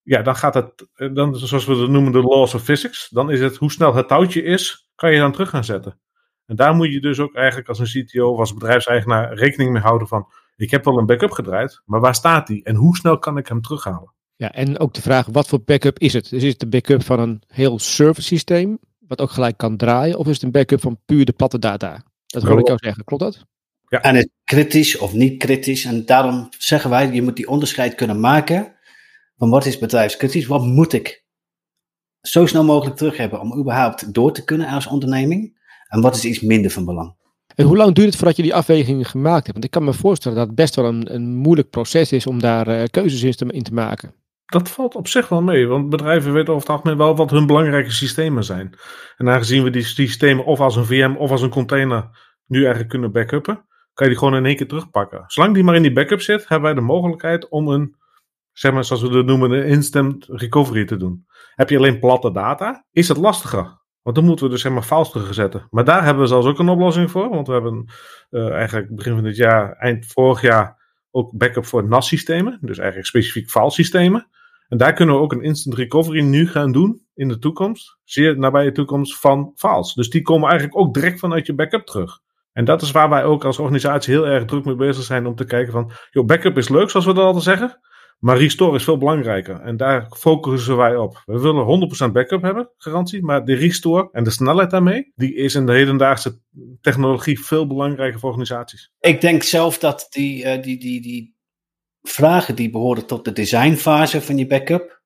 ja, 0.06 0.22
dan 0.22 0.36
gaat 0.36 0.54
het, 0.54 0.88
eh, 0.94 1.14
dan, 1.14 1.36
zoals 1.36 1.66
we 1.66 1.76
het 1.76 1.90
noemen, 1.90 2.12
de 2.12 2.22
laws 2.22 2.54
of 2.54 2.62
physics. 2.62 3.08
Dan 3.10 3.30
is 3.30 3.40
het 3.40 3.56
hoe 3.56 3.70
snel 3.70 3.94
het 3.94 4.08
touwtje 4.08 4.42
is, 4.42 4.90
kan 4.94 5.12
je 5.12 5.18
dan 5.18 5.32
terug 5.32 5.50
gaan 5.50 5.64
zetten. 5.64 6.00
En 6.46 6.56
daar 6.56 6.74
moet 6.74 6.92
je 6.92 7.00
dus 7.00 7.18
ook 7.18 7.34
eigenlijk 7.34 7.68
als 7.68 7.78
een 7.78 8.04
CTO 8.04 8.32
of 8.32 8.38
als 8.38 8.54
bedrijfseigenaar 8.54 9.34
rekening 9.34 9.72
mee 9.72 9.82
houden 9.82 10.08
van, 10.08 10.26
ik 10.56 10.70
heb 10.70 10.84
wel 10.84 10.98
een 10.98 11.06
backup 11.06 11.30
gedraaid, 11.30 11.82
maar 11.84 12.00
waar 12.00 12.14
staat 12.14 12.46
die? 12.46 12.64
En 12.64 12.74
hoe 12.74 12.96
snel 12.96 13.18
kan 13.18 13.38
ik 13.38 13.48
hem 13.48 13.60
terughalen? 13.60 14.14
Ja, 14.36 14.52
en 14.52 14.78
ook 14.78 14.94
de 14.94 15.02
vraag, 15.02 15.26
wat 15.26 15.48
voor 15.48 15.62
backup 15.64 15.98
is 15.98 16.12
het? 16.12 16.30
Dus 16.30 16.42
is 16.42 16.50
het 16.50 16.60
de 16.60 16.68
backup 16.68 17.02
van 17.02 17.20
een 17.20 17.42
heel 17.46 17.78
service 17.78 18.26
systeem, 18.26 18.78
wat 18.98 19.20
ook 19.20 19.30
gelijk 19.30 19.56
kan 19.56 19.76
draaien, 19.76 20.18
of 20.18 20.26
is 20.26 20.34
het 20.34 20.42
een 20.42 20.50
backup 20.50 20.80
van 20.80 21.00
puur 21.04 21.24
de 21.24 21.32
platte 21.32 21.58
data? 21.58 22.02
Dat 22.26 22.42
wil 22.42 22.58
ik 22.58 22.66
jou 22.66 22.78
zeggen, 22.82 23.04
klopt 23.04 23.22
dat? 23.22 23.44
Ja. 23.88 24.02
En 24.02 24.14
het 24.14 24.30
kritisch 24.44 24.98
of 24.98 25.12
niet 25.12 25.38
kritisch. 25.38 25.84
En 25.84 26.06
daarom 26.06 26.48
zeggen 26.58 26.90
wij, 26.90 27.12
je 27.12 27.22
moet 27.22 27.36
die 27.36 27.48
onderscheid 27.48 27.94
kunnen 27.94 28.20
maken 28.20 28.75
van 29.36 29.50
wat 29.50 29.66
is 29.66 29.78
bedrijfskritisch, 29.78 30.46
wat 30.46 30.64
moet 30.64 30.92
ik 30.92 31.24
zo 32.20 32.46
snel 32.46 32.64
mogelijk 32.64 32.96
terug 32.96 33.16
hebben 33.16 33.40
om 33.40 33.58
überhaupt 33.58 34.14
door 34.14 34.32
te 34.32 34.44
kunnen 34.44 34.66
als 34.66 34.86
onderneming 34.86 35.64
en 35.88 36.00
wat 36.00 36.16
is 36.16 36.24
iets 36.24 36.40
minder 36.40 36.70
van 36.70 36.84
belang. 36.84 37.16
En 37.54 37.66
hoe 37.66 37.76
lang 37.76 37.94
duurt 37.94 38.06
het 38.06 38.16
voordat 38.16 38.36
je 38.36 38.42
die 38.42 38.54
afwegingen 38.54 39.04
gemaakt 39.04 39.46
hebt? 39.46 39.52
Want 39.52 39.64
ik 39.64 39.70
kan 39.70 39.84
me 39.84 39.92
voorstellen 39.92 40.38
dat 40.38 40.46
het 40.46 40.56
best 40.56 40.76
wel 40.76 40.84
een, 40.84 41.14
een 41.14 41.34
moeilijk 41.34 41.70
proces 41.70 42.12
is 42.12 42.26
om 42.26 42.40
daar 42.40 42.68
uh, 42.68 42.84
keuzes 42.90 43.36
in 43.36 43.62
te 43.62 43.74
maken. 43.74 44.14
Dat 44.46 44.70
valt 44.70 44.94
op 44.94 45.08
zich 45.08 45.28
wel 45.28 45.42
mee, 45.42 45.66
want 45.66 45.88
bedrijven 45.88 46.32
weten 46.32 46.54
over 46.54 46.68
het 46.68 46.76
algemeen 46.76 46.98
wel 46.98 47.16
wat 47.16 47.30
hun 47.30 47.46
belangrijke 47.46 47.90
systemen 47.90 48.44
zijn. 48.44 48.78
En 49.16 49.28
aangezien 49.28 49.62
we 49.62 49.70
die 49.70 49.84
systemen 49.84 50.44
of 50.44 50.60
als 50.60 50.76
een 50.76 50.84
VM 50.84 51.14
of 51.18 51.30
als 51.30 51.42
een 51.42 51.50
container 51.50 52.08
nu 52.46 52.58
eigenlijk 52.58 52.88
kunnen 52.88 53.12
backuppen, 53.12 53.54
kan 53.94 54.06
je 54.06 54.12
die 54.12 54.18
gewoon 54.18 54.34
in 54.34 54.46
één 54.46 54.56
keer 54.56 54.68
terugpakken. 54.68 55.24
Zolang 55.26 55.54
die 55.54 55.64
maar 55.64 55.74
in 55.74 55.82
die 55.82 55.92
backup 55.92 56.20
zit, 56.20 56.48
hebben 56.48 56.62
wij 56.62 56.74
de 56.74 56.86
mogelijkheid 56.86 57.48
om 57.48 57.68
een 57.68 57.96
zeg 58.58 58.72
maar 58.72 58.84
zoals 58.84 59.02
we 59.02 59.08
dat 59.08 59.24
noemen, 59.24 59.50
een 59.50 59.66
instant 59.66 60.26
recovery 60.28 60.84
te 60.84 60.96
doen. 60.96 61.26
Heb 61.54 61.70
je 61.70 61.76
alleen 61.76 61.98
platte 61.98 62.32
data, 62.32 62.84
is 62.90 63.08
het 63.08 63.16
lastiger. 63.16 63.84
Want 64.02 64.16
dan 64.16 64.24
moeten 64.24 64.44
we 64.44 64.50
dus 64.50 64.60
zeg 64.60 64.72
maar 64.72 64.82
files 64.82 65.10
terugzetten. 65.10 65.66
Maar 65.70 65.84
daar 65.84 66.04
hebben 66.04 66.22
we 66.22 66.28
zelfs 66.28 66.46
ook 66.46 66.58
een 66.58 66.68
oplossing 66.68 67.10
voor. 67.10 67.28
Want 67.28 67.46
we 67.46 67.52
hebben 67.52 67.90
uh, 68.30 68.50
eigenlijk 68.50 68.94
begin 68.94 69.14
van 69.14 69.22
dit 69.22 69.36
jaar, 69.36 69.72
eind 69.72 70.06
vorig 70.06 70.40
jaar, 70.40 70.82
ook 71.10 71.36
backup 71.36 71.66
voor 71.66 71.88
NAS-systemen. 71.88 72.58
Dus 72.60 72.78
eigenlijk 72.78 73.08
specifiek 73.08 73.50
filesystemen. 73.50 74.28
En 74.68 74.78
daar 74.78 74.92
kunnen 74.92 75.14
we 75.14 75.20
ook 75.20 75.32
een 75.32 75.42
instant 75.42 75.74
recovery 75.74 76.20
nu 76.20 76.48
gaan 76.48 76.72
doen 76.72 77.06
in 77.14 77.28
de 77.28 77.38
toekomst. 77.38 77.98
Zeer 78.04 78.38
nabije 78.38 78.72
toekomst 78.72 79.20
van 79.20 79.52
files. 79.54 79.94
Dus 79.94 80.10
die 80.10 80.22
komen 80.22 80.48
eigenlijk 80.48 80.78
ook 80.78 80.94
direct 80.94 81.18
vanuit 81.18 81.46
je 81.46 81.54
backup 81.54 81.86
terug. 81.86 82.20
En 82.52 82.64
dat 82.64 82.82
is 82.82 82.90
waar 82.90 83.08
wij 83.08 83.24
ook 83.24 83.44
als 83.44 83.58
organisatie 83.58 84.14
heel 84.14 84.26
erg 84.26 84.44
druk 84.44 84.64
mee 84.64 84.74
bezig 84.74 85.04
zijn 85.04 85.26
om 85.26 85.34
te 85.34 85.44
kijken 85.44 85.72
van, 85.72 85.90
joh, 86.10 86.26
backup 86.26 86.56
is 86.56 86.68
leuk, 86.68 86.90
zoals 86.90 87.06
we 87.06 87.12
dat 87.14 87.24
altijd 87.24 87.44
zeggen. 87.44 87.80
Maar 88.18 88.38
restore 88.38 88.76
is 88.76 88.84
veel 88.84 88.98
belangrijker. 88.98 89.60
En 89.60 89.76
daar 89.76 90.06
focussen 90.16 90.76
wij 90.76 90.96
op. 90.96 91.22
We 91.24 91.40
willen 91.40 92.08
100% 92.08 92.12
backup 92.12 92.42
hebben, 92.42 92.70
garantie. 92.76 93.22
Maar 93.22 93.44
de 93.44 93.54
restore 93.54 94.08
en 94.12 94.24
de 94.24 94.30
snelheid 94.30 94.70
daarmee, 94.70 95.12
die 95.14 95.34
is 95.34 95.54
in 95.54 95.66
de 95.66 95.72
hedendaagse 95.72 96.40
technologie 96.80 97.40
veel 97.40 97.66
belangrijker 97.66 98.18
voor 98.18 98.28
organisaties. 98.28 98.92
Ik 99.00 99.20
denk 99.20 99.42
zelf 99.42 99.78
dat 99.78 100.06
die, 100.10 100.44
uh, 100.44 100.62
die, 100.62 100.78
die, 100.78 101.00
die 101.00 101.36
vragen 102.02 102.54
die 102.54 102.70
behoren 102.70 103.06
tot 103.06 103.24
de 103.24 103.32
designfase 103.32 104.20
van 104.20 104.38
je 104.38 104.46
backup, 104.46 105.02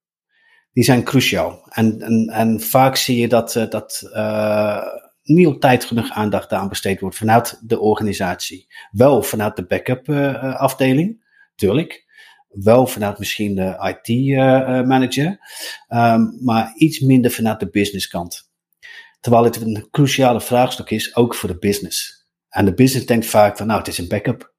die 0.72 0.84
zijn 0.84 1.04
cruciaal. 1.04 1.66
En, 1.68 2.00
en, 2.32 2.60
vaak 2.60 2.96
zie 2.96 3.20
je 3.20 3.28
dat, 3.28 3.54
uh, 3.54 3.68
dat 3.68 4.10
uh, 4.14 4.82
niet 5.22 5.46
op 5.46 5.60
tijd 5.60 5.84
genoeg 5.84 6.10
aandacht 6.10 6.52
aan 6.52 6.68
besteed 6.68 7.00
wordt 7.00 7.16
vanuit 7.16 7.60
de 7.62 7.80
organisatie. 7.80 8.66
Wel 8.90 9.22
vanuit 9.22 9.56
de 9.56 9.66
backup 9.66 10.08
afdeling, 10.40 11.24
tuurlijk 11.54 12.08
wel 12.50 12.86
vanuit 12.86 13.18
misschien 13.18 13.54
de 13.54 13.94
IT-manager, 14.02 15.38
uh, 15.88 16.12
um, 16.12 16.38
maar 16.40 16.72
iets 16.76 17.00
minder 17.00 17.30
vanuit 17.30 17.60
de 17.60 17.70
businesskant. 17.70 18.50
Terwijl 19.20 19.44
het 19.44 19.60
een 19.60 19.88
cruciale 19.90 20.40
vraagstuk 20.40 20.90
is, 20.90 21.16
ook 21.16 21.34
voor 21.34 21.48
de 21.48 21.58
business. 21.58 22.28
En 22.48 22.64
de 22.64 22.74
business 22.74 23.06
denkt 23.06 23.26
vaak 23.26 23.56
van, 23.56 23.66
nou, 23.66 23.78
het 23.78 23.88
is 23.88 23.98
een 23.98 24.08
backup. 24.08 24.54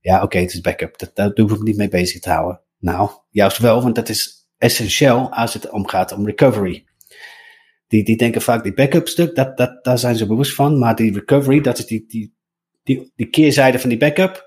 Ja, 0.00 0.22
oké, 0.22 0.38
het 0.38 0.52
is 0.52 0.60
backup. 0.60 0.98
Dat, 0.98 1.10
daar 1.14 1.32
hoef 1.34 1.52
ik 1.52 1.62
niet 1.62 1.76
mee 1.76 1.88
bezig 1.88 2.20
te 2.20 2.30
houden. 2.30 2.60
Nou, 2.78 3.10
juist 3.30 3.58
wel, 3.58 3.82
want 3.82 3.94
dat 3.94 4.08
is 4.08 4.48
essentieel 4.58 5.32
als 5.32 5.54
het 5.54 5.70
omgaat 5.70 6.12
om 6.12 6.26
recovery. 6.26 6.84
Die, 7.86 8.04
die 8.04 8.16
denken 8.16 8.42
vaak, 8.42 8.62
die 8.62 8.74
backup 8.74 9.08
stuk, 9.08 9.34
dat, 9.34 9.56
dat, 9.56 9.84
daar 9.84 9.98
zijn 9.98 10.16
ze 10.16 10.26
bewust 10.26 10.54
van. 10.54 10.78
Maar 10.78 10.96
die 10.96 11.12
recovery, 11.12 11.60
dat 11.60 11.78
is 11.78 11.86
die, 11.86 12.04
die, 12.08 12.34
die, 12.82 13.12
die 13.16 13.26
keerzijde 13.26 13.78
van 13.78 13.88
die 13.88 13.98
backup 13.98 14.43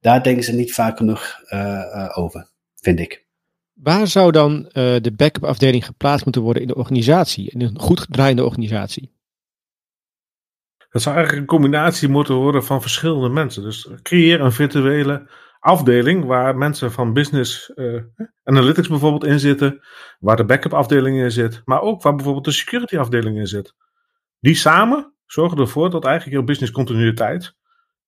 daar 0.00 0.22
denken 0.22 0.44
ze 0.44 0.52
niet 0.52 0.74
vaak 0.74 0.96
genoeg 0.96 1.40
uh, 1.48 2.18
over, 2.18 2.50
vind 2.74 3.00
ik. 3.00 3.28
Waar 3.72 4.06
zou 4.06 4.32
dan 4.32 4.52
uh, 4.52 4.70
de 5.00 5.12
backup 5.16 5.44
afdeling 5.44 5.84
geplaatst 5.84 6.24
moeten 6.24 6.42
worden 6.42 6.62
in 6.62 6.68
de 6.68 6.76
organisatie, 6.76 7.50
in 7.50 7.60
een 7.60 7.78
goed 7.78 8.00
gedraaide 8.00 8.44
organisatie? 8.44 9.18
Dat 10.90 11.02
zou 11.02 11.14
eigenlijk 11.14 11.44
een 11.44 11.56
combinatie 11.56 12.08
moeten 12.08 12.34
worden 12.34 12.64
van 12.64 12.80
verschillende 12.80 13.28
mensen. 13.28 13.62
Dus 13.62 13.90
creëer 14.02 14.40
een 14.40 14.52
virtuele 14.52 15.30
afdeling 15.58 16.24
waar 16.24 16.56
mensen 16.56 16.92
van 16.92 17.12
business 17.12 17.72
uh, 17.74 18.02
analytics 18.42 18.88
bijvoorbeeld 18.88 19.24
in 19.24 19.40
zitten, 19.40 19.80
waar 20.18 20.36
de 20.36 20.44
backup 20.44 20.74
afdeling 20.74 21.22
in 21.22 21.30
zit, 21.30 21.62
maar 21.64 21.80
ook 21.80 22.02
waar 22.02 22.14
bijvoorbeeld 22.14 22.44
de 22.44 22.50
security 22.52 22.98
afdeling 22.98 23.38
in 23.38 23.46
zit. 23.46 23.74
Die 24.38 24.54
samen 24.54 25.14
zorgen 25.26 25.58
ervoor 25.58 25.90
dat 25.90 26.04
eigenlijk 26.04 26.36
jouw 26.36 26.46
business 26.46 26.72
continuïteit 26.72 27.56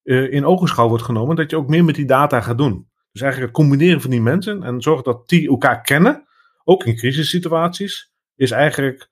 uh, 0.03 0.33
in 0.33 0.45
ogenschouw 0.45 0.87
wordt 0.87 1.03
genomen, 1.03 1.35
dat 1.35 1.49
je 1.49 1.57
ook 1.57 1.67
meer 1.67 1.83
met 1.83 1.95
die 1.95 2.05
data 2.05 2.41
gaat 2.41 2.57
doen. 2.57 2.87
Dus 3.11 3.21
eigenlijk 3.21 3.51
het 3.51 3.61
combineren 3.61 4.01
van 4.01 4.09
die 4.09 4.21
mensen 4.21 4.63
en 4.63 4.81
zorgen 4.81 5.03
dat 5.03 5.29
die 5.29 5.49
elkaar 5.49 5.81
kennen, 5.81 6.27
ook 6.63 6.83
in 6.83 6.95
crisissituaties, 6.95 8.11
is 8.35 8.51
eigenlijk 8.51 9.11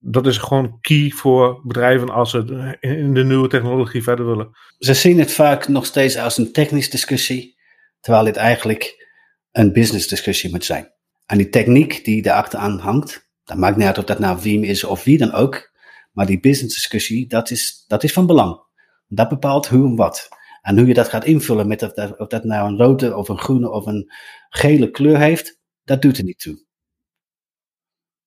dat 0.00 0.26
is 0.26 0.38
gewoon 0.38 0.78
key 0.80 1.10
voor 1.10 1.60
bedrijven 1.64 2.08
als 2.08 2.30
ze 2.30 2.76
in 2.80 3.14
de 3.14 3.24
nieuwe 3.24 3.48
technologie 3.48 4.02
verder 4.02 4.26
willen. 4.26 4.50
Ze 4.78 4.94
zien 4.94 5.18
het 5.18 5.32
vaak 5.32 5.68
nog 5.68 5.86
steeds 5.86 6.16
als 6.16 6.38
een 6.38 6.52
technische 6.52 6.90
discussie, 6.90 7.58
terwijl 8.00 8.24
dit 8.24 8.36
eigenlijk 8.36 9.06
een 9.50 9.72
business 9.72 10.08
discussie 10.08 10.50
moet 10.50 10.64
zijn. 10.64 10.92
En 11.26 11.38
die 11.38 11.48
techniek 11.48 12.04
die 12.04 12.26
erachteraan 12.26 12.78
hangt, 12.78 13.28
dat 13.44 13.56
maakt 13.56 13.76
niet 13.76 13.86
uit 13.86 13.98
of 13.98 14.04
dat 14.04 14.18
nou 14.18 14.40
Veeam 14.40 14.62
is 14.62 14.84
of 14.84 15.04
wie 15.04 15.18
dan 15.18 15.32
ook, 15.32 15.70
maar 16.12 16.26
die 16.26 16.40
business 16.40 16.74
discussie, 16.74 17.26
dat 17.26 17.50
is, 17.50 17.84
dat 17.86 18.04
is 18.04 18.12
van 18.12 18.26
belang. 18.26 18.66
Dat 19.08 19.28
bepaalt 19.28 19.66
hoe 19.66 19.86
en 19.86 19.96
wat. 19.96 20.28
En 20.62 20.78
hoe 20.78 20.86
je 20.86 20.94
dat 20.94 21.08
gaat 21.08 21.24
invullen 21.24 21.68
met 21.68 21.82
of 21.82 21.92
dat, 21.92 22.18
of 22.18 22.28
dat 22.28 22.44
nou 22.44 22.68
een 22.68 22.78
rode 22.78 23.16
of 23.16 23.28
een 23.28 23.38
groene 23.38 23.70
of 23.70 23.86
een 23.86 24.12
gele 24.48 24.90
kleur 24.90 25.18
heeft, 25.18 25.58
dat 25.84 26.02
doet 26.02 26.18
er 26.18 26.24
niet 26.24 26.38
toe. 26.38 26.64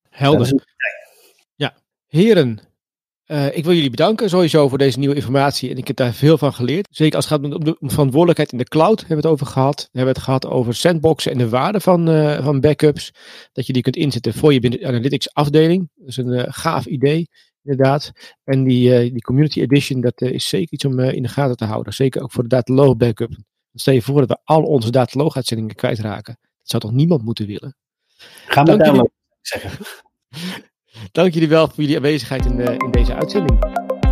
Helder. 0.09 0.65
Ja, 1.55 1.73
heren, 2.07 2.59
uh, 3.31 3.57
ik 3.57 3.63
wil 3.63 3.73
jullie 3.73 3.89
bedanken 3.89 4.29
sowieso 4.29 4.67
voor 4.69 4.77
deze 4.77 4.99
nieuwe 4.99 5.15
informatie 5.15 5.69
en 5.69 5.77
ik 5.77 5.87
heb 5.87 5.95
daar 5.95 6.13
veel 6.13 6.37
van 6.37 6.53
geleerd. 6.53 6.87
Zeker 6.89 7.15
als 7.15 7.29
het 7.29 7.33
gaat 7.33 7.53
om 7.53 7.63
de 7.63 7.75
verantwoordelijkheid 7.79 8.51
in 8.51 8.57
de 8.57 8.63
cloud, 8.63 8.99
hebben 8.99 9.15
we 9.17 9.23
het 9.23 9.31
over 9.31 9.45
gehad. 9.45 9.81
We 9.91 9.97
hebben 9.97 10.13
het 10.13 10.23
gehad 10.23 10.45
over 10.45 10.75
sandboxen 10.75 11.31
en 11.31 11.37
de 11.37 11.49
waarde 11.49 11.79
van, 11.79 12.09
uh, 12.09 12.43
van 12.43 12.59
backups. 12.59 13.13
Dat 13.51 13.67
je 13.67 13.73
die 13.73 13.81
kunt 13.81 13.95
inzetten 13.95 14.33
voor 14.33 14.53
je 14.53 14.59
binnen 14.59 14.85
analytics 14.85 15.33
afdeling. 15.33 15.89
Dat 15.95 16.07
is 16.07 16.17
een 16.17 16.27
uh, 16.27 16.43
gaaf 16.47 16.85
idee, 16.85 17.29
inderdaad. 17.63 18.11
En 18.43 18.63
die, 18.63 19.11
die 19.11 19.21
community 19.21 19.61
edition, 19.61 20.01
dat 20.01 20.21
is 20.21 20.49
zeker 20.49 20.73
iets 20.73 20.85
om 20.85 20.99
in 20.99 21.23
de 21.23 21.29
gaten 21.29 21.55
te 21.55 21.65
houden. 21.65 21.93
Zeker 21.93 22.21
ook 22.21 22.31
voor 22.31 22.43
de 22.43 22.49
dataloog 22.49 22.97
backup. 22.97 23.35
Stel 23.73 23.93
je 23.93 24.01
voor 24.01 24.19
dat 24.19 24.29
we 24.29 24.37
al 24.43 24.63
onze 24.63 24.91
dataloog 24.91 25.35
uitzendingen 25.35 25.75
kwijtraken. 25.75 26.37
Dat 26.41 26.69
zou 26.69 26.81
toch 26.81 26.91
niemand 26.91 27.23
moeten 27.23 27.47
willen? 27.47 27.75
Gaan 28.45 28.65
we 28.65 28.77
daar 28.77 29.07
zeggen. 29.41 29.85
Dank 31.11 31.33
jullie 31.33 31.49
wel 31.49 31.67
voor 31.67 31.77
jullie 31.77 31.95
aanwezigheid 31.95 32.45
in, 32.45 32.55
de, 32.55 32.75
in 32.77 32.91
deze 32.91 33.15
uitzending. 33.15 33.59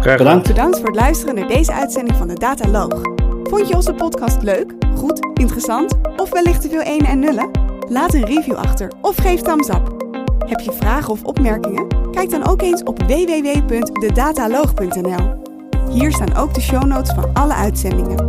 Bedankt. 0.03 0.47
Bedankt 0.47 0.77
voor 0.77 0.87
het 0.87 0.95
luisteren 0.95 1.35
naar 1.35 1.47
deze 1.47 1.73
uitzending 1.73 2.17
van 2.17 2.27
de 2.27 2.33
Dataloog. 2.33 3.01
Vond 3.43 3.67
je 3.67 3.75
onze 3.75 3.93
podcast 3.93 4.43
leuk, 4.43 4.73
goed, 4.95 5.19
interessant 5.33 5.93
of 6.17 6.31
wellicht 6.31 6.61
te 6.61 6.69
veel 6.69 6.81
ene 6.81 7.07
en 7.07 7.19
nullen? 7.19 7.51
Laat 7.89 8.13
een 8.13 8.25
review 8.25 8.55
achter 8.55 8.91
of 9.01 9.15
geef 9.15 9.41
thumbs 9.41 9.69
up. 9.69 10.09
Heb 10.49 10.59
je 10.59 10.71
vragen 10.71 11.11
of 11.11 11.23
opmerkingen? 11.23 11.87
Kijk 12.11 12.29
dan 12.29 12.47
ook 12.47 12.61
eens 12.61 12.83
op 12.83 13.03
www.dedataloog.nl. 13.03 15.43
Hier 15.89 16.11
staan 16.11 16.35
ook 16.35 16.53
de 16.53 16.61
show 16.61 16.83
notes 16.83 17.13
van 17.13 17.33
alle 17.33 17.53
uitzendingen. 17.53 18.27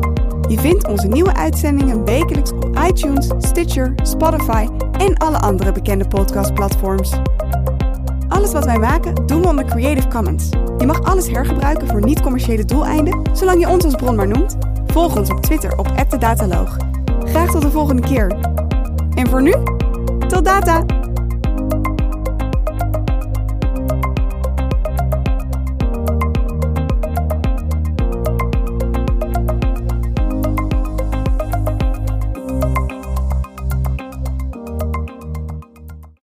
Je 0.48 0.58
vindt 0.58 0.88
onze 0.88 1.06
nieuwe 1.06 1.34
uitzendingen 1.34 2.04
wekelijks 2.04 2.52
op 2.52 2.78
iTunes, 2.88 3.28
Stitcher, 3.38 3.92
Spotify 4.02 4.66
en 4.98 5.16
alle 5.16 5.38
andere 5.38 5.72
bekende 5.72 6.08
podcastplatforms. 6.08 7.12
Alles 8.28 8.52
wat 8.52 8.64
wij 8.64 8.78
maken 8.78 9.26
doen 9.26 9.42
we 9.42 9.48
onder 9.48 9.64
Creative 9.64 10.08
Commons. 10.08 10.48
Je 10.78 10.86
mag 10.86 11.02
alles 11.02 11.28
hergebruiken 11.28 11.88
voor 11.88 12.04
niet-commerciële 12.04 12.64
doeleinden, 12.64 13.20
zolang 13.32 13.60
je 13.60 13.68
ons 13.68 13.84
als 13.84 13.94
bron 13.94 14.16
maar 14.16 14.28
noemt. 14.28 14.56
Volg 14.86 15.16
ons 15.16 15.30
op 15.30 15.40
Twitter 15.40 15.78
op 15.78 15.92
@dataloog. 16.18 16.76
Graag 17.24 17.50
tot 17.50 17.62
de 17.62 17.70
volgende 17.70 18.02
keer. 18.02 18.36
En 19.14 19.28
voor 19.28 19.42
nu, 19.42 19.54
tot 20.28 20.44
data! 20.44 20.99